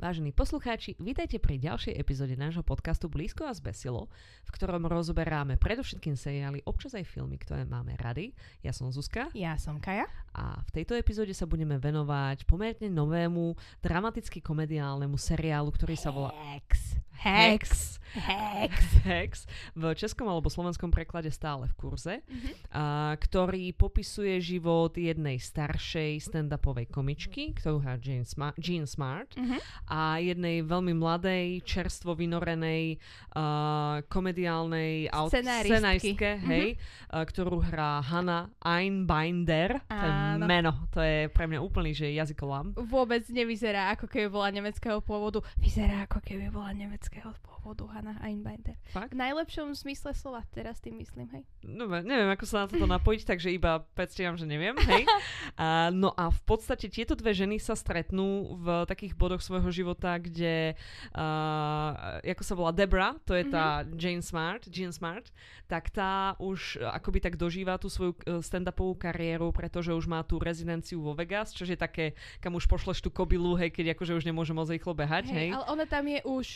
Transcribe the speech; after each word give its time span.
Vážení 0.00 0.32
poslucháči, 0.32 0.96
vítajte 0.96 1.36
pri 1.36 1.60
ďalšej 1.60 1.92
epizóde 1.92 2.32
nášho 2.32 2.64
podcastu 2.64 3.12
Blízko 3.12 3.44
a 3.44 3.52
zbesilo, 3.52 4.08
v 4.48 4.50
ktorom 4.56 4.88
rozoberáme 4.88 5.60
predovšetkým 5.60 6.16
seriály, 6.16 6.64
občas 6.64 6.96
aj 6.96 7.04
filmy, 7.04 7.36
ktoré 7.36 7.68
máme 7.68 8.00
rady. 8.00 8.32
Ja 8.64 8.72
som 8.72 8.88
Zuzka. 8.88 9.28
Ja 9.36 9.60
som 9.60 9.76
Kaja. 9.76 10.08
A 10.32 10.64
v 10.64 10.70
tejto 10.72 10.96
epizóde 10.96 11.36
sa 11.36 11.44
budeme 11.44 11.76
venovať 11.76 12.48
pomerne 12.48 12.88
novému, 12.88 13.52
dramaticky 13.84 14.40
komediálnemu 14.40 15.20
seriálu, 15.20 15.68
ktorý 15.68 16.00
sa 16.00 16.08
volá 16.08 16.32
Hex. 16.48 16.96
Hex. 17.20 18.00
Hex. 18.10 18.74
Hex. 19.04 19.32
V 19.72 19.94
českom 19.94 20.26
alebo 20.26 20.48
slovenskom 20.48 20.90
preklade 20.90 21.30
stále 21.30 21.64
v 21.64 21.74
kurze, 21.76 22.14
Mhm. 22.26 22.50
a, 22.68 22.82
ktorý 23.14 23.70
popisuje 23.72 24.34
život 24.40 24.90
jednej 24.92 25.38
staršej 25.38 26.18
stand-upovej 26.20 26.90
komičky, 26.90 27.54
ktorú 27.54 27.78
hrá 27.78 27.94
Jean, 27.96 28.24
Sma- 28.24 28.50
Jean 28.56 28.82
Smart 28.82 29.30
Mhm. 29.32 29.62
a 29.86 30.18
jednej 30.18 30.58
veľmi 30.60 30.90
mladej, 30.92 31.62
čerstvo 31.62 32.12
vynorenej 32.12 32.98
uh, 33.30 34.02
komediálnej 34.04 35.06
aut- 35.08 35.30
scenáristke, 35.30 36.34
hej, 36.42 36.74
uh, 37.06 37.22
ktorú 37.22 37.62
hrá 37.62 38.02
Hanna 38.02 38.50
Einbinder. 38.60 39.78
To 39.86 39.94
je 39.94 40.12
meno, 40.42 40.72
to 40.90 40.98
je 40.98 41.28
pre 41.28 41.46
mňa 41.46 41.60
úplný, 41.60 41.92
že 41.92 42.10
jazykolám. 42.10 42.74
Vôbec 42.80 43.22
nevyzerá, 43.28 43.92
ako 43.92 44.08
keby 44.08 44.26
bola 44.26 44.50
nemeckého 44.50 44.98
pôvodu. 44.98 45.46
Vyzerá, 45.56 46.04
ako 46.04 46.18
keby 46.18 46.50
bola 46.50 46.74
nemeckého 47.10 47.34
pôvodu 47.42 47.90
Hanna 47.90 48.14
Einbinder. 48.22 48.78
Fakt? 48.94 49.10
V 49.10 49.18
najlepšom 49.18 49.74
zmysle 49.74 50.14
slova, 50.14 50.46
teraz 50.54 50.78
tým 50.78 51.02
myslím, 51.02 51.26
hej. 51.34 51.44
No, 51.66 51.90
neviem, 51.90 52.30
ako 52.30 52.46
sa 52.46 52.64
na 52.64 52.66
toto 52.70 52.86
napojiť, 52.86 53.26
takže 53.26 53.50
iba 53.50 53.82
predstieram, 53.98 54.38
že 54.38 54.46
neviem, 54.46 54.78
hej. 54.78 55.04
A, 55.60 55.92
no 55.92 56.14
a 56.16 56.32
v 56.32 56.40
podstate 56.46 56.88
tieto 56.88 57.12
dve 57.12 57.36
ženy 57.36 57.60
sa 57.60 57.76
stretnú 57.76 58.56
v 58.56 58.66
takých 58.88 59.12
bodoch 59.12 59.44
svojho 59.44 59.68
života, 59.68 60.16
kde, 60.16 60.78
uh, 61.12 62.22
ako 62.22 62.42
sa 62.46 62.54
volá 62.56 62.72
Debra, 62.72 63.18
to 63.28 63.36
je 63.36 63.44
tá 63.50 63.84
Jane 63.98 64.24
Smart, 64.24 64.64
Jean 64.72 64.94
Smart, 64.94 65.28
tak 65.68 65.92
tá 65.92 66.38
už 66.40 66.80
uh, 66.80 66.96
akoby 66.96 67.20
tak 67.20 67.34
dožíva 67.36 67.76
tú 67.76 67.92
svoju 67.92 68.16
uh, 68.24 68.40
stand-upovú 68.40 68.96
kariéru, 68.96 69.52
pretože 69.52 69.92
už 69.92 70.08
má 70.08 70.24
tú 70.24 70.40
rezidenciu 70.40 71.02
vo 71.02 71.12
Vegas, 71.12 71.52
čo 71.52 71.68
je 71.68 71.76
také, 71.76 72.16
kam 72.40 72.56
už 72.56 72.64
pošleš 72.64 73.04
tú 73.04 73.10
kobilu, 73.12 73.52
hej, 73.58 73.74
keď 73.74 73.98
akože 73.98 74.16
už 74.16 74.24
nemôže 74.24 74.56
moc 74.56 74.70
rýchlo 74.70 74.96
behať, 74.96 75.28
hej. 75.34 75.50
Hej, 75.52 75.60
ale 75.60 75.66
ona 75.68 75.84
tam 75.84 76.04
je 76.08 76.20
už 76.24 76.46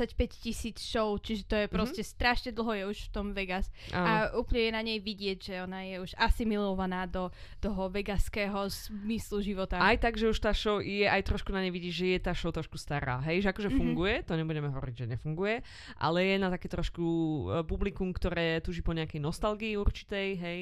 25 0.00 0.16
tisíc 0.40 0.80
show, 0.80 1.12
čiže 1.20 1.44
to 1.44 1.56
je 1.60 1.66
proste 1.68 2.00
strašne 2.00 2.56
dlho 2.56 2.72
je 2.72 2.84
už 2.88 2.98
v 3.06 3.10
tom 3.12 3.26
Vegas. 3.36 3.68
Áno. 3.92 4.00
A 4.00 4.12
úplne 4.32 4.62
je 4.64 4.72
na 4.72 4.80
nej 4.80 4.96
vidieť, 4.96 5.38
že 5.38 5.54
ona 5.60 5.84
je 5.84 6.00
už 6.00 6.16
asimilovaná 6.16 7.04
do 7.04 7.28
toho 7.60 7.92
vegaského 7.92 8.64
zmyslu 8.72 9.44
života. 9.44 9.76
Aj 9.76 10.00
tak, 10.00 10.16
že 10.16 10.32
už 10.32 10.40
tá 10.40 10.56
show 10.56 10.80
je, 10.80 11.04
aj 11.04 11.20
trošku 11.28 11.52
na 11.52 11.60
nej 11.60 11.68
vidíš, 11.68 11.94
že 12.00 12.06
je 12.16 12.20
tá 12.24 12.32
show 12.32 12.48
trošku 12.48 12.80
stará, 12.80 13.20
hej, 13.28 13.44
že 13.44 13.52
akože 13.52 13.68
Mhm. 13.68 13.76
funguje, 13.76 14.14
to 14.24 14.32
nebudeme 14.40 14.72
hovoriť, 14.72 14.94
že 15.04 15.10
nefunguje, 15.12 15.60
ale 16.00 16.18
je 16.24 16.36
na 16.40 16.48
také 16.48 16.72
trošku 16.72 17.04
e, 17.04 17.44
publikum, 17.68 18.08
ktoré 18.16 18.64
tuží 18.64 18.80
po 18.80 18.96
nejakej 18.96 19.20
nostalgii 19.20 19.76
určitej, 19.76 20.28
hej, 20.40 20.60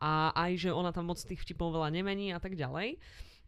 a 0.00 0.32
aj, 0.32 0.56
že 0.56 0.70
ona 0.72 0.96
tam 0.96 1.12
moc 1.12 1.20
tých 1.20 1.44
vtipov 1.44 1.76
veľa 1.76 1.92
nemení 1.92 2.32
a 2.32 2.40
tak 2.40 2.56
ďalej. 2.56 2.96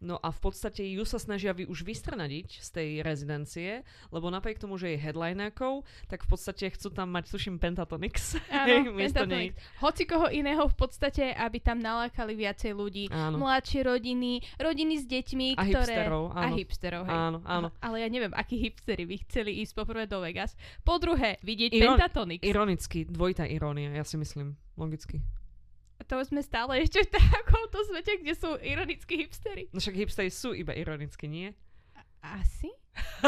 No 0.01 0.17
a 0.17 0.33
v 0.33 0.39
podstate 0.41 0.81
ju 0.81 1.05
sa 1.05 1.21
snažia 1.21 1.53
vy 1.53 1.69
už 1.69 1.85
vystranadiť 1.85 2.57
z 2.57 2.69
tej 2.73 2.89
rezidencie, 3.05 3.85
lebo 4.09 4.33
napriek 4.33 4.57
tomu, 4.57 4.73
že 4.81 4.89
je 4.89 4.97
headlinerkou, 4.97 5.85
tak 6.09 6.25
v 6.25 6.29
podstate 6.33 6.73
chcú 6.73 6.89
tam 6.89 7.13
mať, 7.13 7.29
tuším, 7.29 7.61
Pentatonix. 7.61 8.33
Áno, 8.49 8.89
nej. 8.97 9.05
Pentatonix. 9.05 9.53
Hoci 9.77 10.09
koho 10.09 10.33
iného 10.33 10.65
v 10.65 10.73
podstate, 10.73 11.37
aby 11.37 11.61
tam 11.61 11.77
nalákali 11.77 12.33
viacej 12.33 12.73
ľudí. 12.73 13.13
Áno. 13.13 13.37
Mladšie 13.45 13.85
rodiny, 13.85 14.41
rodiny 14.57 14.93
s 14.97 15.05
deťmi, 15.05 15.47
A 15.53 15.69
ktoré... 15.69 15.93
hipsterov, 15.93 16.23
A 16.33 16.39
áno. 16.49 16.55
hipsterov, 16.57 17.03
hej. 17.05 17.17
Áno, 17.21 17.37
áno. 17.45 17.67
Ale 17.77 18.01
ja 18.01 18.09
neviem, 18.09 18.33
akí 18.33 18.57
hipstery 18.57 19.05
by 19.05 19.15
chceli 19.29 19.61
ísť 19.61 19.77
poprvé 19.77 20.09
do 20.09 20.17
Vegas. 20.17 20.57
Po 20.81 20.97
druhé, 20.97 21.37
vidieť 21.45 21.77
Iron- 21.77 22.01
Pentatonix. 22.01 22.41
Ironicky, 22.41 23.05
dvojitá 23.05 23.45
irónia, 23.45 23.93
ja 23.93 24.01
si 24.01 24.17
myslím, 24.17 24.57
logicky. 24.73 25.21
To 26.11 26.19
sme 26.27 26.43
stále 26.43 26.83
ešte 26.83 27.07
v 27.07 27.15
takomto 27.15 27.79
svete, 27.87 28.19
kde 28.19 28.35
sú 28.35 28.59
ironickí 28.59 29.15
hipstery. 29.23 29.71
No 29.71 29.79
však 29.79 29.95
hipstery 29.95 30.27
sú 30.27 30.51
iba 30.51 30.75
ironicky, 30.75 31.31
nie? 31.31 31.55
Asi? 32.19 32.67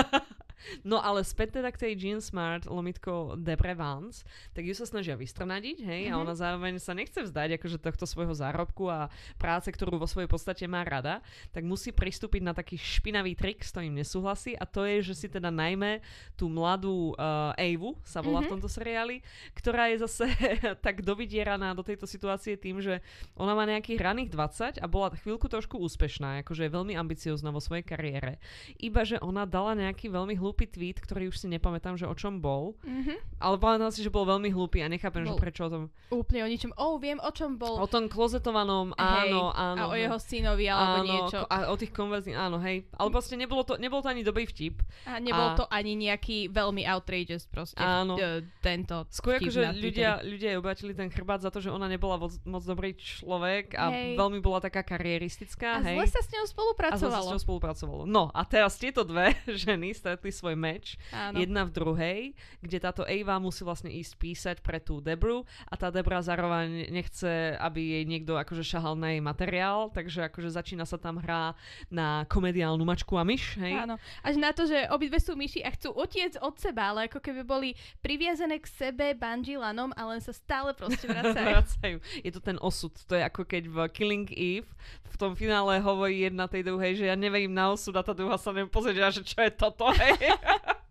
No 0.81 0.97
ale 0.97 1.21
späť 1.21 1.59
teda 1.59 1.69
k 1.69 1.81
tej 1.83 1.91
Jean 1.95 2.19
Smart, 2.19 2.65
lomitko 2.65 3.35
Debre 3.35 3.73
Vance, 3.73 4.23
tak 4.51 4.63
ju 4.63 4.73
sa 4.73 4.83
snažia 4.83 5.13
vystrnadiť, 5.13 5.77
hej, 5.81 6.01
a 6.09 6.15
Mhm. 6.15 6.21
ona 6.21 6.33
zároveň 6.33 6.77
sa 6.77 6.91
nechce 6.91 7.19
vzdať 7.19 7.57
akože 7.57 7.77
tohto 7.77 8.05
svojho 8.05 8.33
zárobku 8.33 8.87
a 8.87 9.07
práce, 9.35 9.67
ktorú 9.67 9.95
vo 9.95 10.07
svojej 10.07 10.27
podstate 10.27 10.65
má 10.65 10.81
rada, 10.81 11.19
tak 11.49 11.63
musí 11.63 11.89
pristúpiť 11.89 12.41
na 12.41 12.51
taký 12.51 12.75
špinavý 12.75 13.33
trik, 13.33 13.59
s 13.59 13.71
ktorým 13.71 13.93
nesúhlasí 13.93 14.53
a 14.53 14.63
to 14.63 14.83
je, 14.83 15.01
že 15.01 15.13
si 15.15 15.27
teda 15.27 15.49
najmä 15.49 15.99
tú 16.33 16.47
mladú 16.47 17.13
uh, 17.13 17.53
Avu, 17.55 17.95
sa 18.03 18.19
volá 18.19 18.39
v 18.39 18.49
Mhm. 18.49 18.51
tomto 18.57 18.69
seriáli, 18.69 19.21
ktorá 19.53 19.89
je 19.91 20.03
zase 20.03 20.25
tak 20.85 21.01
dovydieraná 21.01 21.73
do 21.73 21.81
tejto 21.81 22.05
situácie 22.05 22.55
tým, 22.55 22.79
že 22.79 22.99
ona 23.33 23.53
má 23.53 23.63
nejakých 23.63 23.99
raných 23.99 24.29
20 24.29 24.77
a 24.77 24.85
bola 24.85 25.13
chvíľku 25.13 25.47
trošku 25.47 25.77
úspešná, 25.77 26.41
akože 26.41 26.65
je 26.65 26.71
veľmi 26.71 26.93
ambiciozná 26.93 27.49
vo 27.49 27.59
svojej 27.59 27.81
kariére. 27.81 28.37
Iba, 28.77 29.03
že 29.03 29.17
ona 29.19 29.43
dala 29.43 29.73
nejaký 29.73 30.07
veľmi 30.07 30.35
hlúpy 30.53 30.69
tweet, 30.69 31.01
ktorý 31.01 31.27
už 31.27 31.37
si 31.39 31.47
nepamätám, 31.47 31.97
že 31.97 32.05
o 32.05 32.13
čom 32.13 32.37
bol, 32.37 32.77
Mhm. 32.79 33.17
ale 33.39 33.57
pamätám 33.57 33.89
si, 33.89 33.99
že 33.99 34.07
bol 34.07 34.21
veľmi 34.23 34.47
hlúpy 34.47 34.79
a 34.79 34.87
nechápem, 34.87 35.25
že 35.25 35.33
Bol. 35.33 35.41
prečo 35.41 35.65
o 35.65 35.71
tom. 35.71 35.83
Úplne 36.07 36.41
o 36.41 36.47
ničom. 36.47 36.71
Oh, 36.75 36.95
viem, 36.95 37.17
o 37.17 37.31
čom 37.31 37.57
bol. 37.57 37.75
O 37.75 37.87
tom 37.87 38.05
klozetovanom, 38.05 38.93
Hej, 38.93 39.33
áno, 39.33 39.49
áno. 39.49 39.79
a 39.79 39.89
o 39.89 39.95
jeho 39.95 40.13
synovi 40.15 40.69
alebo 40.69 41.01
áno, 41.01 41.09
niečo. 41.09 41.39
A 41.43 41.67
o 41.67 41.75
tých 41.75 41.89
konverzí, 41.89 42.31
áno, 42.31 42.61
hej. 42.61 42.85
Ale 42.93 43.09
vlastne 43.09 43.33
nebolo 43.35 43.63
to, 43.63 43.75
nebol 43.75 43.99
to 43.99 44.07
ani 44.07 44.21
dobrý 44.21 44.45
vtip. 44.45 44.77
A 45.03 45.17
nebol 45.17 45.49
a- 45.49 45.57
to 45.57 45.65
ani 45.67 45.97
nejaký 45.97 46.47
veľmi 46.47 46.85
outrageous 46.85 47.43
proste. 47.43 47.81
Áno. 47.81 48.13
e, 48.15 48.45
Tento 48.61 49.09
Skôr 49.09 49.41
akože 49.41 49.59
na 49.59 49.73
ľudia, 49.73 50.21
ľudia 50.21 50.49
jej 50.53 50.59
obrátili 50.59 50.93
ten 50.93 51.09
chrbát 51.09 51.39
za 51.39 51.49
to, 51.49 51.57
že 51.57 51.67
ona 51.67 51.87
nebola 51.87 52.15
moc, 52.15 52.37
moc 52.43 52.61
dobrý 52.61 52.93
človek 52.93 53.73
a 53.73 53.89
Hej. 53.89 54.15
veľmi 54.15 54.37
bola 54.39 54.59
taká 54.59 54.83
karieristická, 54.83 55.79
A 55.79 55.83
hej. 55.83 55.97
zle 55.97 56.07
sa 56.09 56.21
s 56.21 56.29
ňou 56.29 56.37
a 56.37 56.45
zle 56.45 56.45
sa 56.45 56.45
s 56.45 56.53
spolupracovalo. 56.53 57.29
ňou 57.29 57.41
spolupracovalo. 57.41 58.03
No 58.05 58.29
a 58.29 58.43
teraz 58.43 58.75
tieto 58.75 59.01
dve 59.01 59.33
ženy 59.63 59.93
stretli 59.93 60.29
svoj 60.43 60.59
meč, 60.59 60.99
Áno. 61.15 61.39
jedna 61.39 61.63
v 61.63 61.71
druhej, 61.71 62.19
kde 62.59 62.77
táto 62.83 63.07
Eva 63.07 63.39
musí 63.39 63.63
vlastne 63.63 63.87
ísť 63.87 64.13
písať 64.19 64.57
pre 64.59 64.83
tú 64.83 64.99
Debru 64.99 65.47
a 65.71 65.79
tá 65.79 65.87
Debra 65.87 66.19
zároveň 66.19 66.91
nechce, 66.91 67.55
aby 67.55 67.95
jej 67.95 68.03
niekto 68.03 68.35
akože 68.35 68.59
šahal 68.59 68.99
na 68.99 69.15
jej 69.15 69.23
materiál, 69.23 69.87
takže 69.95 70.27
akože 70.27 70.51
začína 70.51 70.83
sa 70.83 70.99
tam 70.99 71.23
hrá 71.23 71.55
na 71.87 72.27
komediálnu 72.27 72.83
mačku 72.83 73.15
a 73.15 73.23
myš, 73.23 73.55
hej. 73.55 73.87
Áno. 73.87 73.95
Až 74.19 74.35
na 74.35 74.51
to, 74.51 74.67
že 74.67 74.91
obidve 74.91 75.23
sú 75.23 75.39
myši 75.39 75.63
a 75.63 75.71
chcú 75.71 75.95
utiec 75.95 76.35
od 76.43 76.59
seba, 76.59 76.91
ale 76.91 77.07
ako 77.07 77.23
keby 77.23 77.47
boli 77.47 77.79
priviazané 78.03 78.59
k 78.59 78.67
sebe 78.67 79.15
bungee 79.15 79.55
lanom 79.55 79.95
a 79.95 80.03
len 80.11 80.19
sa 80.19 80.35
stále 80.35 80.75
proste 80.75 81.07
vracajú. 81.13 81.47
vracajú. 81.47 81.97
Je 82.19 82.31
to 82.35 82.43
ten 82.43 82.59
osud. 82.59 82.91
To 83.07 83.15
je 83.15 83.23
ako 83.23 83.47
keď 83.47 83.63
v 83.71 83.77
Killing 83.95 84.27
Eve 84.35 84.67
v 85.13 85.15
tom 85.21 85.37
finále 85.37 85.77
hovorí 85.77 86.25
jedna 86.25 86.49
tej 86.49 86.65
druhej, 86.65 86.97
že 86.97 87.05
ja 87.05 87.13
neverím 87.13 87.53
na 87.53 87.69
osud 87.69 87.93
a 87.93 88.01
tá 88.01 88.17
druhá 88.17 88.33
sa 88.33 88.49
nem 88.49 88.65
pozrie, 88.65 88.97
že 88.97 89.21
čo 89.21 89.45
je 89.45 89.51
toto, 89.53 89.93
hej. 89.93 90.17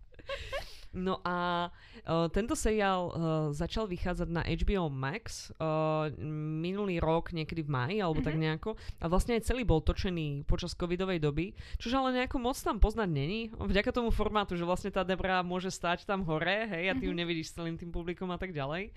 No 0.93 1.17
a 1.25 1.67
uh, 1.73 2.29
tento 2.29 2.53
seriál 2.53 3.09
uh, 3.09 3.13
začal 3.49 3.89
vychádzať 3.89 4.29
na 4.29 4.45
HBO 4.45 4.93
Max 4.93 5.49
uh, 5.57 6.13
minulý 6.61 7.01
rok, 7.01 7.33
niekedy 7.33 7.65
v 7.65 7.73
máji, 7.73 7.97
alebo 7.97 8.21
mm-hmm. 8.21 8.29
tak 8.29 8.37
nejako. 8.37 8.69
A 9.01 9.09
vlastne 9.09 9.33
aj 9.33 9.49
celý 9.49 9.65
bol 9.65 9.81
točený 9.81 10.45
počas 10.45 10.77
covidovej 10.77 11.17
doby, 11.17 11.57
čože 11.81 11.97
ale 11.97 12.21
nejako 12.21 12.37
moc 12.37 12.53
tam 12.61 12.77
poznať 12.77 13.09
není. 13.09 13.49
Vďaka 13.57 13.89
tomu 13.89 14.13
formátu, 14.13 14.53
že 14.53 14.69
vlastne 14.69 14.93
tá 14.93 15.01
Debra 15.01 15.41
môže 15.41 15.73
stať 15.73 16.05
tam 16.05 16.21
hore, 16.29 16.69
hej, 16.69 16.85
a 16.85 16.93
ty 16.93 17.09
ju 17.09 17.13
Mhm. 17.17 17.19
nevidíš 17.25 17.57
celým 17.57 17.73
tým 17.73 17.89
publikom 17.89 18.29
a 18.29 18.37
tak 18.37 18.53
ďalej. 18.53 18.93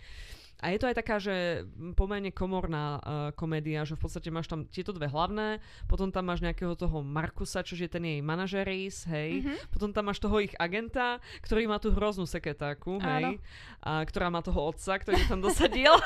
A 0.56 0.72
je 0.72 0.80
to 0.80 0.88
aj 0.88 0.96
taká, 0.96 1.20
že 1.20 1.68
pomerne 1.92 2.32
komorná 2.32 2.96
uh, 2.96 3.00
komédia, 3.32 3.84
že 3.84 3.92
v 3.92 4.02
podstate 4.02 4.32
máš 4.32 4.48
tam 4.48 4.64
tieto 4.64 4.88
dve 4.90 5.04
hlavné, 5.04 5.60
potom 5.84 6.08
tam 6.08 6.24
máš 6.26 6.40
nejakého 6.40 6.72
toho 6.72 7.04
Markusa, 7.04 7.60
čo 7.60 7.76
je 7.76 7.84
ten 7.84 8.00
jej 8.00 8.20
manažeris, 8.20 9.04
hej, 9.04 9.44
Mhm. 9.44 9.68
potom 9.68 9.92
tam 9.92 10.08
máš 10.08 10.16
toho 10.16 10.40
ich 10.40 10.56
agenta, 10.56 11.20
ktorý 11.44 11.68
má 11.68 11.76
tú 11.76 11.92
hroznú 11.92 12.24
sekretárku, 12.24 12.96
hej, 12.98 13.36
Áno. 13.36 13.44
a 13.84 14.00
ktorá 14.02 14.32
má 14.32 14.40
toho 14.40 14.72
otca, 14.72 14.96
ktorý 14.96 15.28
tam 15.28 15.44
dosadil. 15.44 15.92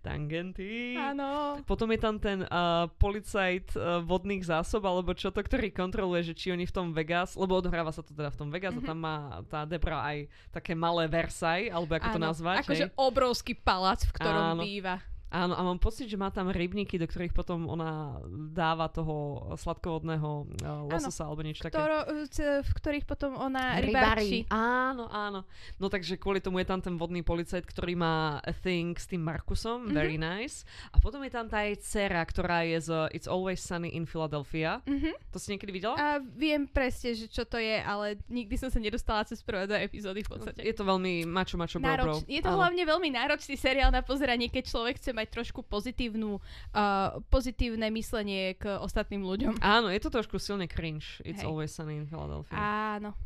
Tangenty. 0.00 0.96
Áno. 0.96 1.60
Potom 1.64 1.92
je 1.92 2.00
tam 2.00 2.16
ten 2.16 2.42
uh, 2.42 2.88
policajt 2.96 3.76
uh, 3.76 4.00
vodných 4.00 4.42
zásob, 4.42 4.84
alebo 4.84 5.12
čo 5.12 5.28
to, 5.28 5.40
ktorý 5.40 5.70
kontroluje, 5.70 6.24
že 6.24 6.34
či 6.34 6.50
oni 6.50 6.64
v 6.64 6.72
tom 6.72 6.86
Vegas, 6.90 7.36
lebo 7.36 7.56
odhráva 7.56 7.92
sa 7.92 8.00
to 8.00 8.12
teda 8.12 8.32
v 8.32 8.38
tom 8.38 8.48
Vegas 8.48 8.72
Mhm. 8.74 8.80
a 8.80 8.86
tam 8.86 8.98
má 8.98 9.16
tá 9.46 9.60
Debra 9.64 10.00
aj 10.00 10.18
také 10.50 10.72
malé 10.72 11.04
Versailles, 11.06 11.68
alebo 11.68 11.94
ako 11.94 12.08
to 12.10 12.18
Áno. 12.18 12.26
nazvať. 12.28 12.56
Akože 12.64 12.86
obrovský 12.96 13.52
palác, 13.54 14.02
v 14.04 14.12
ktorom 14.16 14.44
Áno. 14.56 14.62
býva. 14.64 14.98
Áno, 15.34 15.52
a 15.52 15.62
mám 15.62 15.76
pocit, 15.76 16.06
že 16.06 16.14
má 16.14 16.30
tam 16.30 16.46
rybníky, 16.46 16.94
do 16.94 17.04
ktorých 17.04 17.34
potom 17.34 17.66
ona 17.66 18.22
dáva 18.48 18.86
toho 18.86 19.42
sladkovodného 19.58 20.30
uh, 20.62 20.86
lososa 20.86 21.26
alebo 21.26 21.42
niečo 21.42 21.66
také. 21.66 21.74
Ktoró, 21.74 21.98
c- 22.28 22.62
v 22.62 22.70
ktorých 22.72 23.02
potom 23.02 23.34
ona 23.34 23.82
rybarčí. 23.82 24.46
Áno, 24.46 25.10
áno. 25.10 25.42
No 25.76 25.88
takže 25.88 26.14
kvôli 26.14 26.38
tomu 26.38 26.62
je 26.62 26.66
tam 26.66 26.78
ten 26.78 26.94
vodný 26.94 27.20
policajt, 27.20 27.64
ktorý 27.64 27.94
má 27.94 28.14
a 28.38 28.52
thing 28.54 28.94
s 28.94 29.04
tým 29.04 29.20
Markusom, 29.20 29.90
Mhm. 29.90 29.92
very 29.92 30.14
nice. 30.14 30.62
A 30.88 30.98
potom 30.98 31.18
je 31.20 31.30
tam 31.30 31.44
tá 31.44 31.66
jej 31.66 31.74
dcera, 31.76 32.22
ktorá 32.22 32.62
je 32.62 32.78
z 32.80 32.90
It's 33.12 33.26
Always 33.26 33.58
Sunny 33.58 33.90
in 33.90 34.04
Philadelphia. 34.04 34.78
Mhm. 34.86 35.18
To 35.30 35.38
si 35.38 35.50
niekedy 35.50 35.72
videla? 35.72 35.98
A 35.98 36.06
viem 36.20 36.64
presne, 36.64 37.10
že 37.10 37.26
čo 37.26 37.42
to 37.42 37.58
je, 37.58 37.74
ale 37.76 38.22
nikdy 38.28 38.54
som 38.54 38.70
sa 38.70 38.78
nedostala 38.78 39.24
cez 39.24 39.40
prvé 39.40 39.66
dve 39.66 39.82
epizódy 39.82 40.22
v 40.22 40.30
podstate. 40.30 40.60
Je 40.60 40.70
to 40.70 40.84
veľmi 40.84 41.24
mačo, 41.24 41.56
mačo, 41.56 41.76
bro, 41.76 42.22
je 42.22 42.38
to 42.38 42.48
Áno. 42.48 42.60
hlavne 42.60 42.82
veľmi 42.84 43.10
náročný 43.10 43.56
seriál 43.56 43.88
na 43.88 44.00
pozeranie, 44.00 44.46
keď 44.46 44.64
človek 44.68 44.94
chce 44.96 45.10
mať 45.10 45.23
trošku 45.28 45.64
pozitívnu, 45.64 46.38
uh, 46.38 47.18
pozitívne 47.28 47.88
myslenie 47.94 48.56
k 48.56 48.78
ostatným 48.80 49.24
ľuďom. 49.24 49.60
Áno, 49.60 49.88
je 49.92 50.00
to 50.00 50.10
trošku 50.12 50.36
silne 50.40 50.68
cringe. 50.68 51.20
It's 51.24 51.40
Hej. 51.42 51.48
Always 51.48 51.72
Sunny 51.72 52.00
in 52.00 52.06
Philadelphia. 52.06 52.56
Áno. 52.56 53.16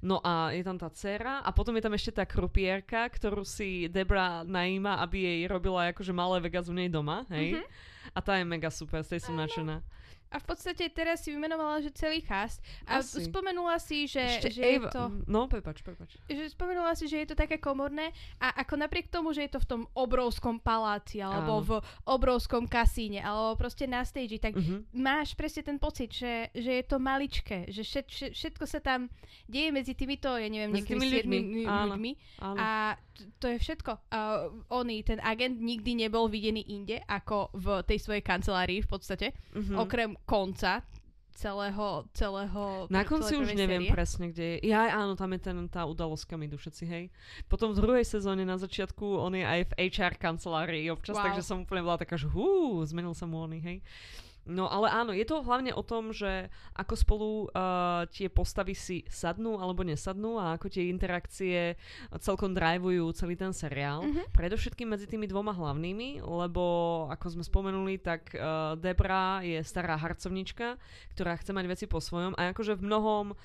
No 0.00 0.22
a 0.24 0.54
je 0.54 0.64
tam 0.64 0.80
tá 0.80 0.88
dcera 0.88 1.44
a 1.44 1.50
potom 1.52 1.76
je 1.76 1.84
tam 1.84 1.92
ešte 1.92 2.16
tá 2.16 2.24
krupierka, 2.24 3.04
ktorú 3.10 3.44
si 3.44 3.90
Debra 3.90 4.46
najíma, 4.46 5.02
aby 5.04 5.18
jej 5.20 5.40
robila 5.44 5.92
akože 5.92 6.14
malé 6.14 6.40
Vegas 6.40 6.70
u 6.70 6.74
nej 6.74 6.88
doma, 6.88 7.28
hej? 7.28 7.60
Mhm. 7.60 7.64
A 8.14 8.18
tá 8.20 8.36
je 8.38 8.44
mega 8.46 8.70
super, 8.70 9.02
z 9.02 9.16
tej 9.16 9.20
som 9.28 9.34
nadšená. 9.36 9.80
A 10.34 10.36
v 10.36 10.44
podstate 10.44 10.82
teraz 10.88 11.22
si 11.22 11.30
vymenovala, 11.30 11.78
že 11.78 11.90
celý 11.90 12.18
cast. 12.20 12.58
A 12.84 12.98
Asi. 12.98 13.22
spomenula 13.22 13.78
si, 13.78 14.04
že, 14.04 14.18
Ešte 14.18 14.50
že 14.50 14.62
je 14.66 14.78
to... 14.88 15.02
No, 15.24 15.46
prepač, 15.46 15.78
prepač. 15.80 16.18
že 16.26 16.50
spomenula 16.50 16.90
si, 16.92 17.06
že 17.06 17.22
je 17.22 17.28
to 17.30 17.36
také 17.36 17.56
komorné 17.56 18.10
a 18.36 18.50
ako 18.58 18.74
napriek 18.76 19.06
tomu, 19.06 19.30
že 19.30 19.42
je 19.42 19.52
to 19.52 19.60
v 19.60 19.68
tom 19.68 19.82
obrovskom 19.94 20.58
paláci 20.58 21.18
alebo 21.18 21.52
Áno. 21.54 21.62
v 21.62 21.70
obrovskom 22.04 22.66
kasíne 22.66 23.20
alebo 23.20 23.54
proste 23.56 23.86
na 23.86 24.02
stage, 24.02 24.36
tak 24.38 24.54
Mhm. 24.54 24.90
máš 24.92 25.32
presne 25.32 25.62
ten 25.62 25.78
pocit, 25.78 26.10
že, 26.10 26.50
že 26.52 26.72
je 26.72 26.84
to 26.84 26.98
maličké, 26.98 27.68
že 27.68 27.80
všet, 27.80 28.06
všet, 28.06 28.32
všetko 28.34 28.64
sa 28.64 28.80
tam 28.80 29.06
deje 29.44 29.70
medzi 29.70 29.92
týmito, 29.92 30.28
ja 30.30 30.46
neviem, 30.46 30.72
Medzi 30.72 30.88
tými 30.88 31.06
ľuďmi, 31.06 31.38
áno. 31.62 31.94
ľuďmi 31.94 32.10
Áno. 32.40 32.58
a 32.58 32.70
to 33.38 33.46
je 33.46 33.58
všetko. 33.60 34.10
Uh, 34.10 34.50
oný, 34.72 35.04
ten 35.04 35.20
agent 35.20 35.54
nikdy 35.54 35.94
nebol 35.96 36.26
videný 36.26 36.66
inde 36.68 36.98
ako 37.04 37.54
v 37.54 37.66
tej 37.84 37.98
svojej 38.00 38.20
kancelárii 38.20 38.80
v 38.80 38.88
podstate, 38.88 39.26
Mhm. 39.54 39.74
okrem 39.76 40.10
konca 40.24 40.82
celého, 41.34 42.06
celého 42.14 42.86
Na 42.94 43.02
konci 43.02 43.34
už 43.34 43.52
neviem 43.52 43.82
série. 43.82 43.92
presne, 43.92 44.24
kde 44.30 44.44
je. 44.54 44.70
Ja, 44.70 44.86
áno, 44.94 45.18
tam 45.18 45.34
je 45.34 45.40
ten, 45.42 45.56
tá 45.66 45.82
udalosť, 45.82 46.30
kam 46.30 46.40
idú 46.40 46.54
všetci, 46.54 46.84
hej. 46.86 47.04
Potom 47.44 47.74
v 47.74 47.82
druhej 47.82 48.06
sezóne 48.06 48.46
na 48.46 48.54
začiatku 48.54 49.02
on 49.18 49.34
je 49.34 49.42
aj 49.42 49.60
v 49.66 49.90
HR 49.90 50.14
kancelárii 50.14 50.86
občas, 50.88 51.18
Wow. 51.18 51.26
takže 51.26 51.42
som 51.42 51.66
úplne 51.66 51.82
bola 51.82 51.98
taká, 51.98 52.14
že 52.14 52.30
hú, 52.30 52.78
zmenil 52.86 53.12
sa 53.12 53.26
mu 53.26 53.42
oný, 53.42 53.58
hej. 53.60 53.78
No 54.44 54.68
ale 54.68 54.92
áno, 54.92 55.16
je 55.16 55.24
to 55.24 55.40
hlavne 55.40 55.72
o 55.72 55.80
tom, 55.80 56.12
že 56.12 56.52
ako 56.76 56.94
spolu 56.94 57.28
uh, 57.48 58.04
tie 58.12 58.28
postavy 58.28 58.76
si 58.76 59.00
sadnú 59.08 59.56
alebo 59.56 59.80
nesadnú 59.80 60.36
a 60.36 60.60
ako 60.60 60.68
tie 60.68 60.92
interakcie 60.92 61.80
celkom 62.20 62.52
drivujú 62.52 63.08
celý 63.16 63.40
ten 63.40 63.56
seriál. 63.56 64.04
Mhm. 64.04 64.36
Predovšetkým 64.36 64.88
medzi 64.92 65.08
tými 65.08 65.24
dvoma 65.24 65.56
hlavnými, 65.56 66.20
lebo 66.20 66.64
ako 67.08 67.40
sme 67.40 67.44
spomenuli, 67.44 67.96
tak 68.04 68.36
uh, 68.36 68.76
Debra 68.76 69.40
je 69.40 69.64
stará 69.64 69.96
harcovnička, 69.96 70.76
ktorá 71.16 71.40
chce 71.40 71.56
mať 71.56 71.64
veci 71.64 71.84
po 71.88 72.04
svojom 72.04 72.36
a 72.36 72.52
akože 72.52 72.76
v 72.76 72.84
mnohom 72.84 73.24
uh, 73.32 73.36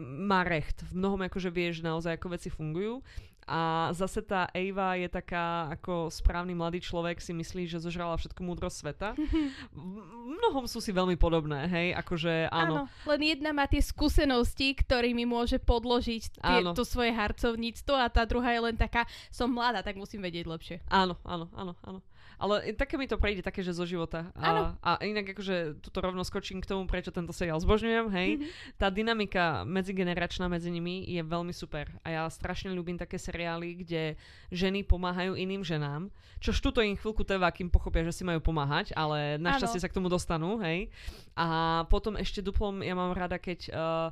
má 0.00 0.40
recht, 0.48 0.80
v 0.88 1.04
mnohom 1.04 1.20
akože 1.28 1.52
vieš 1.52 1.84
naozaj, 1.84 2.16
ako 2.16 2.32
veci 2.32 2.48
fungujú. 2.48 3.04
A 3.44 3.92
zase 3.92 4.24
tá 4.24 4.48
Ava 4.50 4.96
je 4.96 5.08
taká, 5.08 5.68
ako 5.72 6.08
správny 6.08 6.56
mladý 6.56 6.80
človek 6.80 7.20
si 7.20 7.36
myslí, 7.36 7.68
že 7.68 7.82
zožrala 7.82 8.16
všetku 8.16 8.40
múdrosť 8.40 8.76
sveta. 8.76 9.08
V 9.16 10.30
mnohom 10.40 10.64
sú 10.64 10.80
si 10.80 10.90
veľmi 10.90 11.20
podobné, 11.20 11.68
hej, 11.68 11.88
akože 11.98 12.48
áno. 12.48 12.88
Áno, 12.88 13.08
len 13.10 13.20
jedna 13.36 13.52
má 13.52 13.68
tie 13.68 13.84
skúsenosti, 13.84 14.72
ktorými 14.76 15.28
môže 15.28 15.60
podložiť 15.60 16.22
tie, 16.40 16.60
Áno. 16.64 16.72
to 16.72 16.82
svoje 16.84 17.12
harcovníctvo 17.12 17.94
a 17.94 18.08
tá 18.08 18.24
druhá 18.24 18.52
je 18.56 18.60
len 18.72 18.76
taká, 18.76 19.04
som 19.28 19.52
mladá, 19.52 19.84
tak 19.84 20.00
musím 20.00 20.24
vedieť 20.24 20.44
lepšie. 20.48 20.76
Áno, 20.88 21.20
áno, 21.24 21.48
áno, 21.52 21.76
áno. 21.84 22.00
Ale 22.38 22.74
také 22.74 22.98
mi 22.98 23.06
to 23.06 23.16
prejde, 23.16 23.46
také, 23.46 23.62
že 23.62 23.76
zo 23.76 23.86
života. 23.86 24.30
A, 24.34 24.74
a 24.82 24.90
inak 25.06 25.34
akože 25.34 25.78
tuto 25.80 25.98
rovno 26.02 26.26
skočím 26.26 26.58
k 26.58 26.68
tomu, 26.68 26.84
prečo 26.90 27.14
tento 27.14 27.30
seriál 27.30 27.60
zbožňujem, 27.62 28.06
hej. 28.10 28.30
Mhm. 28.36 28.44
Tá 28.78 28.88
dynamika 28.90 29.62
medzigeneračná 29.64 30.50
medzi 30.50 30.68
nimi 30.68 31.06
je 31.06 31.22
veľmi 31.22 31.54
super. 31.54 31.90
A 32.02 32.08
ja 32.10 32.22
strašne 32.28 32.74
ľúbim 32.74 32.98
také 32.98 33.16
seriály, 33.16 33.84
kde 33.84 34.02
ženy 34.50 34.82
pomáhajú 34.84 35.38
iným 35.38 35.62
ženám. 35.62 36.10
Čož 36.42 36.60
tuto 36.60 36.84
im 36.84 36.98
chvíľku 36.98 37.24
trvá, 37.24 37.48
kým 37.48 37.72
pochopia, 37.72 38.04
že 38.04 38.12
si 38.12 38.22
majú 38.26 38.42
pomáhať, 38.42 38.92
ale 38.92 39.40
našťastie 39.40 39.80
sa 39.80 39.88
k 39.88 39.96
tomu 39.96 40.12
dostanú, 40.12 40.60
hej. 40.60 40.92
A 41.34 41.82
potom 41.88 42.14
ešte 42.20 42.44
duplom, 42.44 42.84
ja 42.84 42.92
mám 42.92 43.16
rada, 43.16 43.40
keď 43.40 43.72
uh, 43.72 44.10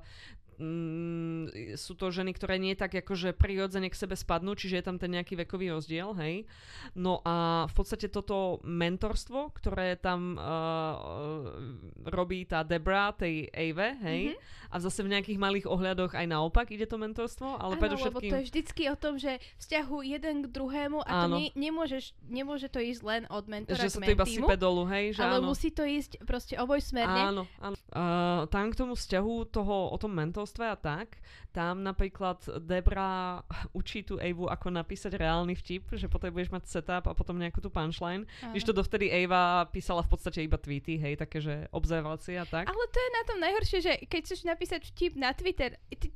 mm, 0.58 1.76
sú 1.76 1.94
to 1.94 2.12
ženy, 2.12 2.32
ktoré 2.36 2.56
nie 2.56 2.76
tak 2.76 2.92
akože 2.92 3.36
prirodzene 3.36 3.88
k 3.88 3.98
sebe 3.98 4.16
spadnú, 4.16 4.52
čiže 4.56 4.80
je 4.80 4.86
tam 4.86 4.96
ten 4.96 5.12
nejaký 5.12 5.36
vekový 5.38 5.72
rozdiel, 5.72 6.12
hej. 6.18 6.44
No 6.96 7.20
a 7.24 7.66
v 7.68 7.74
podstate 7.74 8.08
toto 8.12 8.60
mentorstvo, 8.66 9.52
ktoré 9.56 9.96
tam 9.96 10.36
uh, 10.36 10.94
robí 12.08 12.44
tá 12.44 12.62
Debra, 12.62 13.12
tej 13.16 13.48
Ave, 13.52 13.96
hej, 14.02 14.22
Mhm. 14.32 14.38
A 14.72 14.76
zase 14.80 15.04
v 15.04 15.12
nejakých 15.12 15.36
malých 15.36 15.66
ohľadoch 15.68 16.16
aj 16.16 16.26
naopak 16.32 16.72
ide 16.72 16.88
to 16.88 16.96
mentorstvo, 16.96 17.60
ale 17.60 17.76
lebo 17.76 17.84
predovšetkým... 17.84 18.30
to 18.32 18.36
je 18.40 18.44
vždycky 18.48 18.82
o 18.88 18.96
tom, 18.96 19.20
že 19.20 19.36
vzťahu 19.60 19.96
jeden 20.00 20.36
k 20.42 20.46
druhému 20.48 21.04
a 21.04 21.10
to 21.12 21.26
Áno. 21.28 21.36
nie, 21.36 21.52
nemôžeš, 21.52 22.16
nemôže 22.24 22.72
to 22.72 22.80
ísť 22.80 23.02
len 23.04 23.22
od 23.28 23.44
mentora 23.44 23.76
že 23.76 23.92
k 23.92 23.94
sa 23.94 24.00
to 24.00 24.12
iba 24.16 24.24
sype 24.24 24.56
dolu, 24.56 24.88
hej, 24.88 25.12
že 25.12 25.20
ale 25.20 25.44
áno. 25.44 25.52
musí 25.52 25.68
to 25.68 25.84
ísť 25.84 26.24
proste 26.24 26.56
obojsmerne. 26.56 27.20
Áno, 27.20 27.42
áno. 27.60 27.76
Uh, 27.92 28.48
tam 28.48 28.72
k 28.72 28.80
tomu 28.80 28.96
vzťahu 28.96 29.34
toho, 29.52 29.92
o 29.92 29.96
tom 30.00 30.16
mentorstve 30.16 30.64
a 30.64 30.76
tak, 30.80 31.20
tam 31.52 31.84
napríklad 31.84 32.40
Debra 32.64 33.44
učí 33.76 34.02
tú 34.02 34.16
Evu, 34.16 34.48
ako 34.48 34.72
napísať 34.72 35.20
reálny 35.20 35.52
vtip, 35.56 35.92
že 35.96 36.08
potrebuješ 36.08 36.48
mať 36.48 36.62
setup 36.68 37.04
a 37.08 37.16
potom 37.16 37.36
nejakú 37.36 37.60
tú 37.60 37.68
punchline. 37.68 38.24
Když 38.50 38.64
to 38.64 38.76
dovtedy 38.76 39.08
Eva 39.08 39.64
písala 39.68 40.04
v 40.04 40.10
podstate 40.12 40.44
iba 40.44 40.60
tweety, 40.60 41.00
hej, 41.00 41.16
také, 41.16 41.40
že 41.40 41.68
observácie 41.72 42.36
a 42.36 42.44
tak. 42.44 42.68
Ale 42.68 42.84
to 42.88 42.98
je 42.98 43.10
na 43.12 43.22
tom 43.24 43.38
najhoršie, 43.40 43.78
že 43.80 43.92
keď 44.04 44.20
chceš 44.28 44.40
napísať 44.44 44.80
vtip 44.92 45.16
na 45.16 45.32
Twitter, 45.32 45.76
ty, 45.88 46.11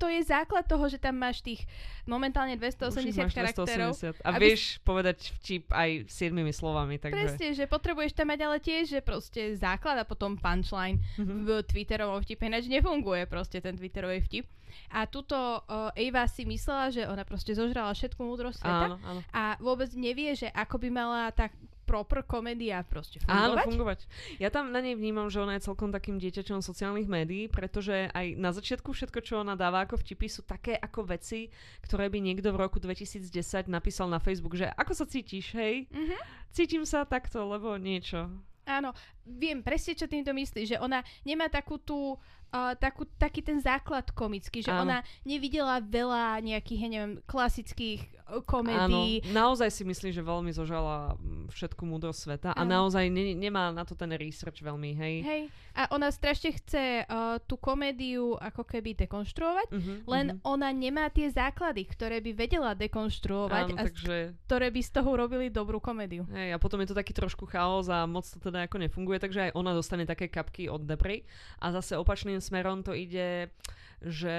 to 0.00 0.08
je 0.08 0.24
základ 0.24 0.64
toho, 0.64 0.88
že 0.88 0.96
tam 0.96 1.20
máš 1.20 1.44
tých 1.44 1.68
momentálne 2.08 2.56
Už 2.56 2.64
ich 3.04 3.12
280 3.12 3.20
máš 3.20 3.34
charakterov. 3.36 3.92
280. 3.92 4.24
A 4.24 4.28
Aby 4.32 4.44
vieš 4.48 4.62
povedať 4.80 5.18
vtip 5.36 5.68
aj 5.68 5.90
siedmimi 6.08 6.50
slovami, 6.50 6.96
takže... 6.96 7.36
Presne, 7.36 7.48
že 7.52 7.64
potrebuješ 7.68 8.16
tam 8.16 8.32
mať 8.32 8.40
ale 8.40 8.58
tiež, 8.58 8.84
že 8.88 9.00
proste 9.04 9.52
základ 9.54 10.00
a 10.00 10.08
potom 10.08 10.34
punchline 10.34 10.96
Mhm. 11.20 11.34
v 11.44 11.48
Twitterovom 11.62 12.24
vtipe, 12.24 12.48
ináč 12.48 12.64
nefunguje 12.66 13.28
proste 13.28 13.60
ten 13.60 13.76
Twitterový 13.76 14.24
vtip. 14.24 14.48
A 14.88 15.02
tuto 15.04 15.34
uh, 15.66 15.90
si 16.26 16.46
myslela, 16.46 16.94
že 16.94 17.02
ona 17.02 17.26
proste 17.26 17.50
zožrala 17.52 17.90
všetku 17.90 18.22
múdrosť 18.22 18.62
sveta 18.62 18.86
Áno, 18.86 18.96
áno. 19.02 19.20
a 19.34 19.58
vôbec 19.58 19.90
nevie, 19.92 20.30
že 20.32 20.46
ako 20.46 20.78
by 20.78 20.88
mala 20.88 21.26
tá 21.34 21.50
proper 21.90 22.22
komédia 22.22 22.86
proste 22.86 23.18
Áno, 23.26 23.58
fungovať. 23.58 23.66
fungovať. 23.66 24.00
Ja 24.38 24.54
tam 24.54 24.70
na 24.70 24.78
nej 24.78 24.94
vnímam, 24.94 25.26
že 25.26 25.42
ona 25.42 25.58
je 25.58 25.66
celkom 25.66 25.90
takým 25.90 26.22
dieťačom 26.22 26.62
sociálnych 26.62 27.10
médií, 27.10 27.50
pretože 27.50 28.06
aj 28.14 28.38
na 28.38 28.54
začiatku 28.54 28.94
všetko, 28.94 29.18
čo 29.26 29.42
ona 29.42 29.58
dáva 29.58 29.82
ako 29.82 29.98
vtipy, 29.98 30.30
sú 30.30 30.46
také 30.46 30.78
ako 30.78 31.10
veci, 31.10 31.50
ktoré 31.82 32.06
by 32.06 32.22
niekto 32.22 32.54
v 32.54 32.62
roku 32.62 32.78
2010 32.78 33.26
napísal 33.66 34.06
na 34.06 34.22
Facebook, 34.22 34.54
že 34.54 34.70
ako 34.70 34.94
sa 34.94 35.04
cítiš, 35.10 35.50
hej? 35.58 35.90
Mhm. 35.90 36.14
Cítim 36.54 36.86
sa 36.86 37.02
takto, 37.02 37.42
lebo 37.42 37.74
niečo. 37.74 38.30
Áno, 38.70 38.94
viem 39.26 39.66
presne, 39.66 39.98
čo 39.98 40.06
týmto 40.06 40.30
myslíš, 40.30 40.76
že 40.76 40.78
ona 40.78 41.02
nemá 41.26 41.50
takú 41.50 41.74
tú, 41.82 42.14
uh, 42.50 42.74
takú, 42.74 43.06
taký 43.16 43.40
ten 43.40 43.58
základ 43.58 44.10
komický, 44.10 44.60
že 44.60 44.70
Áno. 44.70 44.84
ona 44.84 44.98
nevidela 45.22 45.78
veľa 45.78 46.38
nejakých, 46.40 46.80
ja 46.82 46.88
neviem, 46.88 47.14
klasických 47.24 48.00
uh, 48.26 48.38
Áno, 48.38 48.46
komédií. 48.46 49.26
naozaj 49.30 49.70
si 49.70 49.82
myslím, 49.82 50.10
že 50.10 50.22
veľmi 50.22 50.50
zožala 50.50 51.14
mm, 51.16 51.50
všetku 51.50 51.82
múdrosť 51.82 52.20
sveta 52.20 52.50
a 52.54 52.62
Áno. 52.62 52.86
naozaj 52.86 53.10
ne, 53.10 53.34
nemá 53.34 53.70
na 53.70 53.82
to 53.82 53.94
ten 53.94 54.10
research 54.14 54.62
veľmi, 54.62 54.94
hej? 54.94 55.14
Hej, 55.22 55.42
a 55.70 55.86
ona 55.90 56.10
strašne 56.10 56.50
chce 56.52 57.06
uh, 57.06 57.38
tú 57.42 57.54
komédiu 57.54 58.34
ako 58.36 58.66
keby 58.66 58.98
dekonštruovať, 58.98 59.68
Mhm, 59.70 59.94
len 60.06 60.26
mhm. 60.34 60.36
ona 60.42 60.68
nemá 60.70 61.06
tie 61.08 61.30
základy, 61.30 61.86
ktoré 61.86 62.18
by 62.18 62.32
vedela 62.34 62.74
dekonštruovať 62.74 63.66
Áno, 63.70 63.78
a 63.78 63.84
takže 63.86 64.34
ktoré 64.46 64.66
by 64.68 64.80
z 64.82 64.90
toho 64.90 65.08
urobili 65.14 65.46
dobrú 65.46 65.78
komédiu. 65.78 66.26
Hej, 66.34 66.54
a 66.54 66.58
potom 66.58 66.82
je 66.82 66.90
to 66.90 66.98
taký 66.98 67.14
trošku 67.14 67.46
chaos 67.46 67.86
a 67.86 68.02
moc 68.04 68.26
to 68.26 68.40
teda 68.40 68.66
ako 68.66 68.82
nefunguje, 68.82 69.20
takže 69.20 69.50
aj 69.50 69.52
ona 69.54 69.70
dostane 69.70 70.02
také 70.02 70.26
kapky 70.26 70.66
od 70.66 70.82
Debry. 70.82 71.22
A 71.62 71.70
zase 71.70 71.94
opačným 71.94 72.39
smerom 72.40 72.82
to 72.82 72.96
ide, 72.96 73.52
že 74.00 74.36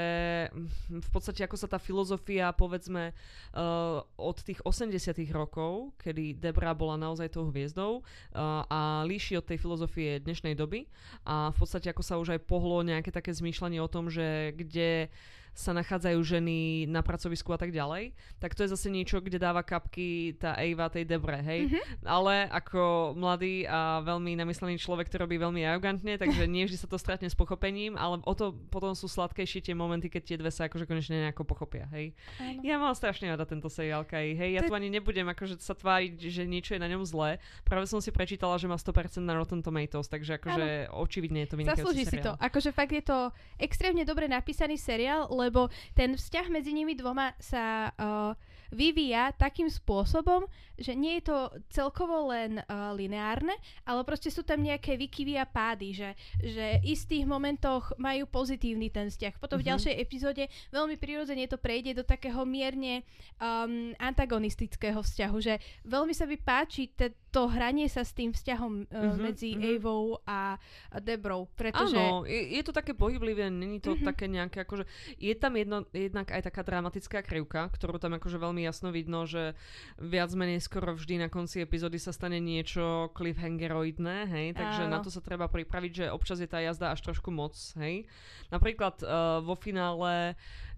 v 0.90 1.10
podstate 1.14 1.46
ako 1.46 1.54
sa 1.54 1.70
tá 1.70 1.78
filozofia, 1.78 2.50
povedzme, 2.50 3.14
uh, 3.54 4.02
od 4.18 4.38
tých 4.42 4.58
80 4.66 5.14
rokov, 5.30 5.94
kedy 6.02 6.34
Debra 6.42 6.74
bola 6.74 6.98
naozaj 6.98 7.38
tou 7.38 7.46
hviezdou 7.54 8.02
uh, 8.02 8.66
a 8.66 9.06
líši 9.06 9.38
od 9.38 9.46
tej 9.46 9.62
filozofie 9.62 10.18
dnešnej 10.18 10.58
doby 10.58 10.90
a 11.30 11.54
v 11.54 11.58
podstate 11.62 11.94
ako 11.94 12.02
sa 12.02 12.18
už 12.18 12.34
aj 12.38 12.42
pohlo 12.50 12.82
nejaké 12.82 13.14
také 13.14 13.30
zmýšľanie 13.30 13.78
o 13.78 13.92
tom, 13.92 14.10
že 14.10 14.58
kde 14.58 15.14
sa 15.52 15.76
nachádzajú 15.76 16.20
ženy 16.24 16.88
na 16.88 17.04
pracovisku 17.04 17.52
a 17.52 17.60
tak 17.60 17.76
ďalej, 17.76 18.16
tak 18.40 18.56
to 18.56 18.64
je 18.64 18.72
zase 18.72 18.88
niečo, 18.88 19.20
kde 19.20 19.36
dáva 19.36 19.62
kapky 19.62 20.40
tá 20.40 20.56
Eva 20.64 20.88
tej 20.88 21.04
Debre, 21.04 21.44
hej. 21.44 21.68
Mhm. 21.68 22.08
Ale 22.08 22.48
ako 22.48 23.14
mladý 23.20 23.68
a 23.68 24.00
veľmi 24.02 24.40
namyslený 24.40 24.80
človek 24.80 25.12
to 25.12 25.20
robí 25.20 25.36
veľmi 25.36 25.62
arogantne, 25.68 26.16
takže 26.16 26.48
nie 26.48 26.64
vždy 26.64 26.78
sa 26.80 26.88
to 26.88 26.96
stretne 26.96 27.28
s 27.28 27.36
pochopením, 27.36 28.00
ale 28.00 28.24
o 28.24 28.34
to 28.34 28.56
potom 28.72 28.96
sú 28.96 29.12
sladkejšie 29.12 29.60
tie 29.62 29.76
momenty, 29.76 30.08
keď 30.08 30.22
tie 30.24 30.38
dve 30.40 30.52
sa 30.52 30.72
akože 30.72 30.88
konečne 30.88 31.28
nejako 31.30 31.44
pochopia, 31.44 31.88
hej. 31.92 32.16
Áno. 32.40 32.64
Ja 32.64 32.80
mám 32.80 32.96
strašne 32.96 33.28
rada 33.32 33.44
tento 33.44 33.68
seriál, 33.68 34.08
Kai, 34.08 34.34
hej. 34.34 34.56
Ja 34.56 34.62
To 34.64 34.72
tu 34.72 34.74
ani 34.80 34.88
nebudem 34.88 35.28
akože 35.28 35.60
sa 35.60 35.76
tváriť, 35.76 36.32
že 36.32 36.44
niečo 36.48 36.74
je 36.76 36.82
na 36.82 36.88
ňom 36.88 37.04
zlé. 37.04 37.44
Práve 37.68 37.86
som 37.92 38.00
si 38.00 38.10
prečítala, 38.10 38.56
že 38.56 38.72
má 38.72 38.80
100% 38.80 39.20
na 39.20 39.36
Rotten 39.36 39.60
Tomatoes, 39.60 40.08
takže 40.08 40.40
akože 40.40 40.92
očividne 40.96 41.44
je 41.44 41.50
to 41.52 41.56
vynikajúci 41.60 41.84
Zaslúži 41.84 42.04
si 42.08 42.18
to. 42.24 42.34
seriál. 42.34 42.40
Akože 42.40 42.70
fakt 42.72 42.94
je 42.96 43.04
to 43.04 43.18
extrémne 43.60 44.04
dobre 44.08 44.32
napísaný 44.32 44.80
seriál, 44.80 45.28
lebo 45.42 45.74
ten 45.98 46.14
vzťah 46.14 46.48
medzi 46.54 46.72
nimi 46.72 46.94
dvoma 46.94 47.34
sa 47.42 47.90
uh, 47.90 48.38
vyvíja 48.72 49.36
takým 49.36 49.68
spôsobom, 49.68 50.48
že 50.80 50.96
nie 50.96 51.20
je 51.20 51.28
to 51.28 51.38
celkovo 51.68 52.32
len 52.32 52.64
uh, 52.64 52.96
lineárne, 52.96 53.52
ale 53.84 54.02
proste 54.08 54.32
sú 54.32 54.48
tam 54.48 54.64
nejaké 54.64 54.96
vykyvy 54.96 55.36
a 55.36 55.44
pády, 55.44 55.92
že, 55.92 56.10
že 56.40 56.80
v 56.80 56.96
istých 56.96 57.28
momentoch 57.28 57.92
majú 58.00 58.26
pozitívny 58.32 58.88
ten 58.88 59.12
vzťah. 59.12 59.44
Potom 59.44 59.60
v 59.60 59.68
Mhm. 59.68 59.70
ďalšej 59.76 59.96
epizóde 60.00 60.44
veľmi 60.72 60.96
prirodzene 60.96 61.52
to 61.52 61.60
prejde 61.60 62.00
do 62.00 62.04
takého 62.08 62.48
mierne 62.48 63.04
um, 63.44 63.92
antagonistického 64.00 65.04
vzťahu, 65.04 65.38
že 65.44 65.60
veľmi 65.84 66.16
sa 66.16 66.24
mi 66.24 66.40
páči 66.40 66.96
te, 66.96 67.12
to 67.32 67.48
hranie 67.48 67.88
sa 67.88 68.04
s 68.04 68.12
tým 68.12 68.36
vzťahom 68.36 68.74
uh, 68.86 69.16
Mhm, 69.16 69.18
medzi 69.18 69.56
mhm. 69.56 69.64
Evou 69.80 70.20
a 70.28 70.60
Debrou, 71.00 71.48
pretože... 71.56 71.96
Áno, 71.96 72.28
je, 72.28 72.60
je 72.60 72.62
to 72.62 72.76
také 72.76 72.92
pohyblivé, 72.92 73.48
není 73.48 73.80
to 73.80 73.96
Mhm. 73.96 74.04
také 74.04 74.28
nejaké, 74.28 74.68
akože, 74.68 74.84
je 75.18 75.34
tam 75.40 75.56
jedno, 75.56 75.88
jednak 75.96 76.28
aj 76.30 76.52
taká 76.52 76.62
dramatická 76.62 77.24
krivka, 77.24 77.72
ktorú 77.72 77.98
tam 77.98 78.20
akože 78.20 78.36
veľmi 78.38 78.62
jasno 78.62 78.92
vidno, 78.92 79.24
že 79.24 79.56
viac 79.98 80.30
menej 80.36 80.60
skoro 80.60 80.94
vždy 80.94 81.24
na 81.24 81.30
konci 81.32 81.64
epizódy 81.64 81.98
sa 81.98 82.12
stane 82.12 82.44
niečo 82.44 83.10
cliffhangeroidné, 83.16 84.28
hej, 84.28 84.48
takže 84.54 84.84
Áno. 84.86 84.94
na 84.94 85.00
to 85.00 85.08
sa 85.08 85.24
treba 85.24 85.48
pripraviť, 85.48 85.92
že 85.92 86.06
občas 86.12 86.44
je 86.44 86.50
tá 86.52 86.60
jazda 86.60 86.92
až 86.92 87.00
trošku 87.02 87.32
moc, 87.32 87.56
hej. 87.80 88.06
Napríklad 88.52 89.00
uh, 89.02 89.40
vo 89.40 89.56
finále 89.56 90.36
uh, 90.36 90.71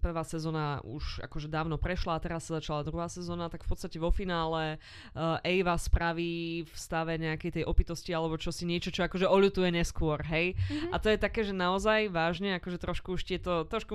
prvá 0.00 0.24
sezóna 0.24 0.80
už 0.82 1.20
akože 1.22 1.46
dávno 1.46 1.76
prešla 1.76 2.16
a 2.16 2.22
teraz 2.22 2.48
sa 2.48 2.58
začala 2.58 2.82
druhá 2.82 3.06
sezóna, 3.06 3.52
tak 3.52 3.62
v 3.64 3.70
podstate 3.70 4.00
vo 4.00 4.08
finále 4.08 4.80
uh, 5.12 5.40
Ava 5.44 5.76
spraví 5.76 6.64
v 6.64 6.74
stave 6.74 7.16
nejakej 7.20 7.60
tej 7.60 7.64
opitosti 7.68 8.10
alebo 8.10 8.40
čo 8.40 8.48
si 8.50 8.64
niečo, 8.64 8.88
čo 8.88 9.04
akože 9.04 9.28
oľutuje 9.28 9.68
neskôr, 9.72 10.22
hej. 10.26 10.56
Mhm. 10.56 10.90
A 10.92 10.96
to 10.98 11.12
je 11.12 11.18
také, 11.20 11.44
že 11.44 11.52
naozaj 11.52 12.08
vážne, 12.08 12.56
akože 12.56 12.78
trošku 12.80 13.14
už 13.14 13.22
tieto, 13.24 13.68
trošku 13.68 13.94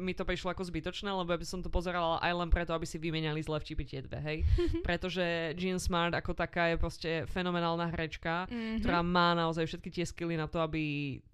mi 0.00 0.16
to 0.16 0.24
prišlo 0.24 0.56
ako 0.56 0.64
zbytočné, 0.64 1.12
lebo 1.12 1.28
ja 1.28 1.36
by 1.36 1.44
som 1.44 1.60
to 1.60 1.68
pozerala 1.68 2.16
aj 2.24 2.32
len 2.32 2.48
preto, 2.48 2.72
aby 2.72 2.88
si 2.88 2.96
vymenali 2.96 3.44
zle 3.44 3.60
vtipy 3.60 3.84
tie 3.84 4.00
dve, 4.00 4.16
hej. 4.24 4.38
Pretože 4.86 5.52
Jean 5.60 5.76
Smart 5.76 6.16
ako 6.16 6.32
taká 6.32 6.72
je 6.72 6.76
proste 6.80 7.10
fenomenálna 7.28 7.92
herečka, 7.92 8.48
Mhm. 8.50 8.80
ktorá 8.80 9.04
má 9.04 9.36
naozaj 9.36 9.66
všetky 9.66 9.90
tie 9.92 10.04
skily 10.06 10.34
na 10.38 10.48
to, 10.48 10.62
aby 10.62 10.80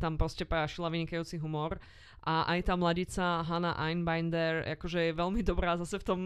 tam 0.00 0.19
proste 0.19 0.43
pášila 0.43 0.91
vynikajúci 0.91 1.38
humor. 1.38 1.79
A 2.26 2.59
aj 2.59 2.66
tá 2.66 2.75
mladica 2.75 3.47
Hannah 3.47 3.78
Einbinder 3.78 4.66
akože 4.75 4.99
je 4.99 5.12
veľmi 5.14 5.47
dobrá 5.47 5.78
zase 5.78 6.02
v 6.02 6.06
tom 6.11 6.21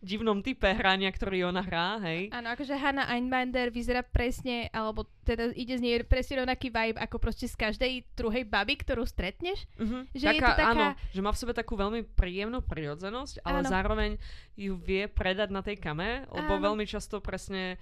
divnom 0.00 0.40
type 0.40 0.64
hrania, 0.64 1.12
ktorý 1.12 1.52
ona 1.52 1.60
hrá, 1.60 2.00
hej. 2.00 2.32
Áno, 2.32 2.56
akože 2.56 2.72
Hannah 2.72 3.12
Einbinder 3.12 3.68
vyzerá 3.68 4.00
presne, 4.00 4.72
alebo 4.72 5.04
teda 5.28 5.52
ide 5.52 5.76
z 5.76 5.84
nej 5.84 5.94
presne 6.08 6.40
rovnaký 6.40 6.72
vibe 6.72 6.96
ako 6.96 7.20
proste 7.20 7.52
z 7.52 7.54
každej 7.60 7.92
druhej 8.16 8.48
baby, 8.48 8.80
ktorú 8.80 9.04
stretneš. 9.04 9.68
Uh-huh. 9.76 10.08
Že 10.16 10.24
je 10.24 10.40
to 10.40 10.52
taká- 10.56 10.72
Áno, 10.72 10.86
že 11.12 11.20
má 11.20 11.30
v 11.36 11.40
sebe 11.44 11.52
takú 11.52 11.76
veľmi 11.76 12.00
príjemnú 12.16 12.64
prirodzenosť, 12.64 13.44
ale 13.44 13.60
Áno. 13.60 13.68
zároveň 13.68 14.10
ju 14.56 14.72
vie 14.80 15.04
predať 15.04 15.52
na 15.52 15.60
tej 15.60 15.76
kame, 15.76 16.24
lebo 16.32 16.56
Áno. 16.56 16.64
veľmi 16.72 16.88
často 16.88 17.20
presne 17.20 17.76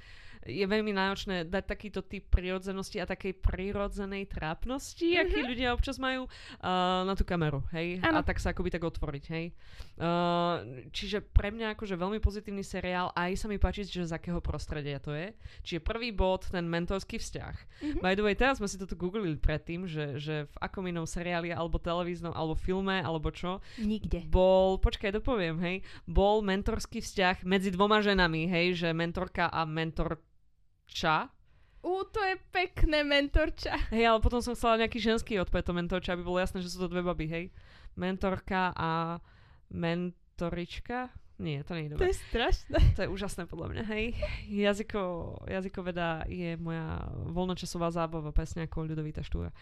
je 0.49 0.65
veľmi 0.65 0.97
náročné 0.97 1.45
dať 1.45 1.65
takýto 1.69 2.01
typ 2.01 2.25
prirodzenosti 2.33 2.97
a 2.97 3.05
takej 3.05 3.37
prirodzenej 3.45 4.25
trápnosti, 4.25 5.13
mm-hmm. 5.13 5.25
aký 5.29 5.39
ľudia 5.45 5.69
občas 5.77 6.01
majú 6.01 6.25
uh, 6.25 7.05
na 7.05 7.13
tú 7.13 7.29
kameru, 7.29 7.61
hej? 7.77 8.01
Áno. 8.01 8.21
A 8.21 8.27
tak 8.27 8.41
sa 8.41 8.57
akoby 8.57 8.73
tak 8.73 8.81
otvoriť, 8.81 9.25
hej? 9.37 9.53
Uh, 10.01 10.89
čiže 10.97 11.21
pre 11.21 11.53
mňa 11.53 11.77
akože 11.77 11.93
veľmi 11.93 12.25
pozitívny 12.25 12.65
seriál, 12.65 13.13
aj 13.13 13.37
sa 13.37 13.47
mi 13.53 13.61
páči, 13.61 13.85
že 13.85 14.09
z 14.09 14.17
akého 14.17 14.41
prostredia 14.41 14.97
to 14.97 15.13
je. 15.13 15.37
Čiže 15.61 15.85
prvý 15.85 16.09
bod, 16.09 16.49
ten 16.49 16.65
mentorský 16.65 17.21
vzťah. 17.21 17.55
Mhm. 17.85 17.99
By 18.01 18.17
the 18.17 18.25
way, 18.25 18.33
teraz 18.33 18.65
sme 18.65 18.69
si 18.69 18.81
to 18.81 18.89
tu 18.89 18.97
googlili 18.97 19.37
predtým, 19.37 19.85
že, 19.85 20.17
že 20.17 20.49
v 20.49 20.57
akom 20.65 20.89
inom 20.89 21.05
seriáli, 21.05 21.53
alebo 21.53 21.77
televíznom, 21.77 22.33
alebo 22.33 22.57
filme, 22.57 22.97
alebo 23.05 23.29
čo, 23.29 23.61
Nikde. 23.77 24.25
bol, 24.25 24.81
počkaj, 24.81 25.21
dopoviem, 25.21 25.61
hej, 25.61 25.77
bol 26.09 26.41
mentorský 26.41 27.05
vzťah 27.05 27.45
medzi 27.45 27.69
dvoma 27.69 28.01
ženami, 28.01 28.49
hej, 28.49 28.67
že 28.81 28.89
mentorka 28.97 29.53
a 29.53 29.69
mentorča. 30.91 31.31
Ú, 31.81 32.05
to 32.05 32.21
je 32.21 32.37
pekné 32.51 33.01
mentorča. 33.01 33.73
Hej, 33.89 34.05
ale 34.07 34.21
potom 34.21 34.45
som 34.45 34.53
chcela 34.53 34.77
nejaký 34.77 35.01
ženský 35.01 35.41
odpad 35.41 35.65
to 35.65 35.73
mentorča, 35.73 36.13
aby 36.13 36.21
bolo 36.21 36.37
jasné, 36.37 36.61
že 36.61 36.69
sú 36.69 36.77
to 36.79 36.89
dve 36.89 37.01
baby, 37.03 37.25
hej. 37.25 37.45
Mentorka 37.95 38.77
a 38.77 39.17
mentorička. 39.73 41.09
Nie, 41.41 41.65
to 41.65 41.73
nie 41.73 41.89
je 41.89 41.91
To 41.91 41.95
dobré. 41.97 42.13
je 42.13 42.21
strašné. 42.21 42.79
To 42.93 43.01
je 43.01 43.09
úžasné 43.09 43.49
podľa 43.49 43.73
mňa, 43.73 43.83
hej. 43.89 44.13
Jazyko, 44.45 45.01
jazykoveda 45.49 46.29
je 46.29 46.53
moja 46.61 47.01
voľnočasová 47.33 47.89
zábava, 47.89 48.29
presne 48.29 48.69
ako 48.69 48.85
ľudovita 48.87 49.23
štúra. 49.23 49.49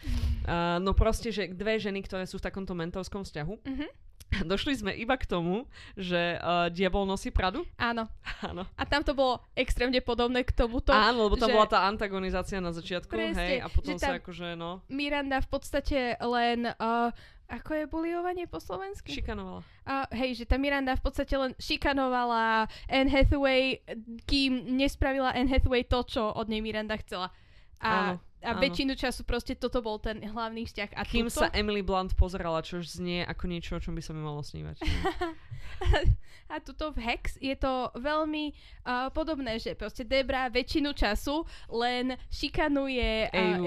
Uh, 0.49 0.80
no 0.80 0.90
proste, 0.90 1.28
že 1.28 1.52
dve 1.52 1.76
ženy, 1.76 2.00
ktoré 2.00 2.25
sú 2.25 2.40
v 2.40 2.49
takomto 2.49 2.73
mentorskom 2.73 3.20
vzťahu, 3.20 3.54
Mhm. 3.68 3.87
došli 4.52 4.76
sme 4.76 4.92
iba 4.94 5.16
k 5.16 5.25
tomu, 5.25 5.64
že 5.97 6.37
uh, 6.38 6.68
diabol 6.68 7.08
nosí 7.08 7.32
pradu. 7.32 7.64
Áno. 7.80 8.06
Áno. 8.44 8.68
A 8.76 8.82
tam 8.85 9.00
to 9.02 9.16
bolo 9.16 9.40
extrémne 9.56 9.99
podobné 10.04 10.44
k 10.44 10.52
tomuto. 10.52 10.92
Áno, 10.92 11.26
lebo 11.28 11.37
tam 11.40 11.50
že- 11.50 11.56
bola 11.56 11.68
tá 11.68 11.88
antagonizácia 11.88 12.61
na 12.61 12.70
začiatku, 12.70 13.11
Presne, 13.11 13.40
hej, 13.40 13.58
a 13.64 13.66
potom 13.73 13.97
sa 13.97 14.20
akože, 14.20 14.54
no, 14.54 14.85
Miranda 14.92 15.40
v 15.40 15.49
podstate 15.49 15.99
len... 16.20 16.70
Uh, 16.76 17.11
ako 17.49 17.73
je 17.73 17.85
buliovanie 17.88 18.44
po 18.44 18.61
slovensky? 18.61 19.08
šikanovala. 19.08 19.64
A 19.88 20.04
hej, 20.12 20.37
že 20.37 20.44
tá 20.44 20.61
Miranda 20.61 20.92
v 20.92 21.00
podstate 21.00 21.32
len 21.32 21.56
šikanovala 21.56 22.68
Anne 22.92 23.08
Hathaway, 23.08 23.80
kým 24.28 24.76
nespravila 24.76 25.32
Anne 25.32 25.49
Hathaway 25.49 25.80
to, 25.88 26.04
čo 26.04 26.28
od 26.28 26.44
nej 26.52 26.61
Miranda 26.61 27.00
chcela. 27.00 27.32
A, 27.80 27.88
Áno, 27.88 28.14
a 28.38 28.54
áno. 28.54 28.62
väčšinu 28.62 28.95
času 28.95 29.26
proste 29.26 29.59
toto 29.59 29.83
bol 29.83 29.99
ten 29.99 30.23
hlavný 30.23 30.62
vzťah. 30.62 30.95
A 30.95 31.02
Kým 31.02 31.26
tuto, 31.26 31.42
sa 31.42 31.50
Emily 31.50 31.83
Blunt 31.83 32.14
pozerala, 32.14 32.62
čo 32.62 32.78
znie 32.78 33.26
ako 33.26 33.45
niečo, 33.50 33.75
o 33.75 33.83
čom 33.83 33.99
by 33.99 34.02
sa 34.02 34.14
mi 34.14 34.23
malo 34.23 34.42
snívať. 34.47 34.78
a 36.52 36.54
tuto 36.62 36.95
v 36.95 36.99
Hex 37.02 37.37
je 37.42 37.52
to 37.59 37.90
veľmi 37.99 38.54
uh, 38.87 39.11
podobné, 39.11 39.59
že 39.59 39.75
proste 39.75 40.07
Debra 40.07 40.47
väčšinu 40.49 40.95
času 40.95 41.42
len 41.68 42.14
šikanuje 42.30 43.28
uh, 43.28 43.59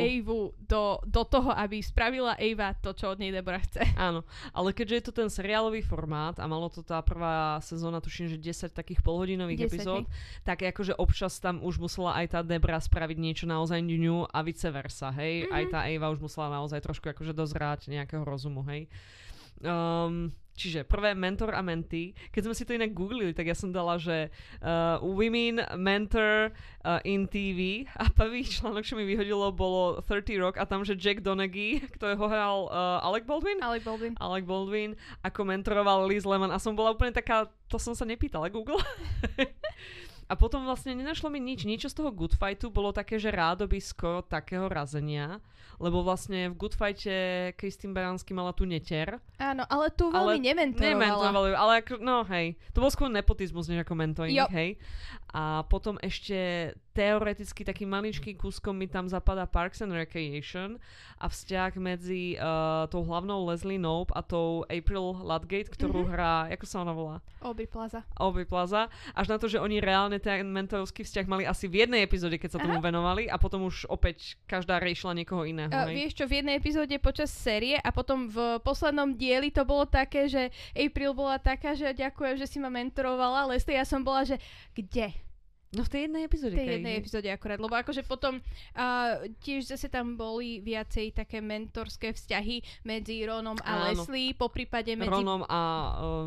do, 0.63 1.03
do 1.03 1.23
toho, 1.27 1.51
aby 1.51 1.83
spravila 1.83 2.39
Eva 2.39 2.71
to, 2.79 2.95
čo 2.95 3.11
od 3.11 3.19
nej 3.19 3.35
Debra 3.35 3.59
chce. 3.59 3.83
Áno, 3.99 4.23
ale 4.55 4.71
keďže 4.71 4.95
je 4.95 5.03
to 5.03 5.13
ten 5.19 5.29
seriálový 5.29 5.83
formát 5.83 6.39
a 6.39 6.47
malo 6.47 6.71
to 6.71 6.79
tá 6.79 7.03
prvá 7.03 7.59
sezóna, 7.59 7.99
tuším, 7.99 8.31
že 8.31 8.39
10 8.39 8.71
takých 8.71 9.03
polhodinových 9.03 9.67
10, 9.67 9.69
epizód, 9.69 10.03
tak 10.47 10.63
akože 10.63 10.95
občas 10.95 11.37
tam 11.43 11.59
už 11.59 11.77
musela 11.77 12.15
aj 12.23 12.25
tá 12.33 12.39
Debra 12.39 12.79
spraviť 12.79 13.17
niečo 13.19 13.45
naozaj 13.45 13.83
ňuňu 13.83 14.31
a 14.31 14.39
vice 14.61 14.69
versa, 14.69 15.09
hej. 15.17 15.49
Mhm. 15.49 15.51
Aj 15.57 15.63
tá 15.73 15.79
Eva 15.89 16.13
už 16.13 16.21
musela 16.21 16.53
naozaj 16.53 16.85
trošku 16.85 17.09
akože 17.09 17.33
dozrať 17.33 17.89
nejakého 17.89 18.21
rozumu, 18.21 18.61
hej. 18.69 18.85
Um, 19.61 20.33
čiže 20.57 20.85
prvé 20.85 21.13
mentor 21.13 21.53
a 21.53 21.61
mentee. 21.61 22.17
Keď 22.33 22.41
sme 22.45 22.57
si 22.57 22.65
to 22.65 22.73
inak 22.73 22.93
googlili, 22.97 23.33
tak 23.33 23.49
ja 23.49 23.57
som 23.57 23.69
dala, 23.73 23.97
že 24.01 24.33
uh, 24.61 24.97
women 25.01 25.61
mentor 25.77 26.53
uh, 26.81 27.01
in 27.05 27.25
TV 27.29 27.85
a 27.93 28.09
prvý 28.09 28.45
článok, 28.45 28.85
čo 28.85 28.97
mi 28.97 29.05
vyhodilo, 29.05 29.53
bolo 29.53 30.01
30 30.01 30.41
Rock 30.41 30.55
a 30.61 30.65
tam, 30.65 30.85
že 30.85 30.97
Jack 30.97 31.21
Donaghy, 31.25 31.81
ktorého 31.97 32.25
hral 32.25 32.69
uh, 32.69 33.05
Alec 33.05 33.25
Baldwin, 33.25 33.61
Alec 33.61 33.81
Baldwin. 33.85 34.13
Alec 34.17 34.45
Baldwin, 34.45 34.91
ako 35.25 35.41
mentoroval 35.45 36.05
Liz 36.09 36.25
Lemon 36.25 36.53
a 36.53 36.61
som 36.61 36.77
bola 36.77 36.93
úplne 36.93 37.13
taká, 37.13 37.49
to 37.69 37.77
som 37.77 37.93
sa 37.97 38.05
nepýtala 38.05 38.49
Google. 38.49 38.81
a 40.31 40.33
potom 40.39 40.63
vlastne 40.63 40.95
nenašlo 40.95 41.27
mi 41.27 41.43
nič. 41.43 41.67
Niečo 41.67 41.91
z 41.91 41.99
toho 41.99 42.15
Good 42.15 42.39
Fightu 42.39 42.71
bolo 42.71 42.95
také, 42.95 43.19
že 43.19 43.35
rádobisko 43.35 44.23
takého 44.31 44.71
razenia, 44.71 45.43
lebo 45.75 46.07
vlastne 46.07 46.47
v 46.47 46.55
Good 46.55 46.79
Fighte 46.79 47.15
Kristýn 47.59 47.91
Baránsky 47.91 48.31
mala 48.31 48.55
tu 48.55 48.63
neter. 48.63 49.19
Áno, 49.35 49.67
ale 49.67 49.91
tu 49.91 50.07
Ale 50.07 50.39
veľmi 50.39 50.47
nementorovala. 50.47 50.95
Nementorovali 50.95 51.47
ju, 51.51 51.55
ale 51.59 51.71
ako, 51.83 51.93
no 51.99 52.23
hej, 52.31 52.55
to 52.71 52.79
bol 52.79 52.87
skôr 52.87 53.11
nepotizmus 53.11 53.67
než 53.67 53.83
ako 53.83 53.91
mentoring, 53.99 54.39
Jo. 54.39 54.47
hej. 54.55 54.79
A 55.35 55.67
potom 55.67 55.99
ešte 55.99 56.71
teoreticky 56.91 57.63
takým 57.63 57.87
maličkým 57.87 58.35
kúskom 58.35 58.75
mi 58.75 58.87
tam 58.87 59.07
zapadá 59.07 59.47
Parks 59.47 59.79
and 59.79 59.95
Recreation 59.95 60.75
a 61.17 61.31
vzťah 61.31 61.71
medzi 61.79 62.35
uh, 62.35 62.85
tou 62.91 63.07
hlavnou 63.07 63.47
Leslie 63.47 63.79
Knope 63.79 64.11
a 64.11 64.19
tou 64.19 64.67
April 64.67 65.15
Ludgate, 65.23 65.71
ktorú 65.71 66.03
mm-hmm. 66.03 66.13
hrá, 66.13 66.51
ako 66.51 66.65
sa 66.67 66.77
ona 66.83 66.91
volá? 66.91 67.17
Aubrey 67.39 67.65
Plaza. 67.65 68.03
Aubrey 68.19 68.43
Plaza. 68.43 68.91
Až 69.15 69.27
na 69.31 69.37
to, 69.39 69.47
že 69.47 69.57
oni 69.57 69.79
reálne 69.79 70.19
ten 70.19 70.43
mentorovský 70.45 71.07
vzťah 71.07 71.25
mali 71.25 71.43
asi 71.47 71.71
v 71.71 71.87
jednej 71.87 72.03
epizóde, 72.03 72.35
keď 72.35 72.57
sa 72.57 72.59
tomu 72.59 72.77
Aha. 72.77 72.85
venovali 72.85 73.31
a 73.31 73.39
potom 73.39 73.65
už 73.65 73.87
opäť 73.87 74.35
každá 74.45 74.83
riešila 74.83 75.15
niekoho 75.15 75.47
iného. 75.47 75.71
Uh, 75.71 75.87
vieš 75.89 76.19
čo, 76.19 76.27
v 76.27 76.43
jednej 76.43 76.59
epizóde 76.59 76.93
počas 76.99 77.31
série 77.31 77.79
a 77.79 77.89
potom 77.95 78.27
v 78.27 78.59
poslednom 78.61 79.15
dieli 79.15 79.49
to 79.49 79.63
bolo 79.63 79.87
také, 79.87 80.27
že 80.27 80.51
April 80.75 81.15
bola 81.15 81.39
taká, 81.39 81.71
že 81.73 81.95
ďakujem, 81.95 82.35
že 82.35 82.49
si 82.51 82.57
ma 82.59 82.67
mentorovala, 82.67 83.47
Leslie 83.47 83.79
ja 83.79 83.87
som 83.87 84.03
bola, 84.03 84.27
že 84.27 84.35
kde? 84.75 85.30
No 85.71 85.87
v 85.87 85.89
tej 85.89 86.01
jednej 86.11 86.27
epizóde. 86.27 86.51
V 86.51 86.59
tej 86.59 86.69
jednej 86.83 86.99
epizóde 86.99 87.31
akorát, 87.31 87.55
lebo 87.55 87.71
akože 87.71 88.03
potom 88.03 88.43
uh, 88.43 89.23
tiež 89.39 89.71
zase 89.71 89.87
tam 89.87 90.19
boli 90.19 90.59
viacej 90.59 91.15
také 91.15 91.39
mentorské 91.39 92.11
vzťahy 92.11 92.59
medzi 92.83 93.23
Ronom 93.23 93.55
a 93.63 93.87
áno. 93.87 94.03
Leslie, 94.03 94.35
po 94.35 94.51
prípade 94.51 94.91
medzi... 94.99 95.07
Ronom 95.07 95.47
a, 95.47 95.59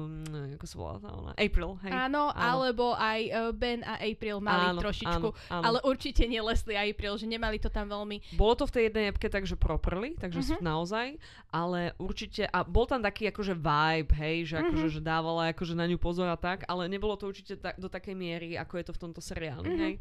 um, 0.01 0.25
ako 0.57 0.65
sa 0.65 0.75
volá 0.81 0.93
ona? 0.97 1.33
April, 1.37 1.77
hej. 1.85 1.93
Áno, 1.93 2.33
áno, 2.33 2.41
alebo 2.41 2.97
aj 2.97 3.21
uh, 3.29 3.53
Ben 3.53 3.85
a 3.85 4.01
April 4.01 4.41
mali 4.41 4.65
áno, 4.73 4.81
trošičku, 4.81 5.29
áno, 5.29 5.53
áno. 5.53 5.63
ale 5.69 5.79
určite 5.85 6.25
nie 6.25 6.41
Leslie 6.41 6.81
a 6.81 6.89
April, 6.89 7.21
že 7.21 7.29
nemali 7.29 7.61
to 7.61 7.69
tam 7.69 7.93
veľmi... 7.93 8.41
Bolo 8.41 8.57
to 8.57 8.65
v 8.65 8.73
tej 8.81 8.83
jednej 8.89 9.13
epke 9.13 9.29
takže 9.29 9.61
properly, 9.61 10.17
takže 10.17 10.41
uh-huh. 10.41 10.65
naozaj, 10.65 11.21
ale 11.53 11.93
určite, 12.01 12.49
a 12.49 12.65
bol 12.65 12.89
tam 12.89 13.05
taký 13.05 13.29
akože 13.29 13.53
vibe, 13.53 14.09
hej, 14.17 14.37
že 14.49 14.65
akože, 14.65 14.87
uh-huh. 14.89 14.97
že 14.97 15.05
dávala 15.05 15.53
akože 15.53 15.77
na 15.77 15.85
ňu 15.85 16.01
pozor 16.01 16.33
a 16.33 16.41
tak, 16.41 16.65
ale 16.65 16.89
nebolo 16.89 17.13
to 17.21 17.29
určite 17.29 17.61
ta- 17.61 17.77
do 17.77 17.93
takej 17.93 18.17
miery, 18.17 18.57
ako 18.57 18.81
je 18.81 18.85
to 18.89 18.93
v 18.97 19.03
tomto 19.05 19.21
seriáli, 19.35 19.69
mm-hmm. 19.71 19.79
hej. 19.79 19.99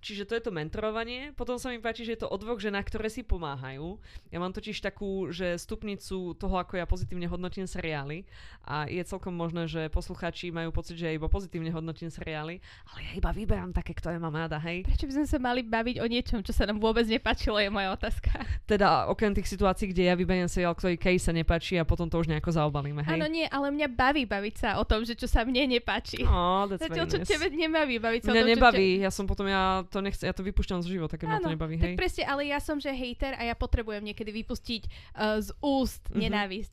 Čiže 0.00 0.24
to 0.24 0.32
je 0.32 0.42
to 0.48 0.52
mentorovanie. 0.52 1.36
Potom 1.36 1.60
sa 1.60 1.68
mi 1.68 1.76
páči, 1.76 2.08
že 2.08 2.16
je 2.16 2.24
to 2.24 2.32
o 2.32 2.36
dvoch 2.40 2.56
ženách, 2.56 2.88
ktoré 2.88 3.12
si 3.12 3.20
pomáhajú. 3.20 4.00
Ja 4.32 4.40
mám 4.40 4.56
totiž 4.56 4.80
takú, 4.80 5.28
že 5.28 5.60
stupnicu 5.60 6.32
toho, 6.40 6.56
ako 6.56 6.80
ja 6.80 6.88
pozitívne 6.88 7.28
hodnotím 7.28 7.68
seriály. 7.68 8.24
A 8.64 8.88
je 8.88 9.04
celkom 9.04 9.36
možné, 9.36 9.68
že 9.68 9.92
poslucháči 9.92 10.48
majú 10.48 10.72
pocit, 10.72 10.96
že 10.96 11.04
ja 11.04 11.12
iba 11.12 11.28
pozitívne 11.28 11.68
hodnotím 11.68 12.08
seriály. 12.08 12.64
Ale 12.88 12.98
ja 13.04 13.12
iba 13.12 13.28
vyberám 13.28 13.76
také, 13.76 13.92
ktoré 13.92 14.16
mám 14.16 14.32
rada, 14.32 14.56
hej. 14.56 14.88
Prečo 14.88 15.04
by 15.04 15.12
sme 15.20 15.26
sa 15.28 15.38
mali 15.38 15.60
baviť 15.60 16.00
o 16.00 16.06
niečom, 16.08 16.40
čo 16.40 16.56
sa 16.56 16.64
nám 16.64 16.80
vôbec 16.80 17.04
nepáčilo, 17.04 17.60
je 17.60 17.68
moja 17.68 17.92
otázka. 17.92 18.40
Teda 18.64 19.04
okrem 19.12 19.36
tých 19.36 19.52
situácií, 19.52 19.92
kde 19.92 20.08
ja 20.08 20.16
vyberiem 20.16 20.48
seriál, 20.48 20.72
ktorý 20.72 20.96
Kej 20.96 21.20
sa 21.20 21.36
nepáči 21.36 21.76
a 21.76 21.84
potom 21.84 22.08
to 22.08 22.16
už 22.16 22.32
nejako 22.32 22.56
zaobalíme, 22.56 23.04
hej. 23.04 23.20
Áno, 23.20 23.28
nie, 23.28 23.44
ale 23.52 23.68
mňa 23.68 23.88
baví 23.92 24.24
baviť 24.24 24.54
sa 24.56 24.68
o 24.80 24.84
tom, 24.88 25.04
že 25.04 25.12
čo 25.12 25.28
sa 25.28 25.44
mne 25.44 25.76
nepáči. 25.76 26.24
Oh, 26.24 26.64
Zatiaľ, 26.70 27.04
čo 27.04 27.20
tebe 27.20 27.52
nebaví 27.52 28.00
baviť 28.00 28.20
sa 28.24 28.32
mňa 28.32 28.40
o 28.40 28.44
tom, 28.46 28.52
nebaví, 28.56 28.88
čo... 28.96 29.04
ja 29.04 29.10
som 29.12 29.24
potom, 29.28 29.44
ja 29.44 29.84
to 29.90 29.98
nechcem, 29.98 30.30
ja 30.30 30.34
to 30.34 30.46
vypúšťam 30.46 30.80
z 30.86 30.96
života, 30.96 31.18
keď 31.18 31.26
ma 31.26 31.38
to 31.42 31.50
nebaví, 31.50 31.74
hej. 31.76 31.94
Tak 31.94 32.00
presne, 32.00 32.24
ale 32.30 32.46
ja 32.46 32.62
som 32.62 32.78
že 32.78 32.94
hejter 32.94 33.34
a 33.34 33.42
ja 33.50 33.58
potrebujem 33.58 34.06
niekedy 34.06 34.30
vypustiť 34.30 34.82
uh, 34.86 35.42
z 35.42 35.50
úst 35.58 36.06
mm-hmm. 36.06 36.20
nenávisť. 36.22 36.72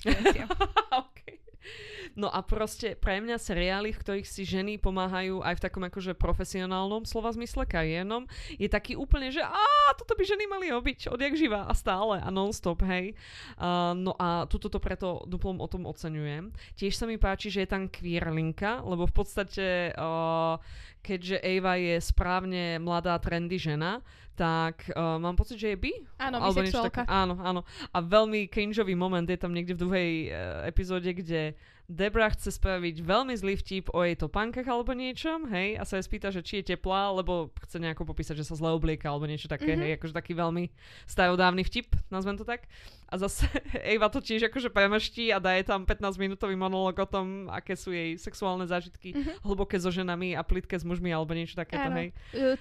okay. 1.10 1.42
No 2.18 2.34
a 2.34 2.42
proste 2.42 2.98
pre 2.98 3.22
mňa 3.22 3.38
seriály, 3.38 3.94
v 3.94 4.02
ktorých 4.02 4.26
si 4.26 4.42
ženy 4.42 4.82
pomáhajú 4.82 5.46
aj 5.46 5.62
v 5.62 5.64
takom 5.70 5.86
akože 5.86 6.18
profesionálnom 6.18 7.06
slova 7.06 7.30
zmysle, 7.30 7.70
kariérnom, 7.70 8.26
je 8.58 8.66
taký 8.66 8.98
úplne, 8.98 9.30
že 9.30 9.46
a 9.46 9.94
toto 9.94 10.18
by 10.18 10.26
ženy 10.26 10.50
mali 10.50 10.74
robiť 10.74 11.14
odjak 11.14 11.38
živa 11.38 11.70
a 11.70 11.74
stále 11.78 12.18
a 12.18 12.30
non-stop, 12.34 12.82
hej. 12.90 13.14
Uh, 13.62 13.94
no 13.94 14.18
a 14.18 14.50
tuto 14.50 14.66
to 14.66 14.82
preto 14.82 15.22
duplom 15.30 15.62
o 15.62 15.70
tom 15.70 15.86
oceňujem. 15.86 16.50
Tiež 16.74 16.98
sa 16.98 17.06
mi 17.06 17.22
páči, 17.22 17.54
že 17.54 17.64
je 17.64 17.70
tam 17.70 17.86
queer 17.86 18.34
linka, 18.34 18.82
lebo 18.82 19.06
v 19.06 19.14
podstate 19.14 19.94
uh, 19.94 20.58
keďže 21.08 21.40
Eva 21.40 21.80
je 21.80 22.04
správne 22.04 22.84
mladá, 22.84 23.16
trendy 23.22 23.56
žena, 23.56 24.04
tak 24.36 24.92
uh, 24.92 25.18
mám 25.18 25.40
pocit, 25.40 25.58
že 25.58 25.74
je 25.74 25.78
bi? 25.80 25.94
Áno, 26.20 26.44
bisexuálka. 26.44 27.08
Áno, 27.08 27.40
áno. 27.42 27.62
A 27.96 28.04
veľmi 28.04 28.52
cringeový 28.52 28.94
moment 28.94 29.26
je 29.26 29.40
tam 29.40 29.56
niekde 29.56 29.74
v 29.74 29.82
druhej 29.82 30.12
uh, 30.28 30.68
epizóde, 30.68 31.10
kde 31.10 31.56
Debra 31.88 32.28
chce 32.36 32.52
spraviť 32.52 33.00
veľmi 33.00 33.32
zlý 33.40 33.56
vtip 33.56 33.96
o 33.96 34.04
jej 34.04 34.20
topánkach 34.20 34.68
alebo 34.68 34.92
niečom, 34.92 35.48
hej, 35.48 35.80
a 35.80 35.88
sa 35.88 35.96
jej 35.96 36.04
spýta, 36.04 36.36
že 36.36 36.44
či 36.44 36.60
je 36.60 36.76
teplá, 36.76 37.16
lebo 37.16 37.56
chce 37.64 37.80
nejako 37.80 38.12
popísať, 38.12 38.44
že 38.44 38.44
sa 38.44 38.60
zle 38.60 38.76
oblieka 38.76 39.08
alebo 39.08 39.24
niečo 39.24 39.48
také, 39.48 39.72
mm-hmm. 39.72 39.84
hej, 39.88 39.92
akože 39.96 40.12
taký 40.12 40.36
veľmi 40.36 40.68
starodávny 41.08 41.64
vtip, 41.64 41.96
nazvem 42.12 42.36
to 42.36 42.44
tak. 42.44 42.68
A 43.08 43.16
zase 43.16 43.48
Eva 43.96 44.12
to 44.12 44.20
tiež 44.20 44.52
akože 44.52 44.68
premrští 44.68 45.32
a 45.32 45.40
daje 45.40 45.64
tam 45.64 45.88
15-minútový 45.88 46.60
monológ 46.60 47.00
o 47.00 47.08
tom, 47.08 47.48
aké 47.48 47.80
sú 47.80 47.96
jej 47.96 48.20
sexuálne 48.20 48.68
zážitky, 48.68 49.16
mm-hmm. 49.16 49.48
hlboké 49.48 49.80
so 49.80 49.88
ženami 49.88 50.36
a 50.36 50.44
plitké 50.44 50.76
s 50.76 50.84
mužmi 50.84 51.16
alebo 51.16 51.32
niečo 51.32 51.56
takéto, 51.56 51.88
hej. 51.96 52.12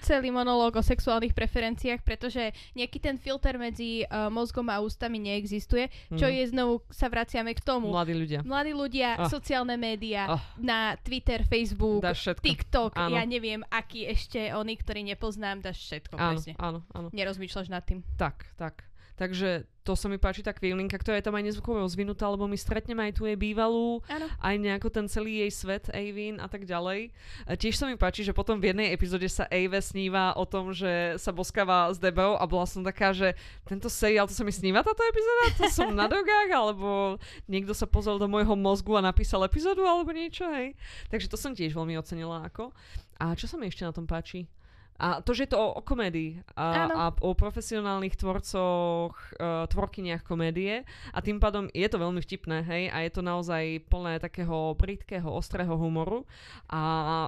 Celý 0.07 0.31
monológ 0.31 0.79
o 0.79 0.83
sexuálnych 0.87 1.35
preferenciách, 1.35 1.99
pretože 1.99 2.55
nejaký 2.79 3.03
ten 3.03 3.19
filter 3.19 3.59
medzi 3.59 4.07
uh, 4.07 4.31
mozgom 4.31 4.71
a 4.71 4.79
ústami 4.79 5.19
neexistuje, 5.19 5.91
čo 6.15 6.31
mm. 6.31 6.31
je 6.31 6.43
znovu, 6.55 6.73
sa 6.95 7.11
vraciame 7.11 7.51
k 7.51 7.59
tomu. 7.59 7.91
Mladí 7.91 8.15
ľudia. 8.15 8.39
Mladí 8.47 8.71
ľudia 8.71 9.16
oh. 9.17 9.29
sociálne 9.29 9.75
médiá, 9.75 10.37
oh. 10.37 10.41
na 10.61 10.95
Twitter, 11.01 11.41
Facebook, 11.43 12.05
TikTok, 12.41 12.93
áno. 12.93 13.17
ja 13.17 13.23
neviem, 13.25 13.65
aký 13.73 14.05
ešte 14.05 14.53
oni, 14.53 14.77
ktorí 14.77 15.01
nepoznám, 15.03 15.65
dáš 15.65 15.81
všetko. 15.89 16.15
Áno, 16.15 16.39
áno, 16.61 16.79
áno. 16.93 17.07
Nerozmýšľaš 17.11 17.67
nad 17.73 17.81
tým. 17.83 18.05
Tak, 18.15 18.45
tak. 18.55 18.85
Takže 19.17 19.65
to 19.87 19.95
sa 19.95 20.11
mi 20.11 20.19
páči 20.19 20.43
tá 20.43 20.51
kvílinka, 20.51 20.99
ktorá 20.99 21.15
je 21.15 21.31
tam 21.31 21.39
aj 21.39 21.47
nezvukovo 21.47 21.79
rozvinutá, 21.79 22.27
lebo 22.27 22.43
my 22.43 22.59
stretneme 22.59 23.07
aj 23.07 23.15
tu 23.15 23.23
jej 23.23 23.39
bývalú, 23.39 24.03
ano. 24.11 24.27
aj 24.43 24.55
nejako 24.59 24.91
ten 24.91 25.07
celý 25.07 25.47
jej 25.47 25.51
svet, 25.55 25.87
Avin 25.95 26.43
a 26.43 26.51
tak 26.51 26.67
ďalej. 26.67 27.15
A 27.47 27.55
tiež 27.55 27.79
sa 27.79 27.87
mi 27.87 27.95
páči, 27.95 28.27
že 28.27 28.35
potom 28.35 28.59
v 28.59 28.75
jednej 28.75 28.91
epizóde 28.91 29.31
sa 29.31 29.47
Ave 29.47 29.79
sníva 29.79 30.35
o 30.35 30.43
tom, 30.43 30.75
že 30.75 31.15
sa 31.15 31.31
boskáva 31.31 31.87
s 31.95 32.03
Debou 32.03 32.35
a 32.35 32.43
bola 32.43 32.67
som 32.67 32.83
taká, 32.83 33.15
že 33.15 33.31
tento 33.63 33.87
seriál, 33.87 34.27
to 34.27 34.35
sa 34.35 34.43
mi 34.43 34.51
sníva 34.51 34.83
táto 34.83 34.99
epizóda? 35.07 35.43
To 35.63 35.63
som 35.71 35.95
na 35.95 36.11
drogách? 36.11 36.51
Alebo 36.51 37.15
niekto 37.47 37.71
sa 37.71 37.87
pozrel 37.87 38.19
do 38.19 38.27
môjho 38.27 38.59
mozgu 38.59 38.99
a 38.99 39.07
napísal 39.07 39.47
epizódu 39.47 39.87
alebo 39.87 40.11
niečo, 40.11 40.43
hej? 40.51 40.75
Takže 41.07 41.31
to 41.31 41.39
som 41.39 41.55
tiež 41.55 41.71
veľmi 41.71 41.95
ocenila 41.95 42.43
ako. 42.43 42.75
A 43.23 43.31
čo 43.39 43.47
sa 43.47 43.55
mi 43.55 43.71
ešte 43.71 43.87
na 43.87 43.95
tom 43.95 44.03
páči? 44.03 44.51
A 44.97 45.21
to, 45.21 45.37
že 45.37 45.45
je 45.45 45.51
to 45.53 45.59
o, 45.61 45.77
o 45.77 45.81
komédii 45.85 46.41
a, 46.57 46.65
a 46.89 47.03
o 47.21 47.37
profesionálnych 47.37 48.17
tvorcoch, 48.17 49.13
uh, 49.37 49.69
tvorkyniach 49.69 50.25
komédie 50.25 50.81
a 51.13 51.19
tým 51.21 51.37
pádom 51.37 51.69
je 51.69 51.85
to 51.85 52.01
veľmi 52.01 52.17
vtipné, 52.17 52.65
hej, 52.65 52.83
a 52.89 53.05
je 53.05 53.11
to 53.13 53.21
naozaj 53.21 53.85
plné 53.93 54.17
takého 54.17 54.73
britkého, 54.73 55.29
ostrého 55.29 55.77
humoru 55.77 56.25
a 56.65 56.81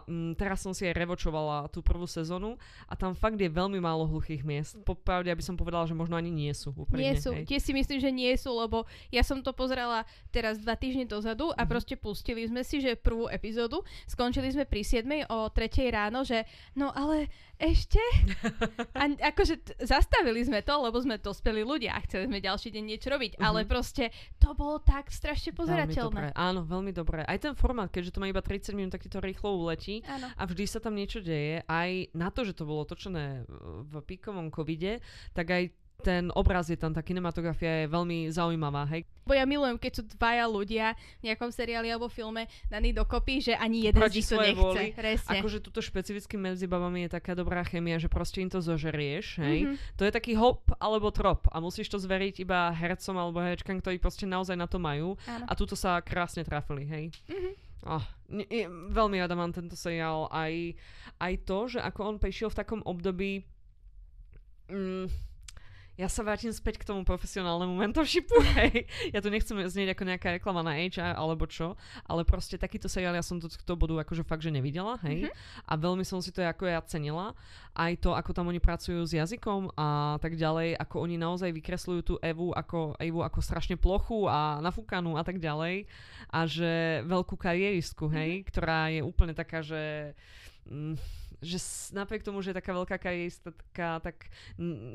m, 0.10 0.34
teraz 0.34 0.66
som 0.66 0.74
si 0.74 0.90
aj 0.90 0.98
revočovala 0.98 1.70
tú 1.70 1.86
prvú 1.86 2.10
sezónu 2.10 2.58
a 2.90 2.98
tam 2.98 3.14
fakt 3.14 3.38
je 3.38 3.48
veľmi 3.48 3.78
málo 3.78 4.10
hluchých 4.10 4.42
miest. 4.42 4.74
Popravde, 4.82 5.30
aby 5.30 5.46
som 5.46 5.54
povedala, 5.54 5.86
že 5.86 5.94
možno 5.94 6.18
ani 6.18 6.34
nie 6.34 6.52
sú. 6.58 6.74
Úprimne, 6.74 7.06
nie 7.06 7.22
sú, 7.22 7.38
tie 7.46 7.62
si 7.62 7.72
myslím, 7.72 8.02
že 8.02 8.10
nie 8.10 8.34
sú, 8.34 8.50
lebo 8.58 8.90
ja 9.14 9.22
som 9.22 9.46
to 9.46 9.54
pozerala 9.54 10.10
teraz 10.34 10.58
dva 10.58 10.74
týždne 10.74 11.06
dozadu 11.06 11.54
a 11.54 11.62
mm-hmm. 11.62 11.70
proste 11.70 11.96
pustili 11.96 12.50
sme 12.50 12.66
si, 12.66 12.82
že 12.82 12.98
prvú 12.98 13.30
epizódu, 13.30 13.86
skončili 14.10 14.50
sme 14.50 14.66
pri 14.66 14.82
7 14.82 15.30
o 15.30 15.48
3 15.54 15.70
ráno, 15.94 16.26
že 16.26 16.44
no 16.74 16.90
ale 16.90 17.30
ešte? 17.60 18.00
A 19.00 19.12
akože 19.36 19.56
t- 19.60 19.76
zastavili 19.84 20.40
sme 20.48 20.64
to, 20.64 20.72
lebo 20.80 20.96
sme 21.04 21.20
dospeli 21.20 21.62
ľudia 21.68 21.94
a 21.94 22.04
chceli 22.08 22.32
sme 22.32 22.40
ďalší 22.40 22.72
deň 22.72 22.84
niečo 22.88 23.12
robiť, 23.12 23.32
uh-huh. 23.36 23.46
ale 23.46 23.68
proste 23.68 24.16
to 24.40 24.56
bolo 24.56 24.80
tak 24.80 25.12
strašne 25.12 25.52
pozerateľné. 25.52 26.32
Veľmi 26.32 26.40
Áno, 26.40 26.64
veľmi 26.64 26.92
dobré. 26.96 27.28
Aj 27.28 27.36
ten 27.36 27.54
formát, 27.54 27.92
keďže 27.92 28.16
to 28.16 28.22
má 28.24 28.32
iba 28.32 28.40
30 28.40 28.72
minút, 28.74 28.96
tak 28.96 29.04
ti 29.04 29.12
to 29.12 29.20
rýchlo 29.20 29.60
uletí 29.60 30.02
Áno. 30.08 30.32
a 30.32 30.44
vždy 30.48 30.66
sa 30.66 30.80
tam 30.80 30.96
niečo 30.96 31.20
deje. 31.20 31.62
Aj 31.68 31.92
na 32.16 32.32
to, 32.32 32.48
že 32.48 32.56
to 32.56 32.64
bolo 32.64 32.88
točené 32.88 33.44
v 33.84 33.94
píkovom 34.08 34.48
covide, 34.50 35.04
tak 35.36 35.52
aj 35.52 35.64
ten 36.00 36.32
obraz 36.32 36.72
je 36.72 36.80
tam, 36.80 36.96
tá 36.96 37.04
kinematografia 37.04 37.84
je 37.84 37.92
veľmi 37.92 38.32
zaujímavá, 38.32 38.88
hej. 38.96 39.04
Bo 39.28 39.36
ja 39.36 39.44
milujem, 39.44 39.78
keď 39.78 39.92
sú 40.00 40.04
dvaja 40.16 40.48
ľudia 40.48 40.98
v 41.20 41.30
nejakom 41.30 41.52
seriáli 41.52 41.92
alebo 41.92 42.08
filme 42.08 42.48
daní 42.72 42.96
dokopy, 42.96 43.52
že 43.52 43.54
ani 43.54 43.92
jeden 43.92 44.00
Proti 44.00 44.24
z 44.24 44.40
nich 44.40 44.56
to 44.58 44.74
nechce. 44.74 44.84
Presne. 44.96 45.40
Akože 45.44 45.60
tuto 45.60 45.84
špecificky 45.84 46.40
medzi 46.40 46.66
babami 46.66 47.06
je 47.06 47.20
taká 47.20 47.36
dobrá 47.36 47.62
chemia, 47.68 48.00
že 48.00 48.08
proste 48.08 48.42
im 48.42 48.50
to 48.50 48.64
zožerieš, 48.64 49.44
hej. 49.44 49.60
Mm-hmm. 49.68 50.00
To 50.00 50.04
je 50.08 50.12
taký 50.16 50.34
hop 50.40 50.72
alebo 50.80 51.12
trop 51.12 51.46
a 51.52 51.60
musíš 51.60 51.92
to 51.92 52.00
zveriť 52.00 52.42
iba 52.42 52.72
hercom 52.74 53.16
alebo 53.20 53.44
herečkám, 53.44 53.84
ktorí 53.84 54.00
proste 54.00 54.26
naozaj 54.26 54.56
na 54.56 54.66
to 54.66 54.80
majú. 54.80 55.20
Áno. 55.28 55.46
A 55.46 55.54
tuto 55.54 55.76
sa 55.76 56.00
krásne 56.00 56.48
trafili, 56.48 56.88
hej. 56.88 57.06
Mm-hmm. 57.28 57.54
Oh, 57.88 58.04
ne, 58.28 58.44
veľmi 58.92 59.24
rada 59.24 59.40
mám 59.40 59.56
tento 59.56 59.76
seriál. 59.80 60.28
Aj, 60.32 60.52
aj 61.20 61.34
to, 61.48 61.60
že 61.72 61.80
ako 61.80 62.00
on 62.12 62.18
prišiel 62.20 62.52
v 62.52 62.60
takom 62.60 62.82
období... 62.84 63.48
Mm, 64.68 65.08
ja 66.00 66.08
sa 66.08 66.24
vrátim 66.24 66.48
späť 66.56 66.80
k 66.80 66.88
tomu 66.88 67.04
profesionálnemu 67.04 67.76
mentorshipu, 67.76 68.40
hej. 68.56 68.88
Ja 69.12 69.20
tu 69.20 69.28
nechcem 69.28 69.60
znieť 69.60 69.92
ako 69.92 70.04
nejaká 70.08 70.32
reklama 70.40 70.64
na 70.64 70.80
HR 70.80 71.20
alebo 71.20 71.44
čo, 71.44 71.76
ale 72.08 72.24
proste 72.24 72.56
takýto 72.56 72.88
seriál 72.88 73.20
ja 73.20 73.26
som 73.26 73.36
to, 73.36 73.52
to 73.52 73.74
bodu 73.76 74.00
akože 74.00 74.24
fakt, 74.24 74.40
že 74.40 74.56
nevidela, 74.56 74.96
hej. 75.04 75.28
Mm-hmm. 75.28 75.68
A 75.68 75.74
veľmi 75.76 76.08
som 76.08 76.24
si 76.24 76.32
to 76.32 76.40
ako 76.40 76.72
ja 76.72 76.80
cenila. 76.88 77.36
Aj 77.76 77.92
to, 78.00 78.16
ako 78.16 78.32
tam 78.32 78.48
oni 78.48 78.64
pracujú 78.64 79.04
s 79.04 79.12
jazykom 79.12 79.76
a 79.76 80.16
tak 80.24 80.40
ďalej, 80.40 80.80
ako 80.80 80.96
oni 81.04 81.20
naozaj 81.20 81.52
vykresľujú 81.52 82.02
tú 82.08 82.16
Evu 82.24 82.56
ako, 82.56 82.96
Evu 82.96 83.20
ako 83.20 83.44
strašne 83.44 83.76
plochu 83.76 84.24
a 84.32 84.64
nafúkanú 84.64 85.20
a 85.20 85.24
tak 85.28 85.44
ďalej. 85.44 85.84
A 86.32 86.48
že 86.48 87.04
veľkú 87.04 87.36
karieristku, 87.36 88.08
hej, 88.08 88.40
mm-hmm. 88.40 88.48
ktorá 88.48 88.88
je 88.88 89.02
úplne 89.04 89.36
taká, 89.36 89.60
že... 89.60 90.16
Mm, 90.64 90.96
že 91.40 91.58
napriek 91.96 92.24
tomu, 92.24 92.44
že 92.44 92.52
je 92.52 92.60
taká 92.60 92.76
veľká 92.76 92.96
kariéristka, 93.00 94.04
tak 94.04 94.28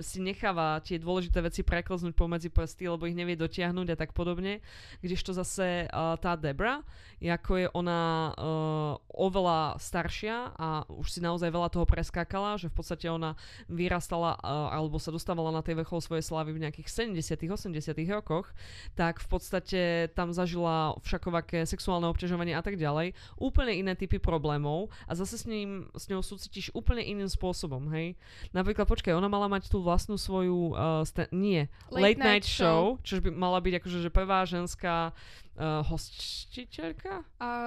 si 0.05 0.19
necháva 0.21 0.81
tie 0.85 1.01
dôležité 1.01 1.41
veci 1.41 1.65
preklznúť 1.65 2.13
pomedzi 2.13 2.53
prsty, 2.53 2.89
lebo 2.89 3.09
ich 3.09 3.17
nevie 3.17 3.37
dotiahnuť 3.37 3.89
a 3.93 3.97
tak 3.97 4.13
podobne. 4.13 4.61
Kdežto 5.01 5.33
zase 5.33 5.89
uh, 5.89 6.17
tá 6.21 6.37
Debra, 6.37 6.85
ako 7.25 7.53
je 7.57 7.67
ona 7.73 8.33
uh, 8.37 9.01
oveľa 9.17 9.81
staršia 9.81 10.53
a 10.55 10.85
už 10.93 11.09
si 11.09 11.21
naozaj 11.25 11.49
veľa 11.49 11.73
toho 11.73 11.89
preskákala, 11.89 12.61
že 12.61 12.69
v 12.69 12.77
podstate 12.77 13.09
ona 13.09 13.39
vyrastala 13.71 14.37
uh, 14.37 14.69
alebo 14.75 15.01
sa 15.01 15.09
dostávala 15.09 15.49
na 15.49 15.65
tej 15.65 15.81
vrchol 15.81 16.05
svojej 16.05 16.25
slávy 16.25 16.53
v 16.53 16.69
nejakých 16.69 17.09
70 17.09 17.57
80 17.57 17.97
rokoch, 18.13 18.53
tak 18.93 19.23
v 19.23 19.29
podstate 19.29 19.81
tam 20.13 20.37
zažila 20.37 20.99
všakovaké 21.01 21.65
sexuálne 21.65 22.11
obťažovanie 22.11 22.53
a 22.53 22.63
tak 22.63 22.77
ďalej. 22.77 23.17
Úplne 23.41 23.73
iné 23.73 23.93
typy 23.97 24.21
problémov 24.21 24.93
a 25.09 25.17
zase 25.17 25.41
s, 25.41 25.45
ním, 25.49 25.89
s 25.97 26.11
ňou 26.13 26.21
súcitíš 26.35 26.75
úplne 26.75 27.01
iným 27.01 27.31
spôsobom, 27.31 27.87
hej. 27.95 28.19
Napríklad, 28.51 28.91
počkaj, 28.91 29.15
ona 29.15 29.31
mala 29.31 29.47
mať 29.47 29.71
tú 29.71 29.79
vlastnú 29.79 30.19
svoju, 30.19 30.75
uh, 30.75 31.07
sta- 31.07 31.31
nie, 31.31 31.71
Late 31.95 31.95
Late, 31.95 32.19
Night, 32.19 32.43
Night 32.43 32.47
Show, 32.51 32.99
čo 33.07 33.23
by 33.23 33.31
mala 33.31 33.63
byť 33.63 33.79
akože 33.79 33.99
že 34.03 34.11
prvá 34.11 34.43
ženská 34.43 35.15
uh, 35.57 35.83
hostiteľka? 35.85 37.23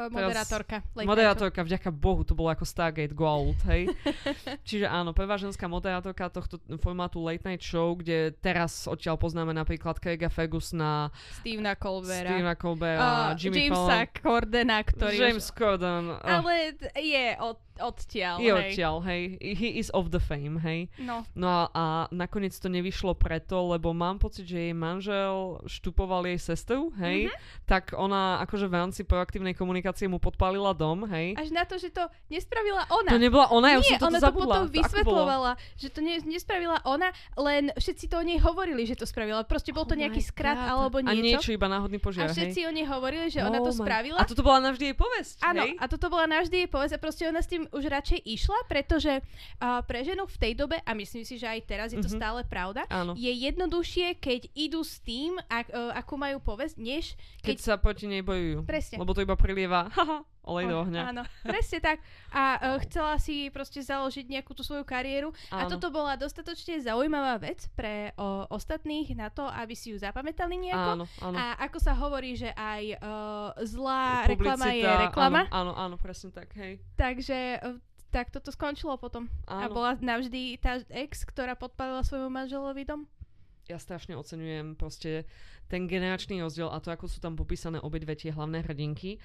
Teraz- 0.08 0.12
moderátorka. 0.12 0.76
night 0.93 1.08
Moderátorka, 1.08 1.60
vďaka 1.63 1.89
Bohu, 1.89 2.21
to 2.23 2.34
bolo 2.34 2.50
ako 2.50 2.63
Stargate 2.63 3.13
Gold, 3.13 3.58
hej. 3.65 3.91
Čiže 4.67 4.88
áno, 4.88 5.12
prvá 5.12 5.36
ženská 5.36 5.65
moderátorka 5.65 6.28
tohto 6.30 6.58
formátu 6.78 7.19
Late 7.19 7.45
Night 7.45 7.63
Show, 7.63 7.95
kde 7.95 8.34
teraz 8.38 8.86
odtiaľ 8.86 9.15
poznáme 9.15 9.52
napríklad 9.52 9.97
Craiga 9.97 10.28
Fergusona. 10.28 11.10
Stevena 11.39 11.76
Colbera. 11.76 12.30
Stevena 12.30 12.56
Colbera, 12.56 13.00
Uh, 13.00 13.36
Jimmy 13.36 13.69
Jamesa 13.69 13.78
Fallon, 13.78 14.08
Cordena, 14.15 14.78
ktorý 14.82 15.15
James 15.17 15.45
už... 15.45 15.54
Corden. 15.54 16.04
uh, 16.12 16.21
Ale 16.23 16.73
je 16.95 17.26
od, 17.38 17.58
odtiaľ, 17.80 18.36
je 18.38 18.50
hej. 18.50 18.58
odtiaľ, 18.73 18.95
hej. 19.06 19.21
He 19.38 19.69
is 19.78 19.88
of 19.91 20.10
the 20.10 20.19
fame, 20.19 20.58
hej. 20.60 20.89
No, 20.97 21.23
No 21.34 21.47
a, 21.47 21.62
a 21.69 21.84
nakoniec 22.10 22.52
to 22.54 22.67
nevyšlo 22.67 23.13
preto, 23.13 23.69
lebo 23.69 23.93
mám 23.93 24.17
pocit, 24.17 24.43
že 24.43 24.69
jej 24.69 24.76
manžel 24.76 25.62
štupoval 25.65 26.26
jej 26.26 26.39
sestru, 26.41 26.89
hej. 26.97 27.30
Mhm. 27.30 27.38
Tak 27.63 27.76
ona 27.91 28.21
akože 28.41 28.65
v 28.65 28.75
rámci 28.75 29.01
proaktívnej 29.01 29.51
komunikácie 29.51 30.05
mu 30.05 30.17
podpálila 30.17 30.71
dom, 30.71 31.05
hej. 31.07 31.33
až 31.33 31.49
na 31.49 31.63
to, 31.63 31.75
že 31.75 31.89
to 31.89 32.01
nespravila 32.27 32.85
ona. 32.87 33.09
To 33.09 33.17
nebola 33.17 33.45
ona, 33.47 33.67
ja 33.69 33.79
Nie, 33.79 33.95
som 33.95 34.07
ona 34.07 34.19
to 34.19 34.29
potom 34.29 34.45
To 34.47 34.53
ako 34.57 34.65
bolo? 34.65 34.75
vysvetľovala, 34.75 35.51
že 35.75 35.87
to 35.87 35.99
ne, 35.99 36.15
nespravila 36.21 36.77
ona, 36.83 37.09
len 37.35 37.69
všetci 37.71 38.05
to 38.05 38.15
o 38.15 38.23
nej 38.23 38.37
hovorili, 38.37 38.83
že 38.83 38.93
to 38.93 39.03
spravila. 39.03 39.43
Proste 39.43 39.69
bol 39.69 39.83
to 39.83 39.93
Oh 39.93 39.99
nejaký 39.99 40.19
my 40.19 40.27
skrat 40.27 40.57
alebo 40.59 40.99
A 40.99 41.09
niečo. 41.09 41.23
niečo 41.39 41.51
iba 41.51 41.67
náhodný 41.67 41.97
A 41.97 42.03
požiar, 42.03 42.27
hej. 42.27 42.35
všetci 42.35 42.59
o 42.63 42.71
nej 42.71 42.85
hovorili, 42.85 43.27
že 43.27 43.41
ona 43.41 43.57
to 43.57 43.69
Oh 43.69 43.73
my- 43.73 43.81
spravila. 43.81 44.17
A 44.17 44.23
toto 44.23 44.41
bola 44.41 44.59
navždy 44.61 44.83
jej 44.85 44.97
povesť, 44.97 45.35
Áno, 45.41 45.61
hej? 45.63 45.71
a 45.75 45.85
toto 45.85 46.07
bola 46.07 46.25
navždy 46.27 46.55
jej 46.57 46.69
povesť 46.69 46.93
a 46.93 46.99
proste 46.99 47.23
ona 47.23 47.39
s 47.39 47.47
tým 47.47 47.65
už 47.67 47.83
radšej 47.85 48.19
išla, 48.21 48.59
pretože 48.65 49.13
uh, 49.17 49.79
pre 49.81 50.01
ženu 50.01 50.23
v 50.23 50.37
tej 50.37 50.53
dobe, 50.53 50.77
a 50.79 50.91
myslím 50.93 51.21
si, 51.21 51.35
že 51.35 51.45
aj 51.45 51.59
teraz 51.63 51.87
je 51.89 51.99
to 51.99 52.07
Mhm. 52.07 52.15
stále 52.15 52.41
pravda, 52.43 52.83
Áno. 52.87 53.13
je 53.13 53.29
jednoduchšie, 53.29 53.77
keď 54.15 54.47
idú 54.53 54.81
s 54.81 54.97
tým, 54.99 55.35
ak, 55.43 55.67
uh, 55.67 55.91
akú 55.93 56.15
majú 56.15 56.39
povesť, 56.39 56.75
než 56.77 57.13
Keď 57.39 57.47
keď... 57.47 57.65
sa 57.67 57.75
proti 57.75 58.08
nej 58.08 58.23
bojujú. 58.23 58.63
Presne. 58.63 58.95
Lebo 58.95 59.12
to 59.12 59.19
iba 59.19 59.36
prilieva 59.36 59.89
haha, 59.97 60.23
olej 60.47 60.71
do 60.71 60.75
Oh, 60.80 60.84
ohňa. 60.88 61.01
Áno, 61.12 61.23
presne 61.43 61.84
tak. 61.84 61.99
A 62.32 62.43
uh, 62.56 62.77
chcela 62.88 63.19
si 63.19 63.51
proste 63.51 63.84
založiť 63.84 64.25
nejakú 64.32 64.56
tú 64.56 64.63
svoju 64.63 64.88
kariéru. 64.88 65.36
A 65.51 65.67
Áno. 65.67 65.75
toto 65.75 65.91
bola 65.91 66.15
dostatočne 66.15 66.80
zaujímavá 66.80 67.36
vec 67.41 67.67
pre 67.75 68.15
o, 68.15 68.47
ostatných 68.53 69.12
na 69.17 69.27
to, 69.27 69.43
aby 69.43 69.75
si 69.75 69.91
ju 69.91 69.97
zapamätali 69.99 70.56
nejako. 70.56 70.91
Áno, 70.93 71.06
áno. 71.19 71.36
A 71.36 71.60
ako 71.67 71.77
sa 71.84 71.93
hovorí, 71.97 72.39
že 72.39 72.53
aj 72.56 72.84
uh, 73.01 73.51
zlá 73.67 74.23
reklama 74.30 74.71
je 74.71 74.86
Publicita, 74.88 75.03
reklama. 75.12 75.41
Áno, 75.51 75.51
áno, 75.51 75.71
áno, 75.75 75.95
presne 75.99 76.30
tak, 76.32 76.53
hej. 76.56 76.80
Takže 76.95 77.60
uh, 77.60 77.75
tak 78.08 78.32
toto 78.32 78.49
skončilo 78.56 78.95
potom. 78.95 79.27
A 79.45 79.67
Áno. 79.67 79.75
bola 79.75 79.91
navždy 79.99 80.56
tá 80.63 80.80
ex, 80.95 81.27
ktorá 81.27 81.60
podpalila 81.60 82.01
svojmu 82.08 82.32
manželovi 82.32 82.88
dom. 82.88 83.03
Ja 83.67 83.77
strašne 83.80 84.15
oceňujem 84.15 84.80
proste 84.80 85.27
ten 85.67 85.91
generačný 85.91 86.39
rozdiel 86.39 86.71
a 86.71 86.80
to, 86.80 86.91
ako 86.91 87.12
sú 87.12 87.19
tam 87.19 87.36
popísané 87.36 87.84
obidve 87.84 88.15
tie 88.15 88.32
hlavné 88.32 88.63
hrdinky 88.63 89.19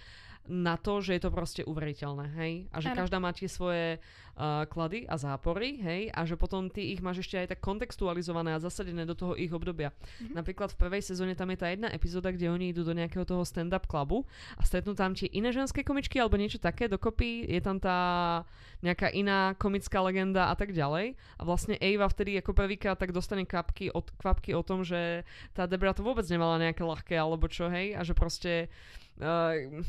na 0.51 0.75
to, 0.75 0.99
že 0.99 1.15
je 1.15 1.23
to 1.23 1.31
proste 1.31 1.63
uveriteľné, 1.63 2.27
hej? 2.35 2.53
A 2.75 2.83
že 2.83 2.91
Áno. 2.91 2.99
každá 3.07 3.23
má 3.23 3.31
tie 3.31 3.47
svoje 3.47 4.03
uh, 4.35 4.67
klady 4.67 5.07
a 5.07 5.15
zápory, 5.15 5.79
hej? 5.79 6.11
A 6.11 6.27
že 6.27 6.35
potom 6.35 6.67
ty 6.67 6.91
ich 6.91 6.99
máš 6.99 7.23
ešte 7.23 7.39
aj 7.39 7.55
tak 7.55 7.61
kontextualizované 7.63 8.59
a 8.59 8.63
zasadené 8.63 9.07
do 9.07 9.15
toho 9.15 9.39
ich 9.39 9.55
obdobia. 9.55 9.95
Mhm. 10.19 10.35
Napríklad 10.35 10.75
v 10.75 10.81
prvej 10.83 11.03
sezóne 11.07 11.39
tam 11.39 11.47
je 11.55 11.63
tá 11.63 11.71
jedna 11.71 11.95
epizóda, 11.95 12.35
kde 12.35 12.51
oni 12.51 12.75
idú 12.75 12.83
do 12.83 12.91
nejakého 12.91 13.23
toho 13.23 13.47
stand-up 13.47 13.87
klubu 13.87 14.27
a 14.59 14.67
stretnú 14.67 14.99
tam 14.99 15.15
tie 15.15 15.31
iné 15.31 15.55
ženské 15.55 15.87
komičky 15.87 16.19
alebo 16.19 16.35
niečo 16.35 16.59
také 16.59 16.91
dokopy. 16.91 17.47
Je 17.47 17.63
tam 17.63 17.79
tá 17.79 18.43
nejaká 18.83 19.15
iná 19.15 19.55
komická 19.55 20.03
legenda 20.03 20.51
a 20.51 20.59
tak 20.59 20.75
ďalej. 20.75 21.15
A 21.39 21.43
vlastne 21.47 21.79
Eva 21.79 22.11
vtedy 22.11 22.35
ako 22.43 22.51
prvýkrát 22.51 22.99
tak 22.99 23.15
dostane 23.15 23.47
kvapky, 23.47 23.95
od, 23.95 24.11
kvapky 24.19 24.59
o 24.59 24.67
tom, 24.67 24.83
že 24.83 25.23
tá 25.55 25.71
Debra 25.71 25.95
to 25.95 26.03
vôbec 26.03 26.27
nemala 26.27 26.59
nejaké 26.59 26.83
ľahké 26.83 27.15
alebo 27.15 27.47
čo, 27.47 27.71
hej, 27.71 27.95
a 27.95 28.03
že 28.03 28.19
proste 28.19 28.67
uh, 29.21 29.83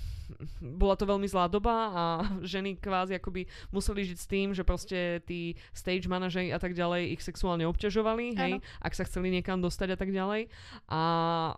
bola 0.59 0.95
to 0.97 1.05
veľmi 1.05 1.27
zlá 1.29 1.47
doba 1.47 1.75
a 1.93 2.03
ženy 2.43 2.75
kvázi 2.79 3.15
akoby 3.19 3.45
museli 3.69 4.03
žiť 4.03 4.17
s 4.17 4.27
tým, 4.27 4.47
že 4.51 4.65
proste 4.65 5.21
tí 5.23 5.55
stage 5.71 6.09
manažeri 6.09 6.49
a 6.51 6.59
tak 6.59 6.73
ďalej 6.73 7.13
ich 7.13 7.21
sexuálne 7.21 7.63
obťažovali, 7.69 8.35
hej, 8.35 8.53
ak 8.81 8.93
sa 8.97 9.07
chceli 9.07 9.29
niekam 9.31 9.61
dostať 9.61 9.93
a 9.93 9.97
tak 9.99 10.09
ďalej. 10.11 10.49
A 10.89 11.01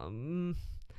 mm, 0.05 0.51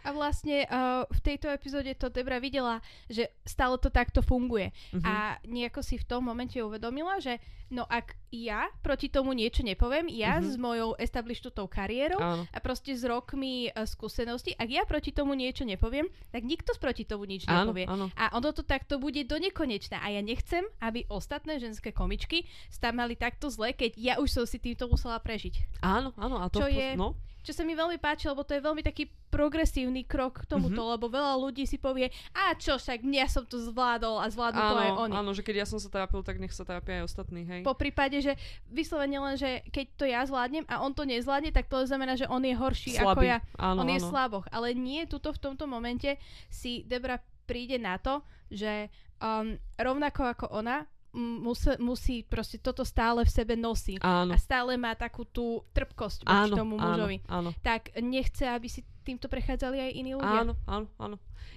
A 0.07 0.15
vlastne 0.15 0.63
uh, 0.71 1.03
v 1.11 1.21
tejto 1.21 1.51
epizóde 1.51 1.91
to 1.99 2.07
Debra 2.07 2.39
videla, 2.39 2.79
že 3.11 3.27
stále 3.43 3.75
to 3.83 3.91
takto 3.91 4.23
funguje. 4.23 4.71
mhm. 4.95 5.03
A 5.03 5.43
nejako 5.43 5.83
si 5.83 5.99
v 5.99 6.07
tom 6.07 6.23
momente 6.23 6.55
uvedomila, 6.63 7.19
že 7.19 7.43
no 7.69 7.85
ak 7.85 8.15
ja 8.31 8.69
proti 8.81 9.09
tomu 9.09 9.33
niečo 9.33 9.61
nepoviem, 9.61 10.07
ja 10.09 10.37
Mhm. 10.37 10.45
s 10.45 10.57
mojou 10.57 10.95
establishnutou 10.97 11.67
kariérou 11.67 12.19
áno, 12.19 12.43
a 12.47 12.59
proste 12.59 12.93
s 12.93 13.03
rokmi 13.03 13.69
uh, 13.69 13.83
skúsenosti, 13.83 14.53
ak 14.53 14.69
ja 14.69 14.83
proti 14.83 15.11
tomu 15.11 15.33
niečo 15.33 15.63
nepoviem, 15.63 16.05
tak 16.31 16.43
nikto 16.43 16.77
proti 16.77 17.03
tomu 17.03 17.25
nič 17.25 17.45
áno, 17.45 17.71
nepovie. 17.71 17.87
áno. 17.87 18.07
A 18.15 18.31
ono 18.33 18.51
to 18.51 18.63
takto 18.63 18.97
bude 18.97 19.23
do 19.23 19.37
nekonečna. 19.37 19.99
A 19.99 20.11
ja 20.11 20.21
nechcem, 20.21 20.63
aby 20.79 21.07
ostatné 21.09 21.57
ženské 21.57 21.91
komičky 21.91 22.45
sa 22.69 22.91
mali 22.91 23.15
takto 23.15 23.49
zle, 23.49 23.73
keď 23.73 23.93
ja 23.97 24.15
už 24.17 24.29
som 24.31 24.45
si 24.45 24.57
týmto 24.57 24.87
musela 24.87 25.17
prežiť. 25.17 25.81
Áno, 25.81 26.13
áno, 26.15 26.37
a 26.37 26.47
to 26.47 26.61
Čo 26.61 26.69
je- 26.69 26.95
no, 26.95 27.17
Čo 27.43 27.55
sa 27.55 27.63
mi 27.63 27.73
veľmi 27.73 27.97
páči, 27.97 28.27
lebo 28.27 28.43
to 28.43 28.53
je 28.53 28.61
veľmi 28.61 28.83
taký 28.83 29.07
progresívny 29.31 30.03
krok 30.03 30.43
k 30.43 30.49
tomuto, 30.49 30.83
Mhm. 30.83 30.91
lebo 30.93 31.07
veľa 31.07 31.39
ľudí 31.39 31.63
si 31.63 31.79
povie, 31.79 32.11
a 32.35 32.51
čo 32.53 32.75
však, 32.75 33.07
ja 33.07 33.27
som 33.27 33.45
to 33.45 33.63
zvládol 33.63 34.19
a 34.19 34.27
zvládnu 34.27 34.59
to 34.59 34.75
aj 34.77 34.91
oni. 34.99 35.15
áno, 35.15 35.31
že 35.31 35.43
keď 35.43 35.63
ja 35.63 35.67
som 35.69 35.79
sa 35.79 35.87
trápil, 35.87 36.21
tak 36.21 36.37
nech 36.37 36.51
sa 36.51 36.65
trápia 36.65 36.99
aj 36.99 37.07
ostatní, 37.07 37.45
hej. 37.45 37.56
Po 37.65 37.77
prípade, 37.79 38.19
že 38.21 38.35
vyslovene 38.69 39.21
len, 39.21 39.37
že 39.39 39.63
keď 39.71 39.87
to 39.97 40.05
ja 40.05 40.21
zvládnem 40.27 40.65
a 40.67 40.83
on 40.83 40.93
to 40.93 41.05
nezvládne, 41.07 41.55
tak 41.55 41.71
to 41.71 41.85
znamená, 41.87 42.17
že 42.17 42.27
on 42.29 42.43
je 42.43 42.55
horší 42.57 42.99
ako 42.99 43.23
Slabý. 43.23 43.31
ja. 43.31 43.39
Áno, 43.57 43.85
on 43.85 43.89
je 43.89 44.01
áno. 44.01 44.09
slaboch. 44.11 44.45
Ale 44.53 44.75
nie, 44.75 45.07
tuto 45.07 45.31
v 45.33 45.41
tomto 45.41 45.65
momente 45.71 46.19
si 46.51 46.83
Debra 46.85 47.23
príde 47.47 47.79
na 47.79 47.97
to, 48.03 48.25
že 48.51 48.91
um, 49.23 49.55
rovnako 49.79 50.23
ako 50.35 50.47
ona 50.51 50.85
musí, 51.17 51.71
musí 51.81 52.17
proste 52.23 52.61
toto 52.61 52.85
stále 52.85 53.25
v 53.25 53.33
sebe 53.33 53.57
nosí. 53.57 53.97
Áno, 54.05 54.35
A 54.35 54.37
stále 54.37 54.77
má 54.77 54.93
takú 54.93 55.25
tú 55.25 55.65
trpkosť 55.73 56.29
voči 56.29 56.51
áno, 56.53 56.55
tomu 56.55 56.75
áno, 56.77 56.85
mužovi. 56.93 57.17
áno. 57.27 57.51
Tak 57.65 57.97
nechce, 58.05 58.45
aby 58.45 58.69
si 58.69 58.85
týmto 59.07 59.31
prechádzali 59.31 59.79
aj 59.79 59.91
iní 59.95 60.19
ľudia. 60.19 60.43
Áno, 60.43 60.53
áno, 60.67 60.87
áno. 60.99 61.17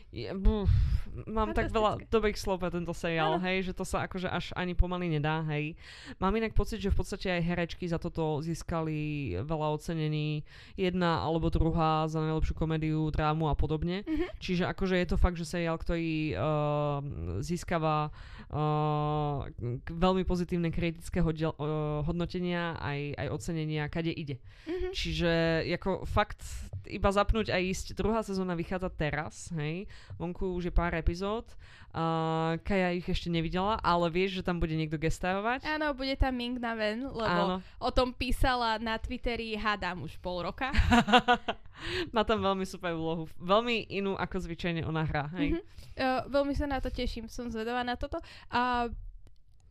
Je, 0.09 0.25
buf, 0.33 0.69
mám 1.29 1.53
tak 1.53 1.69
veľa 1.69 2.01
dobrých 2.09 2.33
slov 2.33 2.65
pre 2.65 2.73
tento 2.73 2.89
seriál, 2.97 3.38
Áno. 3.38 3.45
hej, 3.45 3.69
že 3.69 3.73
to 3.77 3.85
sa 3.85 4.09
akože 4.09 4.25
až 4.25 4.49
ani 4.57 4.73
pomaly 4.73 5.05
nedá, 5.05 5.45
hej. 5.53 5.77
Mám 6.17 6.33
inak 6.33 6.57
pocit, 6.57 6.81
že 6.81 6.89
v 6.89 6.97
podstate 6.97 7.29
aj 7.29 7.45
herečky 7.45 7.85
za 7.85 8.01
toto 8.01 8.41
získali 8.41 9.38
veľa 9.45 9.67
ocenení. 9.77 10.41
Jedna 10.73 11.21
alebo 11.21 11.53
druhá 11.53 12.09
za 12.09 12.25
najlepšiu 12.25 12.57
komédiu, 12.57 13.05
drámu 13.13 13.53
a 13.53 13.55
podobne. 13.57 14.01
Mhm. 14.09 14.33
Čiže 14.41 14.65
akože 14.65 14.97
je 14.97 15.07
to 15.13 15.17
fakt, 15.21 15.38
že 15.38 15.45
seriál, 15.45 15.77
ktorý 15.77 16.33
uh, 16.33 16.41
získava 17.45 18.09
uh, 18.49 19.45
veľmi 19.93 20.25
pozitívne 20.25 20.73
kritické 20.73 21.21
hodel, 21.21 21.53
uh, 21.62 22.01
hodnotenia 22.01 22.81
aj, 22.81 23.13
aj 23.13 23.27
ocenenia, 23.29 23.93
kade 23.93 24.09
ide. 24.09 24.41
Mhm. 24.65 24.89
Čiže 24.89 25.31
ako 25.77 26.09
fakt 26.09 26.41
iba 26.89 27.13
zapnúť 27.13 27.38
a 27.47 27.63
ísť. 27.63 27.95
Druhá 27.95 28.19
sezóna 28.19 28.60
vychádza 28.60 28.91
teraz, 28.91 29.47
hej. 29.56 29.88
Vonku 30.19 30.52
už 30.60 30.67
je 30.67 30.73
pár 30.75 30.91
epizód. 30.99 31.47
Uh, 31.89 32.60
Kaja 32.62 32.93
ich 32.93 33.08
ešte 33.08 33.32
nevidela, 33.34 33.80
ale 33.82 34.12
vieš, 34.13 34.43
že 34.43 34.45
tam 34.45 34.62
bude 34.62 34.75
niekto 34.75 34.99
gestárovať. 34.99 35.63
Áno, 35.65 35.95
bude 35.95 36.13
tam 36.19 36.36
Ming 36.36 36.62
na 36.62 36.78
ven, 36.78 37.02
lebo 37.08 37.41
Áno. 37.56 37.56
o 37.82 37.89
tom 37.89 38.13
písala 38.13 38.78
na 38.78 38.99
Twitteri, 38.99 39.58
hádam, 39.58 40.06
už 40.06 40.19
pol 40.21 40.45
roka. 40.45 40.69
Má 42.13 42.21
tam 42.28 42.45
veľmi 42.45 42.67
super 42.67 42.93
úlohu. 42.93 43.25
Veľmi 43.41 43.89
inú, 43.89 44.13
ako 44.19 44.38
zvyčajne 44.38 44.86
ona 44.86 45.02
hrá, 45.08 45.32
hej. 45.39 45.58
Mhm. 45.58 45.62
Uh, 45.97 46.21
veľmi 46.30 46.54
sa 46.54 46.67
na 46.69 46.78
to 46.78 46.91
teším, 46.91 47.32
som 47.32 47.49
zvedavá 47.49 47.82
na 47.82 47.97
toto. 47.97 48.21
A 48.54 48.91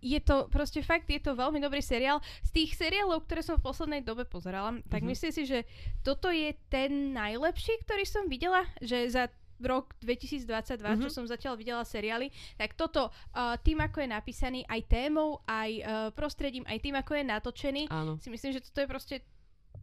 je 0.01 0.21
to 0.21 0.47
proste 0.49 0.79
fakt, 0.81 1.07
je 1.07 1.19
to 1.19 1.35
veľmi 1.35 1.59
dobrý 1.59 1.81
seriál. 1.81 2.19
Z 2.41 2.51
tých 2.53 2.75
seriálov, 2.75 3.23
ktoré 3.23 3.41
som 3.41 3.55
v 3.55 3.65
poslednej 3.65 4.01
dobe 4.01 4.25
pozerala, 4.25 4.79
tak 4.87 5.03
Mhm. 5.03 5.09
myslím 5.09 5.33
si, 5.33 5.43
že 5.45 5.59
toto 6.01 6.29
je 6.29 6.53
ten 6.69 6.91
najlepší, 7.13 7.83
ktorý 7.83 8.05
som 8.05 8.27
videla, 8.27 8.63
že 8.79 9.09
za 9.09 9.27
rok 9.59 9.91
2022, 9.99 10.95
Mhm. 10.95 11.03
čo 11.03 11.11
som 11.11 11.27
zatiaľ 11.27 11.59
videla 11.59 11.83
seriály, 11.83 12.31
tak 12.55 12.73
toto 12.73 13.11
uh, 13.35 13.59
tým, 13.59 13.81
ako 13.81 14.01
je 14.01 14.09
napísaný, 14.09 14.61
aj 14.65 14.87
témou, 14.87 15.43
aj 15.45 15.71
uh, 15.75 15.85
prostredím, 16.11 16.63
aj 16.65 16.79
tým, 16.79 16.95
ako 16.95 17.13
je 17.13 17.25
natočený, 17.25 17.83
Áno. 17.91 18.17
si 18.17 18.31
myslím, 18.31 18.53
že 18.53 18.63
toto 18.63 18.79
je 18.79 18.87
proste 18.87 19.17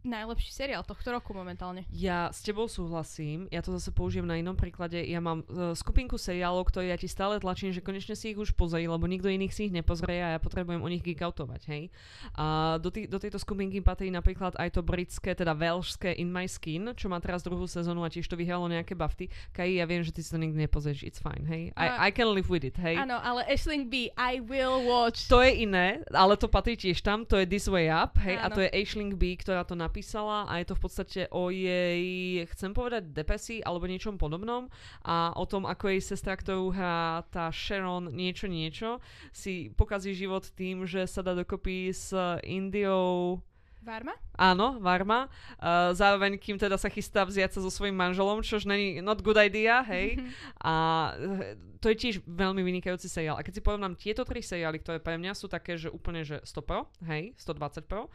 najlepší 0.06 0.50
seriál 0.54 0.86
tohto 0.86 1.12
roku 1.12 1.34
momentálne. 1.34 1.84
Ja 1.90 2.30
s 2.30 2.40
tebou 2.40 2.70
súhlasím, 2.70 3.50
ja 3.50 3.60
to 3.60 3.74
zase 3.74 3.90
použijem 3.90 4.24
na 4.24 4.38
inom 4.38 4.54
príklade. 4.54 5.02
Ja 5.02 5.18
mám 5.18 5.42
uh, 5.50 5.74
skupinku 5.74 6.16
seriálov, 6.16 6.70
ktoré 6.70 6.94
ja 6.94 6.98
ti 6.98 7.10
stále 7.10 7.42
tlačím, 7.42 7.74
že 7.74 7.82
konečne 7.82 8.14
si 8.14 8.32
ich 8.32 8.38
už 8.38 8.54
pozri, 8.54 8.86
lebo 8.86 9.04
nikto 9.10 9.26
iných 9.26 9.52
si 9.52 9.68
ich 9.68 9.74
nepozrie 9.74 10.22
a 10.22 10.28
ja 10.34 10.40
potrebujem 10.40 10.80
o 10.80 10.88
nich 10.88 11.02
geekoutovať, 11.02 11.62
hej. 11.68 11.90
A 12.38 12.78
do, 12.78 12.88
tý, 12.94 13.10
do 13.10 13.18
tejto 13.18 13.42
skupinky 13.42 13.82
patrí 13.82 14.08
napríklad 14.14 14.54
aj 14.56 14.78
to 14.78 14.86
britské, 14.86 15.34
teda 15.34 15.52
velšské 15.52 16.14
In 16.16 16.30
My 16.30 16.46
Skin, 16.46 16.94
čo 16.94 17.10
má 17.10 17.18
teraz 17.18 17.42
druhú 17.42 17.66
sezónu 17.66 18.06
a 18.06 18.08
tiež 18.08 18.30
to 18.30 18.38
vyhralo 18.38 18.70
nejaké 18.70 18.94
bafty. 18.94 19.26
Kai, 19.50 19.82
ja 19.82 19.84
viem, 19.90 20.06
že 20.06 20.14
ty 20.14 20.22
si 20.22 20.30
to 20.30 20.38
nikdy 20.38 20.64
nepozrieš, 20.64 21.02
it's 21.02 21.18
fine, 21.18 21.42
hej. 21.50 21.74
A- 21.74 22.06
I, 22.06 22.08
I 22.08 22.10
can 22.14 22.30
live 22.30 22.46
with 22.46 22.62
it, 22.62 22.78
hej. 22.78 22.94
Áno, 22.96 23.18
ale 23.18 23.42
Ashling 23.50 23.90
B, 23.90 24.08
I 24.14 24.38
will 24.38 24.86
watch. 24.86 25.26
To 25.26 25.42
je 25.42 25.66
iné, 25.66 26.06
ale 26.14 26.38
to 26.38 26.46
patrí 26.46 26.78
tiež 26.78 27.02
tam, 27.02 27.26
to 27.26 27.42
je 27.42 27.46
This 27.50 27.66
Way 27.66 27.90
Up, 27.90 28.14
hej, 28.22 28.38
a 28.38 28.46
Áno. 28.46 28.54
to 28.54 28.60
je 28.62 28.70
Aisling 28.70 29.18
B, 29.18 29.34
ktorá 29.34 29.66
to 29.66 29.74
napísala 29.74 29.95
a 30.02 30.52
je 30.58 30.66
to 30.66 30.74
v 30.74 30.82
podstate 30.82 31.20
o 31.30 31.48
jej, 31.48 32.42
chcem 32.50 32.74
povedať, 32.74 33.14
depresii 33.14 33.62
alebo 33.62 33.86
niečom 33.86 34.18
podobnom. 34.18 34.68
A 35.06 35.32
o 35.36 35.44
tom, 35.46 35.64
ako 35.64 35.92
jej 35.92 36.02
sestra, 36.02 36.34
ktorú 36.34 36.74
hrá 36.74 37.22
tá 37.30 37.48
Sharon 37.54 38.10
niečo 38.12 38.50
niečo, 38.50 38.98
si 39.30 39.70
pokazí 39.72 40.12
život 40.12 40.48
tým, 40.52 40.84
že 40.84 41.06
sa 41.06 41.22
dá 41.22 41.32
dokopy 41.32 41.94
s 41.94 42.12
Indiou 42.42 43.40
Varma? 43.86 44.18
Áno, 44.34 44.82
Varma. 44.82 45.30
Uh, 45.62 45.94
zároveň, 45.94 46.34
kým 46.42 46.58
teda 46.58 46.74
sa 46.74 46.90
chystá 46.90 47.22
vziať 47.22 47.54
sa 47.56 47.60
so 47.62 47.70
svojím 47.70 47.94
manželom, 47.94 48.42
čož 48.42 48.66
není 48.66 48.98
not 48.98 49.22
good 49.22 49.38
idea, 49.38 49.86
hej. 49.86 50.18
A 50.58 50.74
eh, 51.14 51.54
to 51.78 51.94
je 51.94 52.02
tiež 52.02 52.14
veľmi 52.26 52.66
vynikajúci 52.66 53.06
seriál. 53.06 53.38
A 53.38 53.46
keď 53.46 53.60
si 53.60 53.62
porovnám 53.62 53.94
tieto 53.94 54.26
tri 54.26 54.42
seriály, 54.42 54.82
ktoré 54.82 54.98
pre 54.98 55.14
mňa 55.14 55.38
sú 55.38 55.46
také, 55.46 55.78
že 55.78 55.86
úplne, 55.86 56.26
že 56.26 56.42
100 56.42 56.66
pro, 56.66 56.90
hej, 57.06 57.38
120 57.38 57.86
pro, 57.86 58.10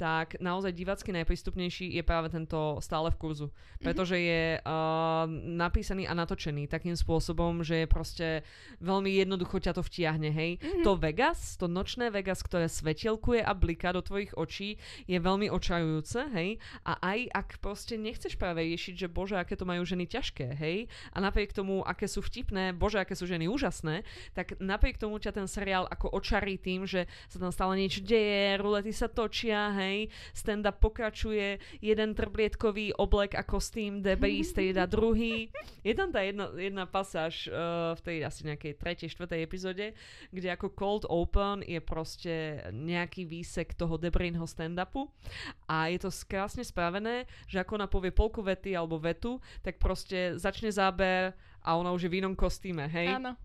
tak 0.00 0.40
naozaj 0.40 0.72
divácky 0.72 1.12
najprístupnejší 1.12 1.92
je 1.92 2.02
práve 2.02 2.32
tento 2.32 2.80
stále 2.80 3.12
v 3.12 3.20
kurzu. 3.20 3.52
Pretože 3.76 4.16
je 4.16 4.44
uh, 4.56 5.28
napísaný 5.44 6.08
a 6.08 6.16
natočený 6.16 6.64
takým 6.64 6.96
spôsobom, 6.96 7.60
že 7.60 7.84
je 7.84 7.86
proste 7.90 8.28
veľmi 8.80 9.12
jednoducho 9.20 9.60
ťa 9.60 9.76
to 9.76 9.82
vtiahne, 9.84 10.32
hej. 10.32 10.56
Mhm. 10.56 10.88
To 10.88 10.96
Vegas, 10.96 11.60
to 11.60 11.68
nočné 11.68 12.08
Vegas, 12.08 12.40
ktoré 12.40 12.72
svetelkuje 12.72 13.44
a 13.44 13.52
bliká 13.52 13.92
do 13.92 14.00
tvojich 14.00 14.32
očí, 14.32 14.80
je 15.10 15.18
veľmi 15.18 15.50
očarujúce, 15.50 16.30
hej. 16.30 16.62
A 16.86 16.94
aj 17.02 17.18
ak 17.34 17.48
proste 17.58 17.98
nechceš 17.98 18.38
práve 18.38 18.62
riešiť, 18.62 18.94
že 18.94 19.08
bože, 19.10 19.34
aké 19.34 19.58
to 19.58 19.66
majú 19.66 19.82
ženy 19.82 20.06
ťažké, 20.06 20.54
hej. 20.54 20.86
A 21.10 21.18
napriek 21.18 21.50
tomu, 21.50 21.82
aké 21.82 22.06
sú 22.06 22.22
vtipné, 22.22 22.70
bože, 22.70 23.02
aké 23.02 23.18
sú 23.18 23.26
ženy 23.26 23.50
úžasné, 23.50 24.06
tak 24.38 24.54
napriek 24.62 25.02
tomu 25.02 25.18
ťa 25.18 25.34
ten 25.34 25.50
seriál 25.50 25.90
ako 25.90 26.14
očarí 26.14 26.54
tým, 26.62 26.86
že 26.86 27.10
sa 27.26 27.42
tam 27.42 27.50
stále 27.50 27.74
niečo 27.74 28.06
deje, 28.06 28.62
rulety 28.62 28.94
sa 28.94 29.10
točia, 29.10 29.74
hej. 29.74 30.06
Stand-up 30.30 30.78
pokračuje, 30.78 31.58
jeden 31.82 32.14
trblietkový 32.14 32.94
oblek 32.94 33.34
a 33.34 33.42
kostým 33.42 33.98
debrí 34.04 34.46
strieda 34.46 34.86
druhý. 34.86 35.50
Je 35.82 35.96
tam 35.96 36.12
tá 36.14 36.22
jedna, 36.22 36.52
jedna 36.54 36.84
pasáž 36.86 37.48
uh, 37.48 37.96
v 37.96 38.00
tej 38.04 38.16
asi 38.22 38.46
nejakej 38.46 38.72
tretej, 38.76 39.08
štvrtej 39.10 39.40
epizóde, 39.40 39.86
kde 40.30 40.48
ako 40.52 40.70
cold 40.76 41.04
open 41.08 41.64
je 41.64 41.80
proste 41.80 42.34
nejaký 42.70 43.24
výsek 43.24 43.72
toho 43.72 43.96
Debrinho 43.96 44.44
stand-upu 44.44 44.99
a 45.70 45.88
je 45.92 45.98
to 46.02 46.10
krásne 46.26 46.64
spravené, 46.66 47.28
že 47.46 47.62
ako 47.62 47.78
ona 47.78 47.86
povie 47.86 48.10
polku 48.10 48.42
vety 48.42 48.74
alebo 48.74 48.98
vetu, 48.98 49.38
tak 49.62 49.78
proste 49.78 50.36
začne 50.36 50.72
záber 50.74 51.32
a 51.62 51.76
ona 51.76 51.92
už 51.92 52.08
je 52.08 52.10
v 52.10 52.18
inom 52.24 52.34
kostýme, 52.34 52.88
hej? 52.88 53.14
Áno. 53.14 53.36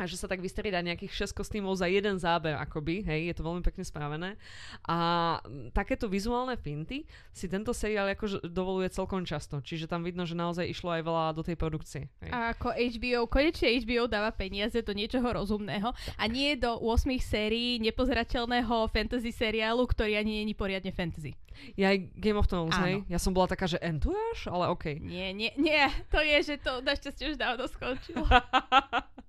A 0.00 0.08
že 0.08 0.16
sa 0.16 0.24
tak 0.24 0.40
vystriedá 0.40 0.80
nejakých 0.80 1.28
6 1.28 1.36
kostýmov 1.36 1.76
za 1.76 1.84
jeden 1.84 2.16
záber, 2.16 2.56
akoby, 2.56 3.04
hej, 3.04 3.28
je 3.28 3.34
to 3.36 3.44
veľmi 3.44 3.60
pekne 3.60 3.84
spravené. 3.84 4.40
A 4.88 5.36
takéto 5.76 6.08
vizuálne 6.08 6.56
finty 6.56 7.04
si 7.36 7.52
tento 7.52 7.76
seriál 7.76 8.08
akože 8.16 8.48
dovoluje 8.48 8.88
celkom 8.88 9.28
často, 9.28 9.60
čiže 9.60 9.84
tam 9.84 10.00
vidno, 10.00 10.24
že 10.24 10.32
naozaj 10.32 10.64
išlo 10.64 10.96
aj 10.96 11.02
veľa 11.04 11.24
do 11.36 11.44
tej 11.44 11.60
produkcie. 11.60 12.08
Hej. 12.24 12.30
A 12.32 12.56
ako 12.56 12.72
HBO, 12.72 13.28
konečne 13.28 13.76
HBO 13.84 14.08
dáva 14.08 14.32
peniaze 14.32 14.80
do 14.80 14.96
niečoho 14.96 15.28
rozumného 15.28 15.92
a 16.16 16.24
nie 16.24 16.56
do 16.56 16.80
8 16.80 17.12
sérií 17.20 17.76
nepozerateľného 17.84 18.88
fantasy 18.88 19.36
seriálu, 19.36 19.84
ktorý 19.84 20.16
ani 20.16 20.40
není 20.40 20.56
poriadne 20.56 20.96
fantasy. 20.96 21.36
Ja 21.76 21.92
aj 21.92 22.16
Game 22.16 22.40
of 22.40 22.48
Thrones, 22.48 22.72
Áno. 22.72 22.84
hej, 22.88 22.96
ja 23.10 23.20
som 23.20 23.36
bola 23.36 23.50
taká, 23.50 23.68
že 23.68 23.76
Entourage, 23.84 24.48
ale 24.48 24.72
okej. 24.72 24.96
Nie, 25.02 25.36
nie, 25.36 25.52
nie, 25.60 25.82
to 26.08 26.22
je, 26.24 26.38
že 26.40 26.54
to 26.56 26.80
našťastie 26.80 27.34
už 27.34 27.36
dávno 27.36 27.68
skončilo. 27.68 28.24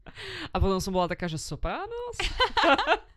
A 0.51 0.55
potom 0.59 0.79
som 0.83 0.93
bola 0.93 1.09
taká, 1.09 1.25
že 1.25 1.41
Sopranos? 1.41 2.17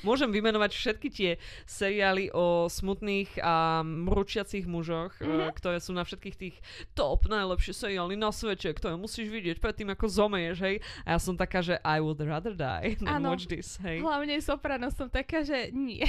Môžem 0.00 0.32
vymenovať 0.32 0.70
všetky 0.72 1.08
tie 1.12 1.30
seriály 1.68 2.32
o 2.32 2.70
smutných 2.72 3.36
a 3.44 3.84
mručiacich 3.84 4.64
mužoch, 4.64 5.12
mm-hmm. 5.20 5.52
ktoré 5.60 5.76
sú 5.76 5.92
na 5.92 6.08
všetkých 6.08 6.36
tých 6.40 6.56
top 6.96 7.28
najlepšie 7.28 7.76
seriály 7.76 8.16
na 8.16 8.32
svete, 8.32 8.72
ktoré 8.72 8.96
musíš 8.96 9.28
vidieť 9.28 9.60
predtým, 9.60 9.92
ako 9.92 10.08
zomeješ, 10.08 10.56
hej. 10.64 10.76
A 11.04 11.16
ja 11.16 11.18
som 11.20 11.36
taká, 11.36 11.60
že 11.60 11.76
I 11.84 12.00
would 12.00 12.20
rather 12.24 12.56
die 12.56 12.96
than 12.96 13.20
Áno. 13.20 13.36
watch 13.36 13.44
this, 13.50 13.76
hej. 13.84 14.00
Hlavne 14.00 14.40
Soprano 14.40 14.88
som 14.88 15.12
taká, 15.12 15.44
že 15.44 15.68
nie. 15.74 16.06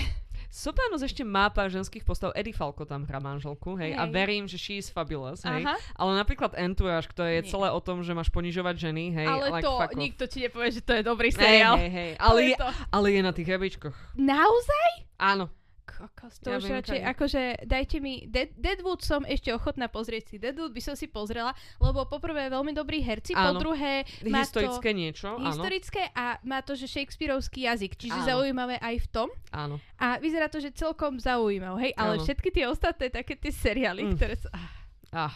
Sopranos 0.56 1.04
ešte 1.04 1.28
má 1.28 1.52
pár 1.52 1.68
ženských 1.68 2.08
postav. 2.08 2.32
Eddie 2.32 2.56
Falco 2.56 2.88
tam 2.88 3.04
hrá 3.04 3.20
manželku, 3.20 3.76
hej. 3.76 3.92
A 3.92 4.08
Hej. 4.08 4.12
verím, 4.16 4.44
že 4.48 4.56
she 4.56 4.80
is 4.80 4.88
fabulous, 4.88 5.44
hej. 5.44 5.68
Aha, 5.68 5.76
Ale 6.00 6.16
napríklad 6.16 6.56
Entourage, 6.56 7.12
ktoré 7.12 7.44
je 7.44 7.44
Nie. 7.44 7.52
celé 7.52 7.68
o 7.76 7.80
tom, 7.84 8.00
že 8.08 8.16
máš 8.16 8.32
ponižovať 8.32 8.76
ženy, 8.80 9.12
hej. 9.12 9.28
ale 9.28 9.52
like, 9.52 9.68
to 9.68 9.72
nikto 10.00 10.24
ti 10.32 10.48
nepovie, 10.48 10.72
že 10.72 10.80
to 10.80 10.96
je 10.96 11.04
dobrý 11.04 11.28
Hej, 11.28 11.44
seriál. 11.44 11.76
hej, 11.76 11.92
hej. 11.92 12.12
To 12.16 12.24
Ale, 12.24 12.40
je 12.40 12.48
je, 12.48 12.56
ale 12.88 13.08
je 13.12 13.22
na 13.22 13.34
tých 13.36 13.48
rebríčkoch. 13.52 13.96
Naozaj? 14.16 14.90
Áno. 15.20 15.52
Kokos, 15.86 16.42
to 16.42 16.50
Ja 16.50 16.58
už 16.58 16.66
viem, 16.66 16.76
radšej, 16.76 17.00
akože 17.06 17.42
dajte 17.64 17.98
mi, 18.00 18.26
Dead, 18.26 18.50
Deadwood 18.52 19.00
som 19.00 19.22
ešte 19.22 19.50
ochotná 19.50 19.86
pozrieť 19.86 20.24
si, 20.28 20.36
Deadwood 20.36 20.74
by 20.74 20.82
som 20.82 20.94
si 20.94 21.06
pozrela, 21.06 21.54
lebo 21.78 22.04
poprvé 22.04 22.50
veľmi 22.50 22.74
dobrí 22.74 23.00
herci, 23.00 23.32
Áno. 23.32 23.56
po 23.56 23.64
druhé 23.64 24.02
má 24.26 24.42
Historické 24.42 24.92
niečo, 24.92 25.32
to 25.32 25.40
áno. 25.40 25.48
historické 25.48 26.10
a 26.12 26.42
má 26.42 26.60
to, 26.60 26.74
že 26.74 26.90
shakespearovský 26.90 27.64
jazyk, 27.64 27.94
čiže 27.96 28.18
Áno. 28.18 28.28
zaujímavé 28.28 28.76
aj 28.78 28.96
v 28.98 29.08
tom 29.08 29.30
Áno. 29.50 29.78
a 29.96 30.18
vyzerá 30.18 30.50
to, 30.50 30.58
že 30.58 30.74
celkom 30.74 31.16
zaujímavé, 31.16 31.90
hej, 31.90 31.94
ale 31.96 32.18
Áno. 32.18 32.24
všetky 32.26 32.50
tie 32.50 32.66
ostatné 32.66 33.08
také 33.08 33.38
tie 33.38 33.54
seriály, 33.54 34.02
Mm. 34.04 34.14
ktoré 34.18 34.34
sú... 34.36 34.50
ah. 34.52 34.70
Ah. 35.14 35.36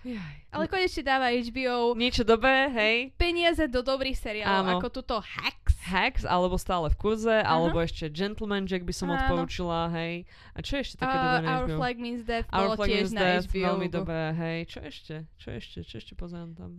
Jaj. 0.00 0.48
Ale 0.50 0.64
konečne 0.64 1.04
dáva 1.04 1.28
HBO 1.28 1.92
Niečo 1.92 2.24
dobré, 2.24 2.72
hej. 2.72 2.96
peniaze 3.14 3.68
do 3.68 3.84
dobrých 3.84 4.16
seriálov, 4.16 4.64
Áno. 4.64 4.78
ako 4.80 4.88
túto 4.90 5.20
Hacks. 5.20 5.69
Hacks, 5.80 6.24
alebo 6.24 6.60
stále 6.60 6.92
v 6.92 6.96
kurze, 6.96 7.40
alebo 7.40 7.80
ešte 7.80 8.12
Gentleman 8.12 8.68
Jack 8.68 8.84
by 8.84 8.92
som 8.92 9.08
Áno. 9.08 9.16
odporúčila, 9.16 9.88
hej. 9.90 10.28
A 10.52 10.60
čo 10.60 10.76
ešte 10.76 11.00
také 11.00 11.16
Uh, 11.16 11.24
dobré 11.24 11.40
na 11.40 11.50
Our 11.50 11.64
HBO? 11.64 11.76
Flag 11.80 11.96
Means 11.96 12.22
Death 12.22 12.48
Our 12.52 12.60
bolo 12.60 12.74
Flag 12.76 12.88
tiež 12.88 12.96
Means 13.00 13.12
na 13.12 13.20
Death, 13.22 13.46
HBO. 13.48 13.64
veľmi 13.64 13.88
dobré, 13.88 14.22
hej. 14.36 14.58
Čo 14.68 14.78
ešte? 14.84 15.14
Čo 15.40 15.48
ešte? 15.56 15.78
Čo 15.80 15.94
ešte 15.96 16.12
pozerám 16.14 16.52
tam? 16.52 16.70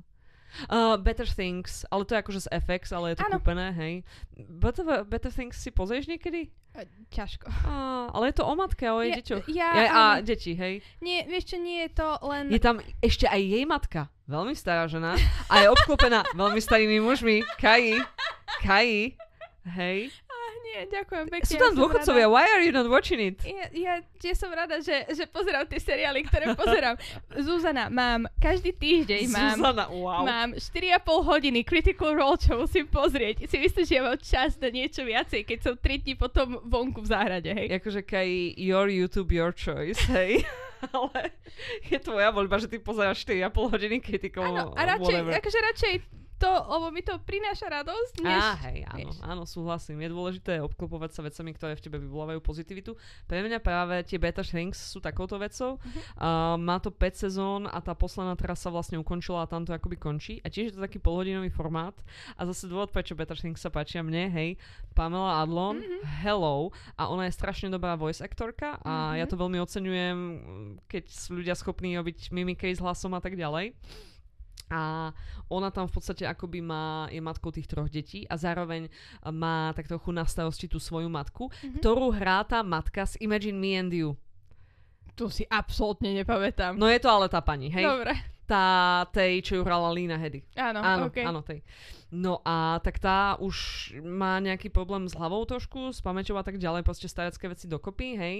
Uh, 0.68 1.00
Better 1.00 1.28
Things, 1.28 1.84
ale 1.88 2.04
to 2.04 2.16
je 2.16 2.20
akože 2.20 2.42
z 2.44 2.50
FX, 2.60 2.92
ale 2.92 3.14
je 3.14 3.16
to 3.20 3.26
Áno. 3.28 3.40
kúpené, 3.40 3.72
hej. 3.72 3.94
Better, 4.48 5.04
Better 5.08 5.32
Things 5.32 5.56
si 5.56 5.72
pozrieš 5.72 6.12
niekedy? 6.12 6.52
Uh, 6.72 6.84
Ťažko. 7.08 7.48
Uh, 7.48 8.12
ale 8.12 8.32
je 8.32 8.36
to 8.40 8.44
o 8.44 8.54
matke 8.56 8.84
a 8.88 8.96
o 8.96 9.00
jej 9.04 9.16
deťoch. 9.20 9.46
ja, 9.52 9.70
Ja, 9.76 9.90
a 9.92 10.04
deti, 10.20 10.56
hej. 10.56 10.80
Nie, 11.00 11.24
vieš 11.24 11.56
čo, 11.56 11.58
nie 11.60 11.88
je 11.88 11.96
to 11.96 12.08
len... 12.28 12.52
Je 12.52 12.60
tam 12.60 12.80
ešte 13.00 13.28
aj 13.28 13.40
jej 13.40 13.64
matka, 13.64 14.08
veľmi 14.28 14.56
stará 14.56 14.88
žena 14.88 15.16
a 15.48 15.54
je 15.60 15.68
obklopená 15.68 16.24
veľmi 16.40 16.60
starými 16.60 17.00
mužmi. 17.00 17.44
Kaji, 17.60 18.00
Kaji, 18.64 19.16
hej. 19.72 20.12
Nie, 20.72 20.88
ďakujem 20.88 21.26
pekne. 21.28 21.48
Sú 21.52 21.60
ja 21.60 21.68
tam 21.68 21.76
som 21.76 21.80
dôchodcovia, 21.84 22.28
rada. 22.28 22.32
why 22.32 22.46
are 22.48 22.64
you 22.64 22.72
not 22.72 22.88
watching 22.88 23.20
it? 23.20 23.38
Ja, 23.44 23.68
ja 23.76 23.94
tiež 24.24 24.40
som 24.40 24.48
rada, 24.56 24.80
že, 24.80 25.04
že 25.12 25.28
pozerám 25.28 25.68
tie 25.68 25.84
seriály, 25.84 26.24
ktoré 26.24 26.56
pozerám. 26.56 26.96
Zuzana, 27.44 27.92
mám 27.92 28.32
každý 28.40 28.72
týždeň 28.72 29.28
mám, 29.28 29.60
Zuzana, 29.60 29.86
wow. 29.92 30.24
mám 30.24 30.56
4,5 30.56 31.04
hodiny 31.28 31.60
Critical 31.68 32.16
Role, 32.16 32.40
čo 32.40 32.56
musím 32.56 32.88
pozrieť. 32.88 33.52
Si 33.52 33.60
myslíš, 33.60 33.86
že 33.86 33.96
ja 34.00 34.04
mám 34.08 34.18
čas 34.24 34.56
na 34.64 34.72
niečo 34.72 35.04
viacej, 35.04 35.44
keď 35.44 35.60
som 35.60 35.74
3 35.76 36.08
dní 36.08 36.16
potom 36.16 36.64
vonku 36.64 37.04
v 37.04 37.08
záhrade, 37.12 37.52
hej? 37.52 37.68
Akože 37.76 38.08
Kaji, 38.08 38.56
your 38.56 38.88
YouTube, 38.88 39.36
your 39.36 39.52
choice, 39.52 40.00
hej. 40.08 40.48
Ale 40.96 41.36
je 41.92 42.00
tvoja 42.00 42.32
voľba, 42.32 42.58
že 42.58 42.72
ty 42.72 42.80
pozeráš 42.80 43.28
4,5 43.28 43.76
hodiny 43.76 43.98
kritikov. 44.00 44.48
Áno, 44.48 44.72
a 44.72 44.82
radšej, 44.88 45.20
whatever. 45.20 45.34
akože 45.36 45.60
radšej 45.60 46.21
to, 46.42 46.50
lebo 46.50 46.90
mi 46.90 47.00
to 47.00 47.22
prináša 47.22 47.70
radosť, 47.72 48.14
než... 48.20 48.42
Á, 48.42 48.58
hej, 48.66 48.82
áno, 48.84 49.10
áno, 49.22 49.44
súhlasím. 49.46 50.02
Je 50.02 50.10
dôležité 50.10 50.58
obklopovať 50.60 51.14
sa 51.14 51.22
vecami, 51.22 51.54
ktoré 51.54 51.74
v 51.74 51.84
tebe 51.84 51.98
vyvolávajú 51.98 52.42
pozitivitu. 52.42 52.98
Pre 53.24 53.40
mňa 53.40 53.62
práve 53.62 54.02
tie 54.04 54.18
Better 54.18 54.42
Things 54.42 54.76
sú 54.76 54.98
takouto 54.98 55.38
vecou. 55.38 55.78
Uh, 56.18 56.58
má 56.58 56.78
to 56.78 56.90
5 56.90 56.98
sezón 57.22 57.62
a 57.66 57.78
tá 57.78 57.94
posledná 57.94 58.34
teraz 58.34 58.58
sa 58.58 58.68
vlastne 58.68 58.98
ukončila 58.98 59.46
a 59.46 59.50
tam 59.50 59.62
to 59.62 59.72
akoby 59.72 59.96
končí. 59.96 60.42
A 60.42 60.50
tiež 60.50 60.66
je 60.68 60.76
to 60.76 60.82
taký 60.82 60.98
polhodinový 60.98 61.48
formát. 61.48 61.94
A 62.36 62.44
zase 62.44 62.66
dôvod, 62.66 62.90
prečo 62.90 63.14
Better 63.14 63.38
Things 63.38 63.62
sa 63.62 63.70
páčia 63.70 64.02
mne, 64.02 64.28
hej, 64.28 64.58
Pamela 64.92 65.40
Adlon, 65.40 65.78
Mhm. 65.78 66.26
hello. 66.26 66.74
A 66.98 67.06
ona 67.06 67.30
je 67.30 67.38
strašne 67.38 67.70
dobrá 67.70 67.94
voice 67.94 68.18
aktorka 68.20 68.82
a 68.82 69.14
Mhm. 69.14 69.18
ja 69.20 69.26
to 69.26 69.36
veľmi 69.36 69.62
oceňujem, 69.62 70.18
keď 70.88 71.04
sú 71.06 71.38
ľudia 71.38 71.54
schopní 71.54 71.94
robiť 71.94 72.32
mimikry 72.32 72.74
s 72.74 72.82
hlasom 72.82 73.14
a 73.14 73.22
tak 73.22 73.36
ďalej. 73.36 73.78
A 74.72 75.12
ona 75.46 75.68
tam 75.68 75.84
v 75.86 75.94
podstate 75.94 76.24
akoby 76.24 76.64
má, 76.64 77.12
je 77.12 77.20
matkou 77.20 77.52
tých 77.52 77.68
troch 77.68 77.92
detí 77.92 78.24
a 78.26 78.40
zároveň 78.40 78.88
má 79.30 79.76
tak 79.76 79.86
trochu 79.86 80.10
na 80.10 80.24
starosti 80.24 80.66
tú 80.66 80.80
svoju 80.80 81.12
matku, 81.12 81.52
Mhm. 81.52 81.84
ktorú 81.84 82.16
hrá 82.16 82.42
tá 82.42 82.64
matka 82.64 83.04
z 83.04 83.20
Imagine 83.20 83.60
Me 83.60 83.72
and 83.76 83.92
You. 83.92 84.16
Tu 85.12 85.28
si 85.28 85.44
absolútne 85.46 86.16
nepamätám. 86.16 86.80
No 86.80 86.88
je 86.88 86.98
to 86.98 87.12
ale 87.12 87.28
tá 87.28 87.44
pani, 87.44 87.68
hej? 87.68 87.84
Dobre. 87.84 88.16
Tá, 88.52 89.08
tej, 89.16 89.40
čo 89.48 89.56
ju 89.56 89.64
hrala 89.64 89.88
Lina 89.96 90.20
Hedy. 90.20 90.44
Áno, 90.60 90.84
Áno, 90.84 91.08
okay. 91.08 91.24
áno, 91.24 91.40
tej. 91.40 91.64
No 92.12 92.44
a 92.44 92.84
tak 92.84 93.00
tá 93.00 93.40
už 93.40 93.56
má 94.04 94.44
nejaký 94.44 94.68
problém 94.68 95.08
s 95.08 95.16
hlavou 95.16 95.48
trošku, 95.48 95.96
s 95.96 96.04
pamäťou 96.04 96.36
a 96.36 96.44
tak 96.44 96.60
ďalej, 96.60 96.84
proste 96.84 97.08
starecké 97.08 97.48
veci 97.48 97.72
dokopy, 97.72 98.20
hej. 98.20 98.38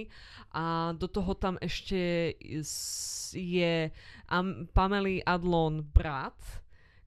A 0.52 0.92
do 0.92 1.08
toho 1.08 1.32
tam 1.32 1.56
ešte 1.64 2.36
je 3.32 3.88
Am- 4.28 4.68
Pamely 4.76 5.24
Adlon 5.24 5.80
brat, 5.80 6.36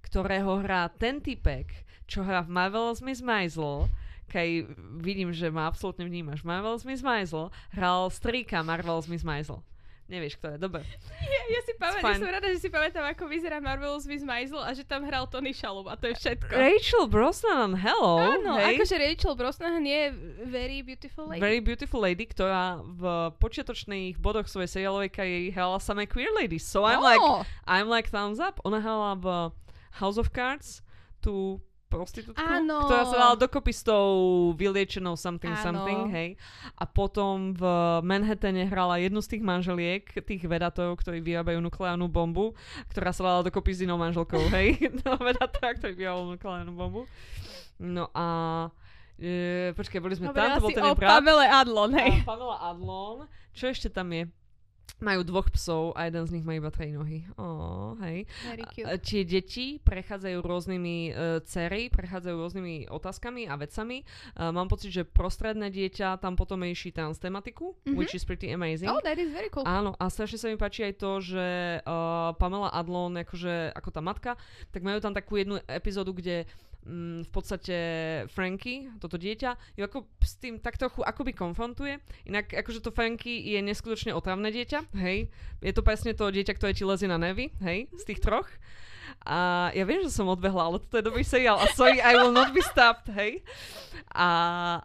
ktorého 0.01 0.65
hrá 0.65 0.89
ten 0.89 1.21
typek, 1.21 1.85
čo 2.09 2.25
hrá 2.25 2.41
v 2.41 2.49
Marvelous 2.49 3.05
Miss 3.05 3.21
Maisel, 3.21 3.85
Kaj 4.25 4.65
vidím, 5.05 5.29
že 5.29 5.53
ma 5.53 5.69
absolútne 5.69 6.01
vnímaš. 6.01 6.41
Marvelous 6.41 6.81
Miss 6.81 7.05
Maisel 7.05 7.53
hral 7.69 8.09
strýka 8.09 8.65
Marvelous 8.65 9.05
Miss 9.05 9.21
Maisel. 9.21 9.61
Nevieš, 10.05 10.37
kto 10.37 10.53
je, 10.53 10.57
dobre. 10.61 10.85
Ja, 11.25 11.41
ja 11.49 11.59
si 11.65 11.73
pamätám, 11.81 12.13
ja 12.13 12.21
som 12.21 12.29
rada, 12.29 12.47
že 12.53 12.61
si 12.61 12.69
pamätám, 12.69 13.01
ako 13.09 13.25
vyzerá 13.25 13.57
Marvelous 13.57 14.05
Miss 14.05 14.21
Maisel 14.21 14.61
a 14.61 14.69
že 14.69 14.85
tam 14.85 15.01
hral 15.01 15.25
Tony 15.25 15.49
Shalhoub 15.49 15.89
a 15.89 15.97
to 15.97 16.13
je 16.13 16.13
všetko. 16.13 16.53
Rachel 16.53 17.09
Brosnahan, 17.09 17.73
hello. 17.73 18.21
Áno, 18.21 18.53
hej. 18.61 18.77
akože 18.77 19.01
Rachel 19.01 19.33
Brosnahan 19.33 19.81
je 19.81 20.13
very 20.45 20.85
beautiful 20.85 21.25
lady. 21.25 21.41
Very 21.41 21.57
Beautiful 21.57 22.05
Lady, 22.05 22.29
ktorá 22.29 22.77
v 22.85 23.33
počiatočných 23.41 24.21
bodoch 24.21 24.45
svojej 24.45 24.69
seriálovej 24.69 25.09
kariéry 25.09 25.49
hrala 25.49 25.81
samé 25.81 26.05
queer 26.05 26.29
ladies. 26.37 26.61
So 26.61 26.85
I'm 26.85 27.01
like, 27.01 27.17
No. 27.17 27.41
I'm 27.65 27.89
like 27.89 28.13
thumbs 28.13 28.37
up. 28.37 28.61
Ona 28.61 28.77
hrala 28.77 29.17
v 29.17 29.25
House 29.97 30.21
of 30.21 30.29
Cards 30.29 30.85
tú 31.17 31.57
prostitútku, 31.95 32.35
Áno. 32.37 32.83
ktorá 32.83 33.03
sa 33.07 33.15
dala 33.15 33.35
dokopy 33.39 33.71
s 33.71 33.81
tou 33.87 34.07
vyliečenou 34.59 35.15
something 35.15 35.55
Áno. 35.55 35.63
something, 35.63 36.01
hej. 36.11 36.29
A 36.75 36.83
potom 36.83 37.55
v 37.55 37.63
Manhattane 38.03 38.67
hrala 38.67 38.99
jednu 38.99 39.23
z 39.23 39.37
tých 39.37 39.43
manželiek, 39.47 40.03
tých 40.11 40.43
vedátorov, 40.43 40.99
ktorí 40.99 41.23
vyrábajú 41.23 41.63
nukleárnu 41.63 42.11
bombu, 42.11 42.51
ktorá 42.91 43.15
sa 43.15 43.23
dala 43.23 43.41
dokopy 43.47 43.71
s 43.71 43.79
inou 43.87 43.95
manželkou, 43.95 44.43
hej. 44.55 44.75
No, 45.05 45.15
vedátora, 45.21 45.77
ktorý 45.79 45.93
vyrábal 45.95 46.35
nukleárnu 46.35 46.73
bombu. 46.75 47.07
No 47.79 48.11
a... 48.11 48.27
E, 49.15 49.71
počkaj, 49.71 50.03
boli 50.03 50.19
sme 50.19 50.35
tam, 50.35 50.43
Hovorila 50.43 50.59
to 50.59 50.63
bol 50.67 50.71
ten 50.75 50.83
o. 50.83 50.95
Pamele 50.99 51.47
Adlon, 51.47 51.91
hej. 51.95 52.19
Pamela 52.27 52.59
Adlon. 52.67 53.17
Čo 53.55 53.71
ešte 53.71 53.87
tam 53.87 54.11
je? 54.11 54.27
Majú 54.95 55.27
dvoch 55.27 55.51
psov 55.51 55.91
a 55.91 56.07
jeden 56.07 56.23
z 56.23 56.39
nich 56.39 56.45
má 56.47 56.55
iba 56.55 56.71
tri 56.71 56.95
nohy. 56.95 57.27
Oh, 57.35 57.99
hej. 57.99 58.23
Tie 59.03 59.27
deti 59.27 59.75
prechádzajú 59.83 60.39
rôznymi 60.39 60.97
uh, 61.11 61.15
cery, 61.43 61.91
prechádzajú 61.91 62.31
rôznymi 62.31 62.87
otázkami 62.87 63.51
a 63.51 63.59
vecami. 63.59 64.07
Uh, 64.39 64.55
mám 64.55 64.71
pocit, 64.71 64.95
že 64.95 65.03
prostredné 65.03 65.67
dieťa 65.67 66.15
tam 66.23 66.39
potom 66.39 66.63
rieši 66.63 66.95
trans 66.95 67.19
tematiku, 67.19 67.75
Mhm. 67.83 67.99
which 67.99 68.15
is 68.15 68.23
pretty 68.23 68.47
amazing. 68.55 68.87
Oh, 68.87 69.03
that 69.03 69.19
is 69.19 69.35
very 69.35 69.51
cool. 69.51 69.67
Áno, 69.67 69.99
a 69.99 70.07
strašne 70.07 70.39
sa 70.39 70.47
mi 70.47 70.55
páči 70.55 70.87
aj 70.87 70.93
to, 70.95 71.11
že 71.19 71.45
uh, 71.83 72.31
Pamela 72.39 72.71
Adlon, 72.71 73.19
akože 73.19 73.75
ako 73.75 73.89
tá 73.91 73.99
matka, 73.99 74.31
tak 74.71 74.79
majú 74.79 75.03
tam 75.03 75.11
takú 75.11 75.35
jednu 75.35 75.59
epizódu, 75.67 76.15
kde 76.15 76.47
v 76.85 77.29
podstate 77.33 77.75
Frankie, 78.29 78.93
toto 79.01 79.17
dieťa, 79.17 79.57
ju 79.73 79.81
ako 79.81 80.05
s 80.21 80.37
tým 80.37 80.61
tak 80.61 80.77
trochu 80.77 81.01
akoby 81.01 81.33
konfrontuje. 81.33 81.97
Inak 82.29 82.53
akože 82.53 82.85
to 82.85 82.93
Frankie 82.93 83.41
je 83.41 83.59
neskutočne 83.65 84.13
otravné 84.13 84.53
dieťa, 84.53 84.93
hej. 85.01 85.33
Je 85.65 85.73
to 85.73 85.81
presne 85.81 86.13
to 86.13 86.29
dieťa, 86.29 86.53
ktoré 86.53 86.77
ti 86.77 86.85
lezie 86.85 87.09
na 87.09 87.17
nevy, 87.17 87.49
hej, 87.65 87.89
z 87.89 88.03
tých 88.05 88.21
troch. 88.21 88.45
A 89.25 89.69
ja 89.73 89.83
viem, 89.83 90.05
že 90.05 90.13
som 90.13 90.29
odbehla, 90.29 90.69
ale 90.69 90.77
toto 90.81 91.01
je 91.01 91.05
dobrý 91.05 91.25
seriál. 91.25 91.57
A 91.57 91.65
sorry, 91.73 91.97
I 91.97 92.13
will 92.17 92.33
not 92.33 92.53
be 92.53 92.61
stopped, 92.61 93.09
hej. 93.09 93.41
A, 94.15 94.29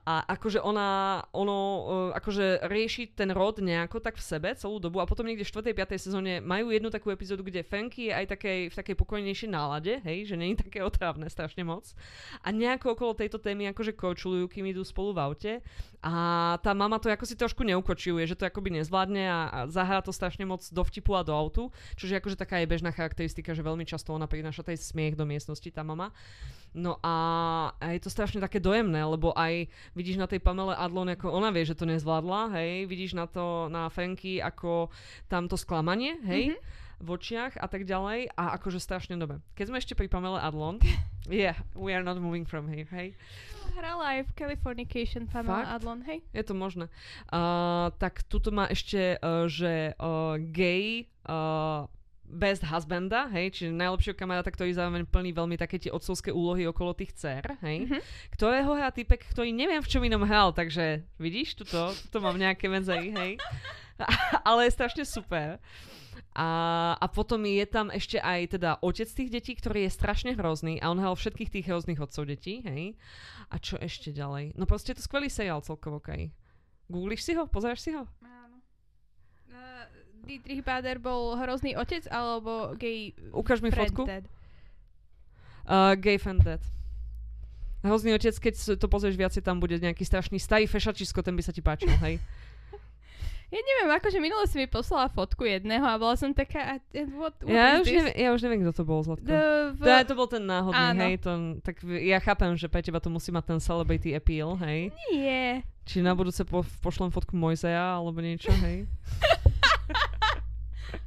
a 0.03 0.15
akože 0.27 0.59
ona, 0.59 1.23
ono, 1.31 1.59
uh, 1.59 2.19
akože 2.19 2.67
rieši 2.67 3.15
ten 3.15 3.31
rod 3.31 3.63
nejako 3.63 4.03
tak 4.03 4.19
v 4.19 4.27
sebe 4.27 4.49
celú 4.59 4.83
dobu 4.83 4.99
a 4.99 5.07
potom 5.07 5.23
niekde 5.23 5.47
v 5.47 5.55
4. 5.55 5.71
5. 5.71 6.03
sezóne 6.03 6.43
majú 6.43 6.75
jednu 6.75 6.91
takú 6.91 7.15
epizódu, 7.15 7.47
kde 7.47 7.63
Frankie 7.63 8.11
je 8.11 8.17
aj 8.17 8.27
takej, 8.27 8.59
v 8.73 8.75
takej 8.75 8.97
pokojnejšej 8.99 9.51
nálade, 9.51 10.03
hej, 10.03 10.27
že 10.27 10.35
je 10.35 10.59
také 10.59 10.83
otrávne 10.83 11.31
strašne 11.31 11.63
moc. 11.63 11.95
A 12.43 12.51
nejako 12.51 12.99
okolo 12.99 13.13
tejto 13.15 13.39
témy 13.39 13.71
akože 13.71 13.95
kočulujú, 13.95 14.51
kým 14.51 14.67
idú 14.75 14.83
spolu 14.83 15.15
v 15.15 15.23
aute. 15.23 15.53
A 16.01 16.57
tá 16.65 16.73
mama 16.73 16.97
to 16.97 17.13
ako 17.13 17.29
si 17.29 17.37
trošku 17.37 17.61
neukočuje, 17.63 18.25
že 18.25 18.35
to 18.35 18.49
akoby 18.49 18.83
nezvládne 18.83 19.25
a, 19.29 19.41
a 19.47 19.59
zahrá 19.69 20.01
to 20.01 20.11
strašne 20.11 20.49
moc 20.49 20.65
do 20.65 20.83
vtipu 20.83 21.13
a 21.15 21.23
do 21.23 21.37
autu, 21.37 21.69
čo 21.95 22.09
je 22.09 22.17
akože 22.17 22.41
taká 22.41 22.59
je 22.59 22.67
bežná 22.67 22.91
charakteristika, 22.91 23.53
že 23.53 23.61
veľmi 23.61 23.85
často 23.85 24.10
ona 24.15 24.31
prináša 24.31 24.67
tej 24.67 24.79
smiech 24.79 25.15
do 25.15 25.25
miestnosti, 25.25 25.67
tá 25.71 25.81
mama. 25.87 26.11
No 26.71 27.03
a, 27.03 27.17
a 27.83 27.87
je 27.99 28.01
to 28.07 28.15
strašne 28.15 28.39
také 28.39 28.63
dojemné, 28.63 29.03
lebo 29.03 29.35
aj 29.35 29.67
vidíš 29.99 30.23
na 30.23 30.31
tej 30.31 30.39
Pamele 30.39 30.79
Adlon, 30.79 31.11
ako 31.11 31.35
ona 31.35 31.51
vie, 31.51 31.67
že 31.67 31.75
to 31.75 31.83
nezvládla, 31.83 32.55
hej, 32.55 32.87
vidíš 32.87 33.19
na 33.19 33.27
to, 33.27 33.67
na 33.67 33.91
Franky, 33.91 34.39
ako 34.39 34.87
tam 35.27 35.51
to 35.51 35.59
sklamanie, 35.59 36.23
hej, 36.23 36.55
v 37.01 37.09
očiach 37.17 37.57
a 37.57 37.67
tak 37.67 37.89
ďalej 37.89 38.31
a 38.37 38.55
akože 38.61 38.79
strašne 38.79 39.17
dobre. 39.19 39.43
Keď 39.59 39.67
sme 39.67 39.81
ešte 39.83 39.99
pri 39.99 40.07
Pamele 40.07 40.39
Adlon, 40.39 40.79
yeah, 41.27 41.59
we 41.75 41.91
are 41.91 42.07
not 42.07 42.23
moving 42.23 42.47
from 42.47 42.71
here, 42.71 42.87
hej. 42.95 43.19
Hrala 43.75 44.19
aj 44.19 44.31
v 44.31 44.33
Californication 44.37 45.27
Pamela 45.27 45.67
Fakt? 45.67 45.75
Adlon, 45.81 46.01
hej. 46.07 46.23
Je 46.31 46.45
to 46.47 46.55
možné. 46.55 46.87
Uh, 47.35 47.91
tak 47.99 48.23
tuto 48.31 48.55
má 48.55 48.71
ešte, 48.71 49.19
uh, 49.19 49.51
že 49.51 49.97
uh, 49.97 50.39
gay 50.39 51.11
uh, 51.27 51.89
best 52.31 52.63
husbanda, 52.63 53.27
hej, 53.29 53.51
čiže 53.51 53.75
najlepšieho 53.75 54.15
kamaráta, 54.15 54.49
ktorý 54.49 54.71
zároveň 54.71 55.03
plní 55.05 55.35
veľmi 55.35 55.59
také 55.59 55.77
tie 55.77 55.91
otcovské 55.91 56.31
úlohy 56.31 56.65
okolo 56.65 56.95
tých 56.95 57.13
dcer, 57.13 57.59
hej, 57.61 57.91
Mhm. 57.91 57.99
ktorého 58.33 58.71
hrá 58.73 58.89
typek, 58.89 59.27
ktorý 59.27 59.51
neviem 59.51 59.83
v 59.83 59.91
čom 59.91 60.03
inom 60.07 60.23
hral, 60.23 60.55
takže 60.55 61.03
vidíš, 61.19 61.59
tuto, 61.59 61.91
tuto 62.07 62.19
mám 62.23 62.39
nejaké 62.39 62.71
medzery, 62.71 63.11
hej. 63.11 63.33
Ale 64.49 64.65
je 64.65 64.77
strašne 64.79 65.05
super. 65.05 65.59
A, 66.31 66.49
a 66.95 67.07
potom 67.11 67.43
je 67.43 67.67
tam 67.67 67.91
ešte 67.91 68.23
aj 68.23 68.55
teda 68.55 68.79
otec 68.81 69.11
tých 69.11 69.31
detí, 69.35 69.53
ktorý 69.59 69.91
je 69.91 69.97
strašne 69.99 70.31
hrozný 70.39 70.79
a 70.79 70.87
on 70.89 71.03
hral 71.03 71.19
všetkých 71.19 71.51
tých 71.51 71.67
hrozných 71.67 71.99
otcov 71.99 72.23
detí, 72.25 72.63
hej. 72.63 72.95
A 73.51 73.59
čo 73.59 73.75
ešte 73.83 74.15
ďalej? 74.15 74.55
No 74.55 74.63
proste 74.63 74.95
je 74.95 75.03
to 75.03 75.07
skvelý 75.11 75.27
seriál 75.27 75.59
celkovo, 75.59 75.99
kaj. 75.99 76.31
Googliš 76.87 77.27
si 77.27 77.33
ho? 77.35 77.51
Pozeráš 77.51 77.83
si 77.83 77.91
ho? 77.91 78.07
Áno. 78.23 78.40
Dietrich 80.23 80.61
Bader 80.61 80.97
bol 80.97 81.35
hrozný 81.35 81.75
otec 81.75 82.05
alebo 82.07 82.75
gay 82.75 83.13
Ukáž 83.31 83.61
mi 83.61 83.71
fotku. 83.71 84.05
dad? 84.05 84.25
Uh, 85.65 85.95
gay 85.95 86.17
fan 86.17 86.39
dad. 86.39 86.61
Hrozný 87.81 88.13
otec, 88.13 88.37
keď 88.37 88.77
to 88.77 88.87
pozrieš 88.87 89.17
viacej, 89.17 89.41
tam 89.41 89.57
bude 89.57 89.73
nejaký 89.75 90.05
strašný 90.05 90.37
starý 90.37 90.69
fešačisko, 90.69 91.25
ten 91.25 91.33
by 91.33 91.41
sa 91.41 91.53
ti 91.53 91.61
páčil, 91.61 91.93
hej. 92.01 92.21
Ja 93.51 93.59
neviem, 93.59 93.91
akože 93.91 94.23
minule 94.23 94.47
si 94.47 94.63
mi 94.63 94.71
poslala 94.71 95.11
fotku 95.11 95.43
jedného 95.43 95.83
a 95.83 95.99
bola 95.99 96.15
som 96.15 96.31
taká, 96.31 96.79
"A- 96.79 96.87
and 96.95 97.11
what, 97.19 97.35
what 97.43 97.51
Ja 97.51 97.83
už, 97.83 97.91
neviem, 97.91 98.15
ja 98.15 98.29
už 98.31 98.47
neviem, 98.47 98.63
kto 98.63 98.73
to 98.79 98.85
bol, 98.87 99.03
Zlatko. 99.03 99.27
The, 99.27 99.75
v, 99.75 99.83
To, 99.83 100.07
to 100.07 100.15
bol 100.15 100.29
ten 100.31 100.47
náhodný, 100.47 100.79
Áno. 100.95 101.03
hej, 101.03 101.15
to, 101.19 101.31
tak 101.67 101.83
ja 101.83 102.23
chápem, 102.23 102.55
že 102.55 102.71
pre 102.71 102.79
teba 102.79 103.03
to 103.03 103.11
musí 103.11 103.35
mať 103.35 103.51
ten 103.51 103.59
celebrity 103.59 104.15
appeal, 104.15 104.55
hej. 104.63 104.95
Nie. 105.11 105.67
Či 105.83 105.99
na 105.99 106.15
budúce 106.15 106.47
po, 106.47 106.63
pošlem 106.79 107.11
fotku 107.11 107.35
Mojzeja, 107.35 107.99
alebo 107.99 108.23
niečo, 108.23 108.55
hej. 108.63 108.87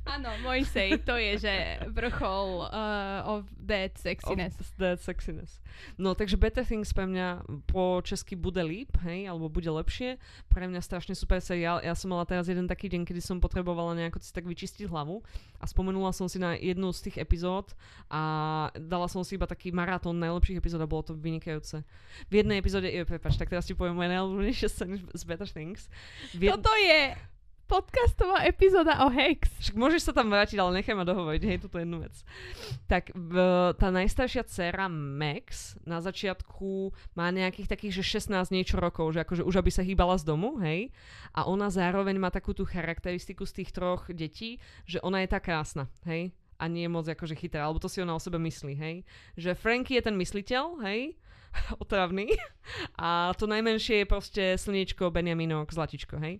Áno, 0.03 0.29
Mojsej, 0.43 0.99
to 1.03 1.15
je, 1.15 1.43
že 1.43 1.53
vrchol 1.91 2.67
uh, 2.69 3.23
of 3.23 3.43
that 3.59 3.95
sexiness. 3.99 4.55
Of 4.55 4.69
that 4.79 4.99
sexiness. 4.99 5.59
No, 5.97 6.13
takže 6.13 6.37
Better 6.37 6.63
Things 6.63 6.91
pre 6.93 7.03
mňa 7.03 7.43
po 7.67 7.99
česky 8.03 8.37
bude 8.37 8.61
líp, 8.63 8.93
hej, 9.03 9.27
alebo 9.27 9.49
bude 9.49 9.67
lepšie. 9.67 10.21
Pre 10.47 10.69
mňa 10.69 10.79
strašne 10.79 11.17
super 11.17 11.41
seriál. 11.43 11.81
Ja 11.83 11.97
som 11.97 12.13
mala 12.13 12.23
teraz 12.23 12.47
jeden 12.47 12.69
taký 12.69 12.87
deň, 12.93 13.03
kedy 13.09 13.19
som 13.19 13.41
potrebovala 13.43 13.95
nejako 13.97 14.21
si 14.23 14.31
tak 14.31 14.45
vyčistiť 14.47 14.87
hlavu 14.87 15.23
a 15.59 15.65
spomenula 15.67 16.11
som 16.15 16.29
si 16.29 16.37
na 16.37 16.55
jednu 16.55 16.93
z 16.93 17.09
tých 17.09 17.17
epizód 17.19 17.73
a 18.07 18.21
dala 18.77 19.07
som 19.09 19.23
si 19.25 19.35
iba 19.35 19.49
taký 19.49 19.73
maratón 19.73 20.19
najlepších 20.21 20.59
epizód 20.61 20.83
a 20.83 20.87
bolo 20.87 21.09
to 21.09 21.13
vynikajúce. 21.17 21.81
V 22.29 22.33
jednej 22.37 22.59
epizóde, 22.61 22.87
je, 22.87 23.03
prepáč, 23.03 23.35
tak 23.35 23.49
teraz 23.49 23.65
ti 23.65 23.73
poviem 23.73 23.97
moje 23.97 24.13
najľúbenejšie 24.13 24.67
scény 24.69 24.95
z 25.11 25.23
Better 25.25 25.49
Things. 25.49 25.89
V 26.37 26.47
jed- 26.47 26.53
Toto 26.55 26.71
je 26.77 27.17
podcastová 27.73 28.45
epizóda 28.45 29.01
o 29.01 29.09
Hex. 29.09 29.49
však 29.57 29.73
môžeš 29.73 30.05
sa 30.05 30.13
tam 30.13 30.29
vrátiť, 30.29 30.61
ale 30.61 30.77
nechaj 30.77 30.93
ma 30.93 31.09
dohovoriť, 31.09 31.41
hej, 31.41 31.57
túto 31.57 31.81
jednu 31.81 32.05
vec. 32.05 32.13
Tak 32.85 33.09
tá 33.81 33.89
najstaršia 33.89 34.45
dcéra 34.45 34.85
Max 34.93 35.73
na 35.81 35.97
začiatku 35.97 36.93
má 37.17 37.33
nejakých 37.33 37.73
takých, 37.73 38.05
že 38.05 38.21
16 38.21 38.53
niečo 38.53 38.77
rokov, 38.77 39.17
že 39.17 39.25
akože 39.25 39.41
už 39.41 39.57
aby 39.57 39.73
sa 39.73 39.81
hýbala 39.81 40.21
z 40.21 40.29
domu, 40.29 40.61
hej. 40.61 40.93
A 41.33 41.49
ona 41.49 41.73
zároveň 41.73 42.21
má 42.21 42.29
takú 42.29 42.53
tú 42.53 42.61
charakteristiku 42.61 43.41
z 43.49 43.65
tých 43.65 43.73
troch 43.73 44.05
detí, 44.13 44.61
že 44.85 45.01
ona 45.01 45.25
je 45.25 45.33
tá 45.33 45.41
krásna, 45.41 45.89
hej. 46.05 46.29
A 46.61 46.69
nie 46.69 46.85
je 46.85 46.93
moc 46.93 47.09
akože 47.09 47.33
chytrá, 47.33 47.65
alebo 47.65 47.81
to 47.81 47.89
si 47.89 48.05
ona 48.05 48.13
o 48.13 48.21
sebe 48.21 48.37
myslí, 48.37 48.77
hej. 48.77 49.01
Že 49.33 49.57
Frankie 49.57 49.97
je 49.97 50.05
ten 50.05 50.15
mysliteľ, 50.21 50.77
hej, 50.85 51.17
otravný. 51.81 52.37
A 53.01 53.33
to 53.33 53.49
najmenšie 53.49 54.05
je 54.05 54.05
proste 54.05 54.43
slniečko, 54.61 55.09
Benjaminok, 55.09 55.73
zlatičko, 55.73 56.21
hej. 56.21 56.37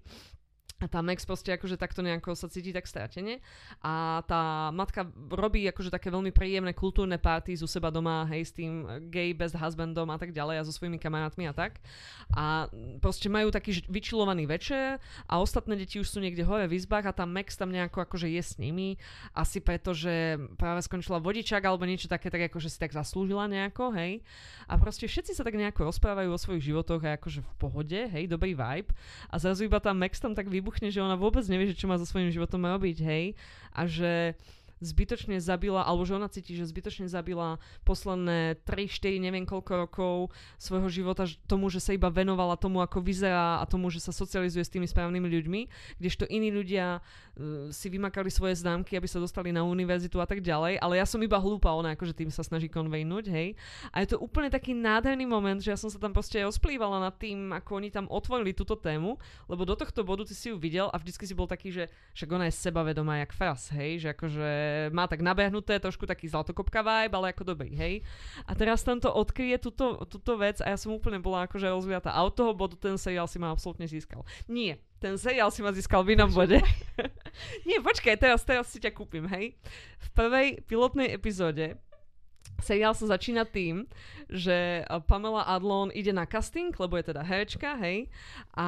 A 0.84 0.91
tá 0.91 1.00
Max 1.00 1.24
proste 1.24 1.56
akože 1.56 1.80
takto 1.80 2.04
nejako 2.04 2.36
sa 2.36 2.52
cíti 2.52 2.76
tak 2.76 2.84
stratene. 2.84 3.39
A 3.80 4.19
tá 4.28 4.67
matka 4.76 5.08
robí 5.32 5.63
akože 5.72 5.88
také 5.88 6.12
veľmi 6.12 6.36
príjemné 6.36 6.76
kultúrne 6.76 7.15
party 7.15 7.56
u 7.63 7.67
seba 7.72 7.88
doma, 7.88 8.28
hej, 8.28 8.43
s 8.43 8.52
tým 8.52 8.84
gay 9.08 9.32
best 9.32 9.56
husbandom 9.56 10.12
a 10.12 10.19
tak 10.19 10.36
ďalej 10.36 10.60
a 10.60 10.67
so 10.67 10.76
svojimi 10.76 11.00
kamarátmi 11.00 11.48
a 11.48 11.56
tak. 11.56 11.80
A 12.36 12.67
proste 13.00 13.31
majú 13.31 13.48
taký 13.48 13.79
vyčilovaný 13.88 14.44
večer 14.44 15.00
a 15.31 15.40
ostatné 15.40 15.79
deti 15.79 16.04
už 16.04 16.12
sú 16.12 16.19
niekde 16.19 16.44
hore 16.44 16.67
v 16.67 16.75
izbách 16.75 17.08
a 17.08 17.15
tá 17.15 17.23
Max 17.23 17.56
tam 17.56 17.71
nejako 17.71 18.04
akože 18.04 18.27
je 18.27 18.44
s 18.44 18.60
nimi. 18.60 19.00
Asi 19.31 19.63
preto, 19.63 19.96
že 19.96 20.36
práve 20.60 20.84
skončila 20.84 21.23
vodičák 21.23 21.63
alebo 21.63 21.88
niečo 21.88 22.12
také, 22.12 22.27
tak 22.27 22.52
akože 22.52 22.67
si 22.67 22.75
tak 22.75 22.92
zaslúžila 22.92 23.48
nejako, 23.48 23.96
hej. 23.96 24.19
A 24.67 24.75
proste 24.75 25.08
všetci 25.08 25.31
sa 25.31 25.48
tak 25.48 25.56
nejako 25.56 25.88
rozprávajú 25.88 26.27
o 26.34 26.42
svojich 26.42 26.73
životoch 26.73 27.00
a 27.08 27.15
akože 27.15 27.40
v 27.40 27.52
pohode, 27.56 28.00
hej, 28.12 28.27
dobrý 28.27 28.58
vibe. 28.58 28.92
A 29.29 29.40
zrazu 29.40 29.69
iba 29.69 29.79
tá 29.79 29.94
Max 29.94 30.17
tam 30.17 30.34
tak 30.34 30.50
vybuchne 30.50 30.73
vybuchne, 30.74 30.90
že 30.90 31.06
ona 31.06 31.13
vôbec 31.13 31.46
nevie, 31.46 31.69
že 31.69 31.78
čo 31.78 31.86
má 31.86 32.02
so 32.02 32.10
svojím 32.10 32.34
životom 32.34 32.65
robiť, 32.65 32.98
hej. 33.06 33.38
A 33.78 33.86
že 33.86 34.34
zbytočne 34.82 35.38
zabila, 35.38 35.86
alebo 35.86 36.04
že 36.08 36.17
ona 36.17 36.32
cíti, 36.32 36.58
že 36.58 36.67
zbytočne 36.67 37.06
zabila 37.06 37.62
posledné 37.84 38.60
3, 38.65 38.90
4, 38.90 39.19
neviem 39.19 39.46
koľko 39.46 39.71
rokov 39.88 40.15
svojho 40.58 40.90
života 40.90 41.30
tomu, 41.46 41.69
že 41.69 41.84
sa 41.84 41.96
iba 41.96 42.10
venovala 42.10 42.60
tomu, 42.60 42.82
ako 42.82 43.04
vyzerá 43.04 43.62
a 43.62 43.65
tomu, 43.69 43.92
že 43.94 44.04
sa 44.04 44.15
socializuje 44.15 44.63
s 44.63 44.74
tými 44.74 44.88
správnymi 44.90 45.28
ľuďmi, 45.30 45.62
kdežto 46.00 46.28
iní 46.28 46.50
ľudia 46.50 47.00
uh, 47.00 47.69
si 47.69 47.88
vymakali 47.88 48.34
svoje 48.34 48.60
známky, 48.60 48.98
aby 48.98 49.08
sa 49.08 49.21
dostali 49.21 49.54
na 49.54 49.62
univerzitu 49.63 50.19
a 50.19 50.28
tak 50.28 50.44
ďalej, 50.44 50.80
ale 50.80 51.00
ja 51.00 51.06
som 51.08 51.21
iba 51.21 51.40
hlúpa, 51.40 51.71
ona 51.71 51.96
akože 51.96 52.15
tým 52.15 52.32
sa 52.32 52.44
snaží 52.44 52.67
konvejnúť, 52.67 53.26
hej. 53.32 53.56
A 53.92 54.04
je 54.04 54.15
to 54.15 54.17
úplne 54.19 54.52
taký 54.52 54.76
nádherný 54.76 55.28
moment, 55.28 55.60
že 55.60 55.71
ja 55.71 55.80
som 55.80 55.92
sa 55.92 56.00
tam 56.00 56.12
proste 56.12 56.40
rozplývala 56.44 57.00
nad 57.00 57.15
tým, 57.15 57.52
ako 57.56 57.84
oni 57.84 57.90
tam 57.92 58.06
otvorili 58.12 58.56
túto 58.56 58.76
tému, 58.80 59.15
lebo 59.48 59.63
do 59.63 59.76
tohto 59.76 60.04
bodu 60.04 60.28
ty 60.28 60.36
si 60.36 60.52
ju 60.52 60.60
videl 60.60 60.88
a 60.92 61.00
vždycky 61.00 61.24
si 61.24 61.34
bol 61.36 61.48
taký, 61.48 61.71
že 61.71 61.84
však 62.15 62.30
ona 62.30 62.48
je 62.48 62.56
sebavedomá 62.56 63.24
jak 63.24 63.32
fras, 63.34 63.71
hej, 63.71 64.04
že 64.04 64.08
akože 64.13 64.63
má 64.92 65.06
tak 65.06 65.21
nabehnuté, 65.24 65.80
trošku 65.80 66.06
taký 66.06 66.30
zlatokopka 66.30 66.82
vibe, 66.82 67.13
ale 67.13 67.32
ako 67.32 67.56
dobrý, 67.56 67.71
hej. 67.74 67.94
A 68.48 68.58
teraz 68.58 68.82
tam 68.82 69.00
to 69.00 69.12
odkryje 69.12 69.60
túto, 69.62 70.04
túto 70.10 70.36
vec 70.40 70.60
a 70.60 70.74
ja 70.74 70.78
som 70.78 70.94
úplne 70.96 71.21
bola 71.21 71.46
akože 71.46 71.69
rozviatá. 71.69 72.12
A 72.12 72.24
od 72.26 72.34
toho 72.34 72.52
bodu 72.52 72.76
ten 72.76 72.98
seriál 72.98 73.30
si 73.30 73.38
ma 73.38 73.54
absolútne 73.54 73.86
získal. 73.86 74.26
Nie, 74.50 74.82
ten 75.04 75.19
seriál 75.19 75.52
si 75.52 75.60
ma 75.60 75.76
získal 75.76 76.08
v 76.08 76.15
inom 76.15 76.32
bode. 76.32 76.63
Nie, 77.67 77.84
počkaj, 77.84 78.15
teraz, 78.15 78.42
teraz 78.48 78.71
si 78.71 78.80
ťa 78.80 78.96
kúpim, 78.96 79.28
hej. 79.28 79.60
V 80.00 80.08
prvej 80.15 80.63
pilotnej 80.63 81.12
epizóde 81.12 81.76
seriál 82.63 82.96
sa 82.96 83.06
začína 83.12 83.44
tým, 83.44 83.83
že 84.31 84.87
Pamela 85.06 85.44
Adlon 85.46 85.91
ide 85.91 86.15
na 86.15 86.23
casting, 86.23 86.71
lebo 86.71 86.96
je 86.96 87.12
teda 87.12 87.21
herečka, 87.21 87.75
hej, 87.83 88.08
a 88.56 88.67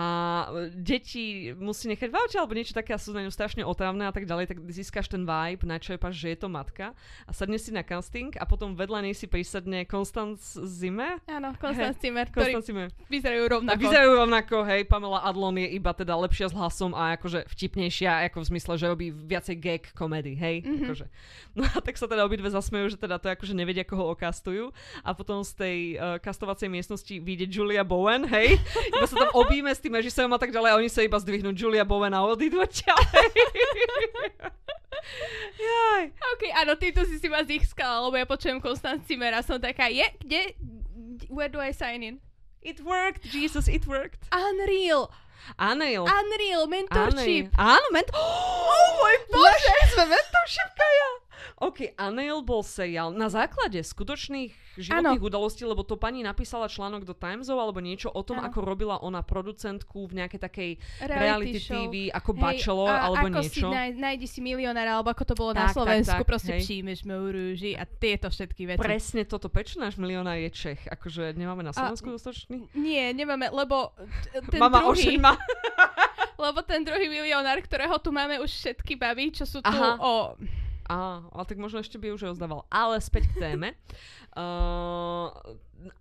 deti 0.75 1.55
musí 1.55 1.87
nechať 1.89 2.11
v 2.11 2.15
aute 2.19 2.35
alebo 2.37 2.53
niečo 2.53 2.75
také 2.75 2.91
a 2.91 2.99
sú 2.99 3.15
na 3.15 3.23
ňu 3.23 3.31
strašne 3.31 3.63
otravné 3.63 4.05
a 4.05 4.13
tak 4.13 4.27
ďalej, 4.27 4.51
tak 4.51 4.57
získaš 4.67 5.09
ten 5.09 5.23
vibe, 5.23 5.63
načerpaš, 5.63 6.21
že 6.21 6.35
je 6.35 6.37
to 6.43 6.51
matka 6.51 6.91
a 7.25 7.31
sadne 7.31 7.55
si 7.55 7.71
na 7.71 7.81
casting 7.87 8.35
a 8.35 8.43
potom 8.43 8.75
vedľa 8.75 9.09
nej 9.09 9.15
si 9.15 9.25
prisadne 9.31 9.87
Konstanc 9.87 10.37
Zimmer. 10.43 11.23
Áno, 11.25 11.55
Konstanc 11.57 11.97
Zimmer, 11.97 12.27
ktorí 12.29 12.59
Zimmer. 12.61 12.91
vyzerajú 13.09 13.43
rovnako. 13.47 13.73
A 13.73 13.79
vyzerajú 13.79 14.11
rovnako, 14.11 14.55
hej, 14.69 14.81
Pamela 14.85 15.23
Adlon 15.23 15.55
je 15.65 15.71
iba 15.71 15.95
teda 15.95 16.13
lepšia 16.19 16.51
s 16.51 16.53
hlasom 16.53 16.91
a 16.93 17.15
akože 17.15 17.47
vtipnejšia, 17.47 18.27
ako 18.29 18.43
v 18.43 18.45
zmysle, 18.53 18.73
že 18.75 18.85
robí 18.91 19.07
viacej 19.09 19.55
gag 19.57 19.83
komedy, 19.97 20.35
hej, 20.35 20.61
mm-hmm. 20.61 20.83
akože. 20.83 21.05
No 21.57 21.63
a 21.63 21.79
tak 21.79 21.95
sa 21.95 22.05
teda 22.05 22.27
obidve 22.27 22.51
zasmejú, 22.51 22.91
že 22.91 22.99
teda 22.99 23.17
to 23.17 23.31
akože 23.31 23.55
nevedia 23.65 23.81
ako 23.81 23.95
ho 23.97 24.05
okastujú 24.13 24.69
a 25.01 25.09
potom 25.17 25.41
z 25.41 25.51
tej 25.57 25.79
uh, 25.97 26.21
kastovacej 26.21 26.69
miestnosti 26.69 27.17
vyjde 27.17 27.49
Julia 27.49 27.81
Bowen, 27.81 28.29
hej, 28.29 28.61
iba 28.93 29.07
sa 29.09 29.25
tam 29.25 29.33
obíme 29.33 29.73
s 29.73 29.81
tým 29.81 29.97
režisérom 29.97 30.29
a 30.29 30.39
tak 30.39 30.53
ďalej 30.53 30.69
a 30.69 30.77
oni 30.77 30.89
sa 30.93 31.01
iba 31.01 31.17
zdvihnú 31.17 31.49
Julia 31.57 31.81
Bowen 31.81 32.13
a 32.13 32.21
odídu 32.21 32.61
ďalej. 32.61 33.27
Jaj. 35.55 36.03
OK, 36.13 36.43
áno, 36.53 36.77
týmto 36.77 37.01
si 37.09 37.17
si 37.17 37.25
ma 37.25 37.41
získala, 37.41 38.05
lebo 38.05 38.15
ja 38.21 38.29
počujem 38.29 38.61
Konstanc 38.61 39.01
Cimer 39.09 39.33
a 39.33 39.41
som 39.41 39.57
taká, 39.57 39.89
je, 39.89 40.05
kde, 40.21 40.53
where 41.33 41.49
do 41.49 41.57
I 41.57 41.73
sign 41.73 42.05
in? 42.05 42.15
It 42.61 42.81
worked, 42.81 43.25
Jesus, 43.29 43.69
it 43.69 43.85
worked. 43.85 44.25
Unreal. 44.33 45.13
Unreal. 45.61 46.09
Unreal, 46.09 46.65
mentorship. 46.65 47.53
Áno, 47.53 47.87
mentor... 47.93 48.17
Oh 48.75 48.89
môj 48.97 49.15
bože! 49.29 49.75
sme 49.93 50.09
mentorship, 50.09 50.69
Kaja. 50.73 51.09
OK, 51.61 51.95
Anail 51.95 52.41
bol 52.43 52.61
seriál 52.61 53.11
na 53.15 53.31
základe 53.31 53.79
skutočných 53.79 54.65
životných 54.75 55.21
ano. 55.23 55.29
udalostí, 55.31 55.63
lebo 55.63 55.87
to 55.87 55.95
pani 55.95 56.19
napísala 56.21 56.67
článok 56.67 57.07
do 57.07 57.15
Timesov 57.15 57.55
alebo 57.55 57.79
niečo 57.79 58.11
o 58.11 58.21
tom, 58.21 58.43
ano. 58.43 58.51
ako 58.51 58.59
robila 58.63 58.99
ona 58.99 59.23
producentku 59.23 60.07
v 60.11 60.23
nejakej 60.23 60.39
takej 60.41 60.69
reality, 61.03 61.23
reality 61.23 61.59
TV, 61.63 61.93
ako 62.11 62.31
hej, 62.35 62.41
Bachelor 62.43 62.91
a, 62.91 62.97
alebo 63.07 63.27
ako 63.31 63.39
niečo. 63.41 63.55
Si 63.55 63.61
naj, 63.63 63.89
nájdi 63.95 64.27
si 64.27 64.39
milionár, 64.43 64.87
alebo 64.87 65.09
ako 65.11 65.23
to 65.23 65.35
bolo 65.35 65.51
tak, 65.55 65.59
na 65.59 65.67
Slovensku, 65.71 66.11
tak, 66.11 66.27
tak, 66.27 66.29
proste 66.29 66.51
príjmeš 66.59 66.99
rúži 67.07 67.71
a 67.73 67.83
tieto 67.87 68.27
všetky 68.27 68.75
veci. 68.75 68.81
Presne 68.83 69.23
toto, 69.23 69.47
prečo 69.47 69.79
náš 69.79 69.95
milionár 69.95 70.35
je 70.39 70.51
Čech? 70.51 70.81
Akože 70.91 71.31
nemáme 71.33 71.63
na 71.63 71.71
Slovensku 71.71 72.11
dostatočný? 72.11 72.67
Nie, 72.75 73.15
nemáme, 73.15 73.47
lebo 73.49 73.95
ten 74.51 74.59
Mama 74.59 74.83
druhý... 74.83 75.15
ma. 75.15 75.39
lebo 76.43 76.59
ten 76.67 76.83
druhý 76.83 77.07
milionár, 77.07 77.57
ktorého 77.63 77.95
tu 78.03 78.11
máme 78.11 78.43
už 78.43 78.51
všetky 78.51 78.99
baby, 78.99 79.31
čo 79.31 79.47
sú 79.47 79.63
tu 79.63 79.71
Aha. 79.71 79.95
o 80.03 80.35
Á, 80.85 81.25
ale 81.33 81.45
tak 81.49 81.57
možno 81.57 81.81
ešte 81.81 81.97
by 81.97 82.13
už 82.13 82.33
rozdával. 82.33 82.69
Ale 82.69 83.01
späť 83.01 83.29
k 83.33 83.41
téme. 83.41 83.73
Uh, 84.35 85.31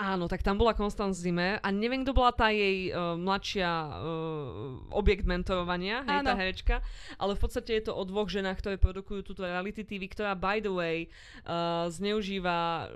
áno, 0.01 0.31
tak 0.31 0.41
tam 0.41 0.57
bola 0.57 0.73
Konstanz 0.73 1.21
Zimmer 1.21 1.61
a 1.61 1.69
neviem, 1.69 2.03
kto 2.03 2.17
bola 2.17 2.33
tá 2.33 2.49
jej 2.49 2.91
uh, 2.91 3.19
mladšia 3.19 3.69
uh, 3.69 4.95
objekt 4.95 5.29
mentorovania, 5.29 6.03
hej, 6.07 6.25
tá 6.25 6.33
herečka, 6.33 6.77
ale 7.21 7.37
v 7.37 7.41
podstate 7.41 7.71
je 7.81 7.91
to 7.91 7.93
o 7.93 8.03
dvoch 8.09 8.31
ženách, 8.31 8.59
ktoré 8.61 8.77
produkujú 8.81 9.21
túto 9.27 9.45
reality 9.45 9.85
TV, 9.85 10.09
ktorá 10.09 10.33
by 10.33 10.63
the 10.65 10.73
way 10.73 10.97
uh, 11.45 11.91
zneužíva 11.93 12.89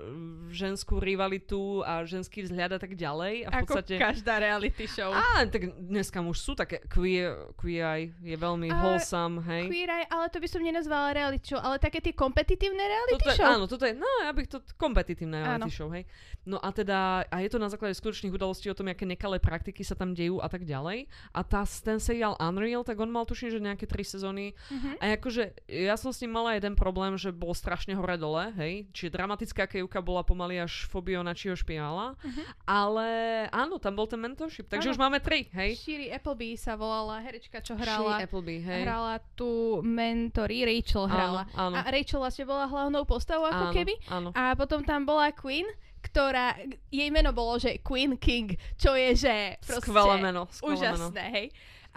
ženskú 0.49 0.97
rivalitu 0.97 1.85
a 1.85 2.01
ženský 2.07 2.47
vzhľad 2.47 2.75
a 2.75 2.79
tak 2.81 2.97
ďalej. 2.97 3.45
A 3.45 3.49
v 3.49 3.59
Ako 3.65 3.73
podstate... 3.79 4.01
každá 4.01 4.41
reality 4.41 4.85
show. 4.89 5.13
Á, 5.13 5.45
tak 5.45 5.75
dneska 5.77 6.23
už 6.23 6.37
sú 6.37 6.51
také 6.57 6.81
queer, 6.89 7.53
queer 7.59 7.83
eye 7.85 8.05
je 8.23 8.35
veľmi 8.39 8.71
uh, 8.71 8.77
wholesome, 8.81 9.43
hej. 9.45 9.69
Queer 9.69 9.89
eye, 9.93 10.07
ale 10.09 10.25
to 10.33 10.41
by 10.41 10.47
som 10.49 10.61
nenazvala 10.63 11.13
reality 11.13 11.53
show, 11.53 11.61
ale 11.61 11.77
také 11.77 12.01
tie 12.01 12.15
kompetitívne 12.15 12.81
reality 12.81 13.19
toto 13.19 13.35
show. 13.35 13.45
Je, 13.45 13.53
áno, 13.53 13.65
toto 13.69 13.83
je, 13.85 13.93
no 13.93 14.07
ja 14.25 14.31
bych 14.33 14.47
to 14.49 14.57
kompetitívne 14.79 15.43
reality 15.43 15.69
Áno. 15.69 15.77
show, 15.77 15.89
hej. 15.91 16.03
No 16.49 16.57
a 16.57 16.68
teda, 16.71 17.25
a 17.27 17.35
je 17.41 17.49
to 17.49 17.59
na 17.61 17.69
základe 17.69 17.95
skutočných 17.95 18.33
udalostí 18.33 18.67
o 18.71 18.77
tom, 18.77 18.89
aké 18.91 19.07
nekalé 19.07 19.37
praktiky 19.41 19.81
sa 19.83 19.95
tam 19.95 20.13
dejú 20.13 20.39
a 20.41 20.47
tak 20.47 20.63
ďalej. 20.65 21.09
A 21.33 21.39
tá, 21.43 21.63
ten 21.65 21.97
seriál 21.97 22.37
Unreal, 22.39 22.85
tak 22.85 22.99
on 22.99 23.11
mal 23.11 23.25
tuším, 23.25 23.53
že 23.53 23.59
nejaké 23.59 23.85
tri 23.85 24.05
sezóny. 24.05 24.53
Uh-huh. 24.69 24.95
A 25.01 25.15
akože, 25.17 25.67
ja 25.69 25.95
som 25.99 26.13
s 26.13 26.21
ním 26.23 26.35
mala 26.35 26.55
jeden 26.55 26.73
problém, 26.73 27.15
že 27.19 27.33
bol 27.33 27.51
strašne 27.51 27.93
hore 27.95 28.15
dole, 28.15 28.51
hej. 28.57 28.87
Čiže 28.95 29.15
dramatická 29.15 29.67
kejúka 29.67 29.99
bola 29.99 30.23
pomaly 30.23 30.61
až 30.61 30.87
fobio 30.87 31.21
na 31.21 31.33
čího 31.33 31.57
špirála. 31.57 32.15
Uh-huh. 32.15 32.45
Ale 32.65 33.07
áno, 33.49 33.81
tam 33.81 33.97
bol 33.97 34.07
ten 34.07 34.21
mentorship. 34.21 34.69
Takže 34.69 34.91
ano. 34.91 34.93
už 34.95 34.99
máme 34.99 35.17
tri, 35.19 35.49
hej. 35.53 35.75
Shiri 35.79 36.07
Appleby 36.13 36.55
sa 36.55 36.79
volala 36.79 37.19
herečka, 37.19 37.59
čo 37.59 37.75
hrala. 37.75 38.21
Shiri 38.21 38.25
Appleby, 38.29 38.55
hej. 38.63 38.81
Hrala 38.85 39.15
tu 39.33 39.81
mentory, 39.81 40.65
Rachel 40.65 41.05
hrala. 41.09 41.43
Áno, 41.55 41.73
áno. 41.73 41.75
A 41.79 41.87
Rachel 41.89 42.19
vlastne 42.21 42.45
bola 42.45 42.65
hlavnou 42.69 43.03
postavou 43.03 43.47
ako 43.47 43.65
áno, 43.71 43.75
keby. 43.75 43.93
Áno. 44.11 44.29
A 44.35 44.53
potom 44.53 44.85
tam 44.85 45.03
bola 45.03 45.31
Queen, 45.33 45.65
ktorá, 45.99 46.55
jej 46.89 47.09
meno 47.11 47.35
bolo, 47.35 47.59
že 47.59 47.83
Queen 47.83 48.15
King, 48.15 48.55
čo 48.79 48.95
je, 48.95 49.15
že 49.15 49.33
proste 49.61 49.91
skvelé 49.91 50.15
meno, 50.19 50.47
skvelé 50.51 50.73
úžasné, 50.75 51.23
meno. 51.23 51.35
hej 51.35 51.47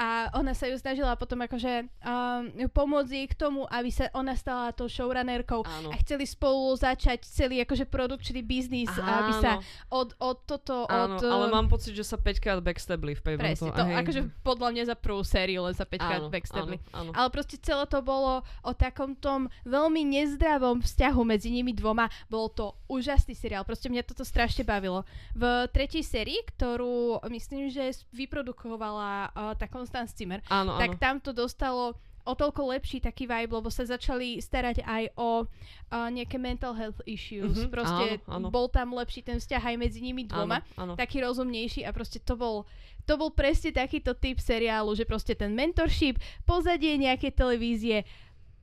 a 0.03 0.35
ona 0.35 0.51
sa 0.51 0.67
ju 0.67 0.75
snažila 0.75 1.15
potom 1.15 1.39
akože 1.47 1.87
um, 2.03 2.67
pomôcť 2.75 3.13
jej 3.15 3.27
k 3.31 3.39
tomu, 3.39 3.63
aby 3.71 3.87
sa 3.95 4.11
ona 4.19 4.35
stala 4.35 4.75
tou 4.75 4.91
showrunnerkou 4.91 5.63
Áno. 5.63 5.95
a 5.95 5.97
chceli 6.03 6.27
spolu 6.27 6.75
začať 6.75 7.23
celý 7.23 7.63
akože 7.63 7.87
produkčný 7.87 8.43
biznis, 8.43 8.91
Áno. 8.99 9.07
aby 9.07 9.33
sa 9.39 9.53
od, 9.95 10.11
od 10.19 10.43
toto, 10.43 10.91
Áno, 10.91 11.23
od... 11.23 11.23
ale 11.23 11.47
mám 11.55 11.71
pocit, 11.71 11.95
že 11.95 12.03
sa 12.03 12.19
5 12.19 12.43
krát 12.43 12.59
backstabli 12.59 13.15
v 13.15 13.23
priebehu 13.23 13.55
Presne, 13.55 13.71
to, 13.71 13.85
hej. 13.87 13.97
akože 14.03 14.21
podľa 14.43 14.69
mňa 14.75 14.85
za 14.91 14.97
prvú 14.99 15.23
sériu 15.23 15.63
len 15.71 15.75
sa 15.79 15.87
5 15.87 16.03
krát 16.03 16.23
backstabli. 16.27 16.83
Áno, 16.91 16.99
áno. 17.07 17.11
Ale 17.15 17.29
proste 17.31 17.55
celé 17.63 17.87
to 17.87 18.03
bolo 18.03 18.43
o 18.67 18.73
takom 18.75 19.15
tom 19.15 19.47
veľmi 19.63 20.03
nezdravom 20.03 20.83
vzťahu 20.83 21.21
medzi 21.23 21.55
nimi 21.55 21.71
dvoma. 21.71 22.11
Bol 22.27 22.51
to 22.51 22.75
úžasný 22.91 23.39
seriál, 23.39 23.63
proste 23.63 23.87
mňa 23.87 24.03
toto 24.03 24.27
strašne 24.27 24.67
bavilo. 24.67 25.07
V 25.39 25.71
tretej 25.71 26.03
sérii, 26.03 26.43
ktorú 26.43 27.23
myslím, 27.31 27.71
že 27.71 28.03
vyprodukovala 28.11 29.31
uh, 29.31 29.55
takom 29.55 29.87
Constance 29.93 30.17
Zimmer, 30.17 30.41
áno, 30.49 30.81
tak 30.81 30.97
tam 30.97 31.21
to 31.21 31.37
dostalo 31.37 31.93
o 32.23 32.33
toľko 32.39 32.71
lepší 32.71 33.03
taký 33.03 33.27
vibe, 33.27 33.51
lebo 33.51 33.67
sa 33.67 33.83
začali 33.83 34.39
starať 34.39 34.87
aj 34.87 35.11
o 35.19 35.43
uh, 35.43 36.09
nejaké 36.09 36.39
mental 36.39 36.71
health 36.71 37.03
issues. 37.03 37.59
Mm-hmm, 37.59 37.75
proste 37.75 38.23
áno, 38.31 38.47
áno. 38.47 38.49
bol 38.49 38.71
tam 38.71 38.95
lepší 38.95 39.27
ten 39.27 39.43
vzťah 39.43 39.75
aj 39.75 39.77
medzi 39.77 39.99
nimi 39.99 40.23
dvoma, 40.23 40.63
áno, 40.79 40.95
áno. 40.95 40.95
taký 40.95 41.19
rozumnejší 41.19 41.83
a 41.83 41.91
proste 41.91 42.23
to 42.23 42.39
bol 42.39 42.65
to 43.03 43.19
bol 43.19 43.35
presne 43.35 43.75
takýto 43.75 44.15
typ 44.15 44.39
seriálu, 44.39 44.95
že 44.95 45.03
proste 45.03 45.35
ten 45.35 45.51
mentorship, 45.51 46.23
pozadie 46.47 46.95
nejaké 46.95 47.35
televízie, 47.35 48.07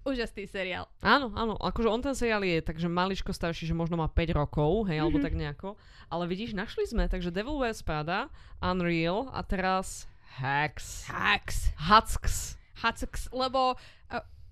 úžasný 0.07 0.47
seriál. 0.47 0.87
Áno, 1.03 1.35
áno, 1.35 1.59
akože 1.59 1.91
on 1.91 1.99
ten 1.99 2.15
seriál 2.15 2.47
je 2.47 2.63
takže 2.63 2.87
maličko 2.87 3.35
starší, 3.35 3.67
že 3.67 3.75
možno 3.75 3.99
má 3.99 4.07
5 4.07 4.39
rokov, 4.39 4.87
hej, 4.87 4.95
mm-hmm. 4.95 5.03
alebo 5.03 5.17
mhm. 5.19 5.25
tak 5.27 5.33
nejako. 5.35 5.69
Ale 6.07 6.23
vidíš, 6.31 6.55
našli 6.55 6.87
sme, 6.87 7.11
takže 7.11 7.35
Devil 7.35 7.59
Wears 7.59 7.83
Prada, 7.83 8.31
Unreal 8.63 9.27
a 9.35 9.43
teraz 9.43 10.07
Hax. 10.39 11.03
Hax. 11.11 11.75
Hacks. 11.75 12.55
Hacks, 12.79 13.27
lebo, 13.35 13.75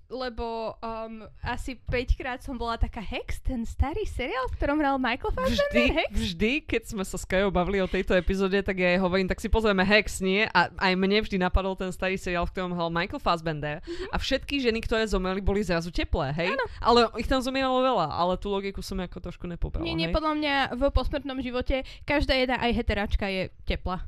lebo 0.08 0.76
um, 0.80 1.28
asi 1.44 1.76
5 1.76 2.16
krát 2.20 2.40
som 2.40 2.56
bola 2.56 2.80
taká 2.80 3.04
Hex, 3.04 3.44
ten 3.44 3.68
starý 3.68 4.08
seriál, 4.08 4.48
v 4.52 4.56
ktorom 4.56 4.80
hral 4.80 4.96
Michael 5.00 5.36
Fassbender, 5.36 5.68
Vždy, 5.68 5.86
Hex. 5.92 6.12
vždy, 6.12 6.52
keď 6.64 6.82
sme 6.92 7.04
sa 7.04 7.20
s 7.20 7.28
Kajou 7.28 7.52
bavili 7.52 7.84
o 7.84 7.92
tejto 7.92 8.16
epizóde, 8.16 8.56
tak 8.64 8.80
ja 8.80 8.96
jej 8.96 9.00
hovorím, 9.04 9.28
tak 9.28 9.44
si 9.44 9.52
pozrieme 9.52 9.84
Hex, 9.84 10.24
nie? 10.24 10.48
A 10.52 10.72
aj 10.72 10.94
mne 10.96 11.24
vždy 11.24 11.40
napadol 11.40 11.76
ten 11.76 11.92
starý 11.92 12.16
seriál, 12.16 12.48
v 12.48 12.56
ktorom 12.56 12.72
hral 12.76 12.88
Michael 12.88 13.20
Fassbender. 13.20 13.84
Mhm. 13.84 14.12
A 14.12 14.16
všetky 14.20 14.64
ženy, 14.64 14.80
ktoré 14.84 15.04
zomreli, 15.08 15.44
boli 15.44 15.64
zrazu 15.64 15.92
teplé, 15.92 16.32
hej? 16.36 16.56
Ale 16.80 17.12
ich 17.20 17.28
tam 17.28 17.44
zomieralo 17.44 17.84
veľa, 17.84 18.08
ale 18.12 18.40
tú 18.40 18.48
logiku 18.48 18.80
som 18.80 19.00
ako 19.00 19.20
trošku 19.24 19.44
nepobrala, 19.48 19.84
Nie, 19.84 19.96
nie, 19.96 20.12
podľa 20.12 20.34
mňa 20.40 20.56
v 20.76 20.84
posmrtnom 20.92 21.40
živote 21.44 21.84
každá 22.08 22.36
jedna 22.36 22.60
aj 22.60 22.72
heteračka 22.76 23.28
je 23.28 23.52
teplá. 23.68 24.04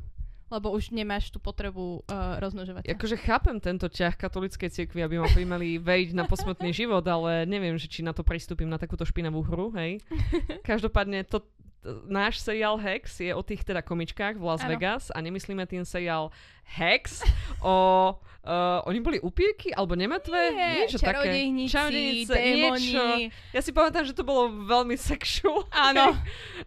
Lebo 0.49 0.73
už 0.73 0.89
nemáš 0.89 1.29
tú 1.29 1.37
potrebu 1.37 2.01
uh, 2.09 2.41
rozmnožovať 2.41 2.85
sa. 2.85 2.91
Akože 2.97 3.17
chápem 3.21 3.57
tento 3.61 3.85
ťah 3.85 4.17
katolíckej 4.17 4.69
cirkvi, 4.73 5.05
aby 5.05 5.21
ma 5.21 5.29
primeli 5.29 5.77
vejť 5.77 6.17
na 6.17 6.25
posmrtný 6.25 6.73
život, 6.73 7.05
ale 7.05 7.45
neviem, 7.45 7.77
že 7.77 7.85
či 7.85 8.01
na 8.01 8.11
to 8.17 8.25
pristúpim 8.25 8.65
na 8.65 8.81
takúto 8.81 9.05
špinavú 9.05 9.45
hru, 9.45 9.69
hej. 9.77 10.01
Každopádne 10.69 11.25
to, 11.29 11.45
náš 12.07 12.43
seriál 12.43 12.75
Hex 12.75 13.23
je 13.23 13.31
o 13.31 13.39
tých 13.39 13.63
teda 13.63 13.79
komičkách 13.79 14.35
v 14.35 14.43
Las 14.43 14.63
Áno. 14.63 14.75
Vegas 14.75 15.07
a 15.15 15.17
nemyslíme 15.23 15.63
tým 15.63 15.87
seriál 15.87 16.31
Hex 16.75 17.23
o... 17.63 18.15
Uh, 18.39 18.79
oni 18.87 19.03
boli 19.03 19.19
upírky 19.19 19.75
alebo 19.75 19.99
nemetve? 19.99 20.55
Nie, 20.55 20.87
niečo 20.87 20.95
také. 20.95 21.27
čarodejníci, 21.27 21.71
Čarodejnice, 21.75 22.35
niečo. 22.39 23.03
Ja 23.51 23.59
si 23.59 23.71
pamätám, 23.75 24.07
že 24.07 24.15
to 24.15 24.23
bolo 24.23 24.47
veľmi 24.63 24.95
sexual. 24.95 25.67
Áno. 25.75 26.15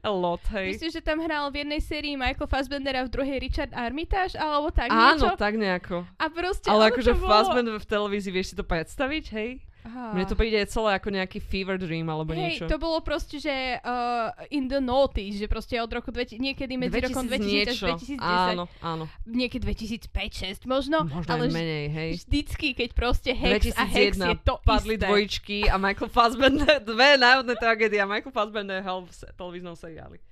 A 0.05 0.09
lot, 0.13 0.45
hej. 0.53 0.77
Myslím, 0.77 0.93
že 0.93 1.01
tam 1.01 1.17
hral 1.25 1.49
v 1.49 1.65
jednej 1.65 1.81
sérii 1.81 2.13
Michael 2.13 2.45
Fassbender 2.45 2.93
a 3.01 3.09
v 3.09 3.11
druhej 3.11 3.41
Richard 3.41 3.73
Armitage, 3.73 4.37
alebo 4.37 4.69
tak 4.69 4.93
Áno, 4.93 5.17
niečo. 5.17 5.29
tak 5.41 5.57
nejako. 5.57 6.05
A 6.21 6.25
proste, 6.29 6.69
Ale 6.69 6.93
akože 6.93 7.17
bolo... 7.17 7.31
Fassbender 7.33 7.77
v 7.81 7.89
televízii, 7.89 8.31
vieš 8.37 8.53
si 8.53 8.55
to 8.55 8.69
predstaviť, 8.69 9.25
hej? 9.33 9.51
Á. 9.83 10.15
Mne 10.15 10.31
to 10.31 10.39
príde 10.39 10.63
celé 10.71 10.95
ako 10.95 11.11
nejaký 11.11 11.43
fever 11.43 11.75
dream 11.75 12.07
alebo 12.07 12.31
Hej, 12.33 12.39
niečo. 12.39 12.65
to 12.71 12.79
bolo 12.79 13.03
proste, 13.03 13.43
že 13.43 13.51
uh, 13.83 14.31
in 14.49 14.71
the 14.71 14.79
noughties, 14.79 15.43
že 15.43 15.51
proste 15.51 15.75
od 15.75 15.91
roku 15.91 16.15
2000, 16.15 16.39
niekedy 16.39 16.79
medzi 16.79 17.03
rokom 17.03 17.27
2000 17.27 17.43
niečo. 17.43 17.87
až 17.91 17.99
2010. 18.15 18.23
Áno, 18.23 18.65
áno. 18.79 19.05
Niekedy 19.27 19.67
2005-2006 20.07 20.71
možno, 20.71 21.03
Možno 21.03 21.27
ale 21.27 21.51
menej, 21.51 21.87
hej. 21.91 22.11
vždycky, 22.23 22.79
keď 22.79 22.95
proste 22.95 23.35
Hex 23.35 23.75
a 23.75 23.83
Hex 23.83 24.23
je 24.23 24.39
2001 24.39 24.47
to 24.47 24.55
padli 24.63 24.95
isté. 24.95 25.03
dvojičky 25.03 25.59
a 25.67 25.75
Michael 25.77 26.11
Fassbender, 26.15 26.79
dve 26.95 27.19
národné 27.19 27.55
tragédie 27.59 27.99
a 27.99 28.07
Michael 28.07 28.31
Fassbender 28.31 28.79
hral 28.79 29.03
v 29.03 29.11
televíznom 29.35 29.75
seriáli. 29.75 30.23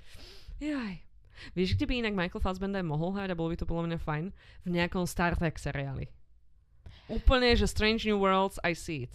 Jaj. 0.58 0.94
Vieš, 1.56 1.74
kde 1.74 1.88
by 1.88 1.94
inak 1.98 2.14
Michael 2.14 2.38
Fassbender 2.38 2.84
mohol 2.84 3.16
hrať 3.16 3.32
a 3.32 3.38
bolo 3.38 3.50
by 3.50 3.56
to 3.56 3.66
podľa 3.66 3.84
mňa 3.88 3.98
fajn? 3.98 4.24
V 4.62 4.68
nejakom 4.70 5.08
Star 5.08 5.34
Trek 5.34 5.56
seriáli. 5.56 6.06
Úplne, 7.08 7.58
že 7.58 7.66
Strange 7.66 8.06
New 8.06 8.20
Worlds, 8.20 8.60
I 8.62 8.76
see 8.76 9.08
it. 9.08 9.12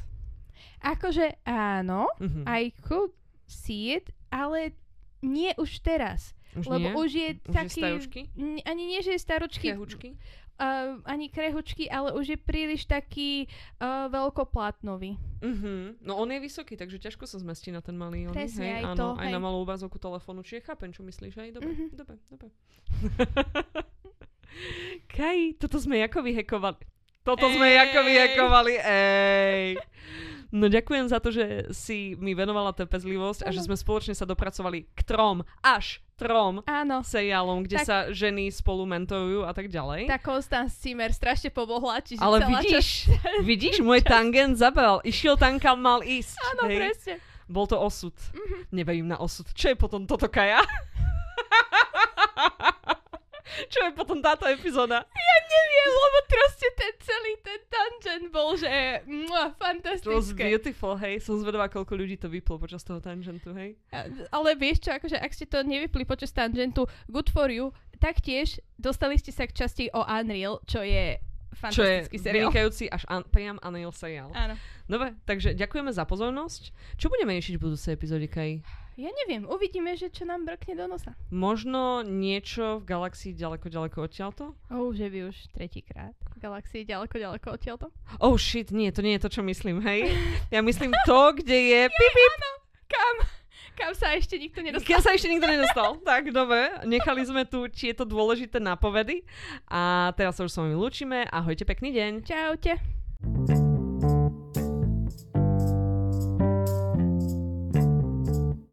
Akože 0.80 1.40
áno, 1.44 2.08
Mhm. 2.18 2.44
I 2.46 2.70
could 2.80 3.12
see 3.46 3.94
it, 3.94 4.10
ale 4.28 4.74
nie 5.22 5.54
už 5.56 5.80
teraz. 5.80 6.34
Už 6.54 6.66
lebo 6.68 6.88
nie? 6.88 6.96
už 6.96 7.10
je 7.12 7.30
Už 7.34 7.42
je 7.42 7.52
taký... 7.52 7.80
staručky? 7.80 8.22
N- 8.34 8.64
ani 8.64 8.84
nie, 8.86 9.00
že 9.00 9.12
je 9.12 9.20
staročky, 9.20 9.68
Kehučky? 9.70 10.16
uh, 10.56 10.98
ani 11.04 11.28
krehučky, 11.28 11.86
ale 11.86 12.14
už 12.14 12.26
je 12.28 12.40
príliš 12.40 12.86
taký 12.86 13.52
uh, 13.78 14.08
veľkoplátnový. 14.08 15.20
Mhm. 15.42 16.00
No 16.02 16.16
on 16.16 16.28
je 16.28 16.40
vysoký, 16.40 16.74
takže 16.74 16.96
ťažko 16.98 17.26
sa 17.26 17.38
zmestí 17.38 17.70
na 17.70 17.80
ten 17.80 17.94
malý. 17.94 18.26
oný, 18.26 18.34
Presne, 18.34 18.64
hej? 18.64 18.76
aj 18.78 18.84
Áno, 18.88 18.96
to, 18.96 19.08
aj 19.16 19.26
hej. 19.26 19.34
na 19.34 19.40
malú 19.42 19.58
obrazovku 19.60 19.98
telefónu. 19.98 20.42
Čiže 20.42 20.64
chápem, 20.64 20.90
čo 20.90 21.02
myslíš, 21.02 21.34
hej? 21.36 21.50
Dobre, 21.52 21.70
Mhm. 21.70 21.86
dobre, 21.94 22.16
dobre. 22.26 22.48
Kaj, 25.08 25.38
toto 25.60 25.78
sme 25.78 26.00
ako 26.02 26.24
vyhekovali. 26.24 26.80
Toto 27.22 27.50
sme 27.50 27.68
Ej. 27.68 27.78
ako 27.82 28.00
vyhekovali, 28.06 28.74
ej. 28.80 29.66
No 30.56 30.72
ďakujem 30.72 31.12
za 31.12 31.20
to, 31.20 31.36
že 31.36 31.68
si 31.76 32.16
mi 32.16 32.32
venovala 32.32 32.72
trpezlivosť 32.72 33.44
a 33.44 33.52
že 33.52 33.60
sme 33.60 33.76
spoločne 33.76 34.16
sa 34.16 34.24
dopracovali 34.24 34.88
k 34.88 35.02
trom, 35.04 35.44
až 35.60 36.00
trom 36.16 36.64
Áno, 36.64 37.04
seriálom, 37.04 37.68
kde 37.68 37.84
Tak- 37.84 37.88
sa 37.88 37.98
ženy 38.08 38.48
spolu 38.48 38.88
mentorujú 38.88 39.44
a 39.44 39.52
tak 39.52 39.68
ďalej. 39.68 40.08
tá 40.08 40.16
Constance 40.16 40.80
Zimmer 40.80 41.12
strašne 41.12 41.52
pomohla, 41.52 42.00
čiže 42.00 42.24
Ale 42.24 42.40
celá 42.40 42.50
vidíš, 42.56 42.72
časť... 42.72 43.44
vidíš, 43.44 43.76
môj 43.84 44.00
tangent 44.00 44.56
zabral. 44.56 45.04
Išiel 45.04 45.36
tam, 45.36 45.60
kam 45.60 45.84
mal 45.84 46.00
ísť. 46.00 46.40
Áno, 46.56 46.72
hej? 46.72 46.80
presne. 46.88 47.14
Bol 47.46 47.68
to 47.68 47.76
osud. 47.76 48.16
Mhm. 48.32 48.56
Neverím 48.72 49.08
na 49.12 49.20
osud. 49.20 49.44
Čo 49.52 49.70
je 49.70 49.78
potom 49.78 50.08
toto, 50.08 50.32
Kaja? 50.32 50.64
Čo 53.72 53.80
je 53.82 53.92
potom 53.92 54.20
táto 54.20 54.46
epizóda? 54.46 55.06
Ja 55.06 55.38
neviem, 55.46 55.90
lebo 55.92 56.18
proste 56.26 56.68
ten 56.74 56.94
celý 56.98 57.34
ten 57.40 57.62
tangent 57.66 58.26
bol, 58.28 58.54
že 58.54 58.70
mua, 59.06 59.50
To 59.50 59.54
was 59.54 59.60
fantastické. 59.60 60.44
beautiful, 60.50 60.94
hej. 60.96 61.20
Som 61.20 61.38
zvedavá, 61.38 61.68
koľko 61.68 61.94
ľudí 61.94 62.16
to 62.16 62.26
vyplo 62.26 62.58
počas 62.58 62.82
toho 62.82 62.98
tangentu, 62.98 63.54
hej. 63.54 63.78
Ale 64.30 64.50
vieš 64.54 64.82
čo, 64.82 64.92
akože 64.92 65.16
ak 65.16 65.32
ste 65.32 65.46
to 65.46 65.62
nevypli 65.62 66.04
počas 66.04 66.30
tangentu, 66.30 66.84
good 67.08 67.28
for 67.28 67.48
you, 67.48 67.70
taktiež 67.98 68.58
dostali 68.76 69.16
ste 69.16 69.30
sa 69.30 69.44
k 69.44 69.54
časti 69.56 69.88
o 69.90 70.02
Unreal, 70.02 70.60
čo 70.64 70.80
je 70.80 71.22
Čo 71.56 71.82
je 71.82 72.04
fantastický 72.04 72.18
seriál. 72.18 72.50
vynikajúci 72.50 72.86
až 72.88 73.08
an- 73.08 73.24
priam 73.26 73.56
Unreal 73.60 73.90
seriál. 73.90 74.28
Áno. 74.32 74.60
Dobre, 74.86 75.16
takže 75.24 75.54
ďakujeme 75.54 75.90
za 75.90 76.04
pozornosť. 76.04 76.70
Čo 76.96 77.08
budeme 77.08 77.32
riešiť 77.32 77.56
v 77.56 77.64
budúcej 77.64 77.94
epizóde, 77.94 78.28
Kaj? 78.28 78.60
Ja 78.96 79.12
neviem, 79.12 79.44
uvidíme, 79.44 79.92
že 80.00 80.08
čo 80.08 80.24
nám 80.24 80.48
brkne 80.48 80.72
do 80.80 80.88
nosa. 80.88 81.20
Možno 81.28 82.00
niečo 82.00 82.80
v 82.80 82.88
galaxii 82.88 83.36
ďaleko, 83.36 83.68
ďaleko 83.68 84.08
odtiaľto? 84.08 84.56
Oh, 84.72 84.96
že 84.96 85.12
vy 85.12 85.28
už 85.28 85.52
tretíkrát. 85.52 86.16
Galaxie 86.40 86.88
ďaleko, 86.88 87.12
ďaleko 87.20 87.60
odtiaľto. 87.60 87.92
Oh 88.24 88.40
shit, 88.40 88.72
nie, 88.72 88.88
to 88.96 89.04
nie 89.04 89.20
je 89.20 89.28
to, 89.28 89.30
čo 89.36 89.42
myslím, 89.44 89.84
hej. 89.84 90.16
Ja 90.48 90.64
myslím 90.64 90.96
to, 91.04 91.36
kde 91.36 91.58
je 91.60 91.82
pip, 92.00 92.14
pip. 92.16 92.34
Áno, 92.40 92.52
kam? 92.88 93.16
Kam 93.76 93.92
sa 93.92 94.16
ešte 94.16 94.40
nikto 94.40 94.64
nedostal? 94.64 94.88
Ja 94.88 95.04
sa 95.04 95.12
ešte 95.12 95.28
nikto 95.28 95.52
nedostal. 95.52 96.00
Tak, 96.00 96.32
dobre. 96.32 96.72
Nechali 96.88 97.28
sme 97.28 97.44
tu 97.44 97.68
tieto 97.68 98.08
dôležité 98.08 98.64
nápovedy. 98.64 99.28
A 99.68 100.16
teraz 100.16 100.40
sa 100.40 100.48
už 100.48 100.56
s 100.56 100.60
vami 100.64 100.72
lúčime. 100.72 101.28
Ahojte, 101.28 101.68
pekný 101.68 101.92
deň. 101.92 102.12
Čaute. 102.24 102.80